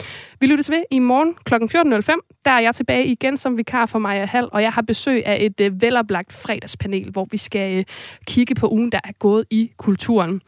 Vi 0.41 0.47
lyttes 0.47 0.71
ved 0.71 0.83
i 0.91 0.99
morgen 0.99 1.35
kl. 1.45 1.55
14.05. 1.55 2.41
Der 2.45 2.51
er 2.51 2.61
jeg 2.61 2.75
tilbage 2.75 3.07
igen 3.07 3.37
som 3.37 3.59
vikar 3.59 3.87
for 3.87 3.99
Maja 3.99 4.25
Hall, 4.25 4.49
og 4.53 4.63
jeg 4.63 4.73
har 4.73 4.83
besøg 4.83 5.27
af 5.27 5.39
et 5.41 5.61
øh, 5.61 5.83
veloplagt 5.83 6.33
fredagspanel, 6.33 7.11
hvor 7.11 7.27
vi 7.31 7.37
skal 7.37 7.79
øh, 7.79 7.85
kigge 8.27 8.55
på 8.55 8.69
ugen, 8.69 8.93
der 8.93 9.01
er 9.05 9.13
gået 9.19 9.45
i 9.51 9.71
kulturen. 9.77 10.41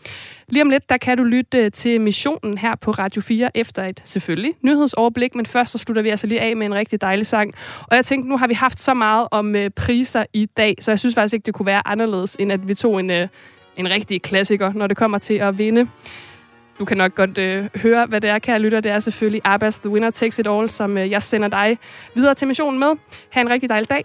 Lige 0.51 0.63
om 0.63 0.71
lidt, 0.71 0.91
der 0.91 0.97
kan 0.97 1.17
du 1.17 1.25
lytte 1.25 1.59
øh, 1.59 1.71
til 1.73 2.01
missionen 2.01 2.59
her 2.59 2.75
på 2.75 2.91
Radio 2.91 3.23
4 3.23 3.57
efter 3.57 3.85
et 3.85 4.03
selvfølgelig 4.05 4.55
nyhedsoverblik, 4.63 5.35
men 5.35 5.47
først 5.47 5.73
så 5.73 5.79
slutter 5.79 6.03
vi 6.03 6.09
altså 6.09 6.27
lige 6.27 6.41
af 6.41 6.57
med 6.57 6.67
en 6.67 6.75
rigtig 6.75 7.01
dejlig 7.01 7.27
sang. 7.27 7.53
Og 7.89 7.97
jeg 7.97 8.05
tænkte, 8.05 8.29
nu 8.29 8.37
har 8.37 8.47
vi 8.47 8.55
haft 8.55 8.81
så 8.81 8.95
meget 8.95 9.29
om 9.31 9.57
øh, 9.57 9.71
priser 9.71 10.25
i 10.33 10.47
dag, 10.47 10.75
så 10.81 10.91
jeg 10.91 10.99
synes 10.99 11.15
faktisk 11.15 11.35
ikke, 11.35 11.47
det 11.47 11.55
kunne 11.55 11.67
være 11.67 11.83
anderledes, 11.89 12.37
end 12.39 12.53
at 12.53 12.69
vi 12.69 12.75
tog 12.75 13.01
en, 13.01 13.11
øh, 13.11 13.29
en 13.77 13.91
rigtig 13.91 14.23
klassiker, 14.23 14.73
når 14.73 14.87
det 14.87 14.97
kommer 14.97 15.19
til 15.19 15.35
at 15.35 15.59
vinde. 15.59 15.89
Du 16.79 16.85
kan 16.85 16.97
nok 16.97 17.15
godt 17.15 17.39
øh, 17.39 17.69
høre, 17.77 18.07
hvad 18.07 18.21
det 18.21 18.31
er, 18.31 18.39
kære 18.39 18.59
lytter. 18.59 18.81
Det 18.81 18.93
er 18.93 19.01
selvfølgelig 19.01 19.41
Abbas 19.45 19.79
The 19.79 19.91
Winner 19.91 20.11
Takes 20.11 20.39
It 20.39 20.47
All, 20.47 20.71
som 20.71 20.99
øh, 20.99 21.11
jeg 21.11 21.23
sender 21.23 21.49
dig 21.49 21.79
videre 22.15 22.35
til 22.35 22.49
missionen 22.49 22.79
med. 22.79 22.93
Ha' 23.31 23.41
en 23.41 23.51
rigtig 23.51 23.69
dejlig 23.69 23.91
dag. 23.91 24.05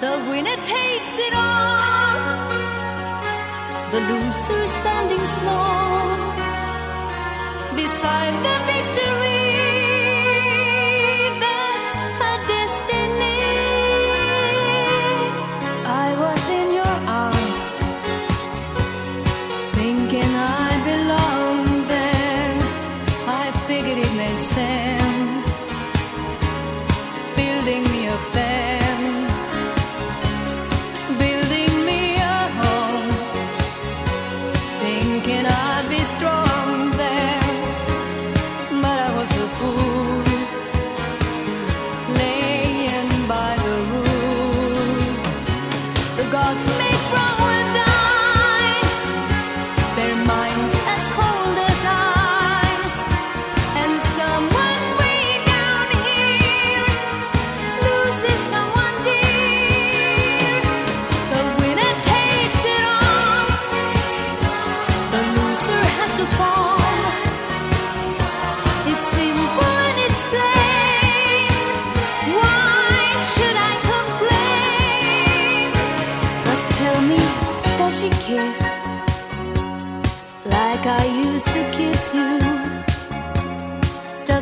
The 0.00 0.16
winner 0.30 0.54
takes 0.62 1.18
it 1.18 1.34
all, 1.34 2.48
the 3.90 4.00
loser 4.00 4.66
standing 4.68 5.26
small 5.26 6.36
beside 7.74 8.34
the 8.44 8.56
victory. 8.72 9.17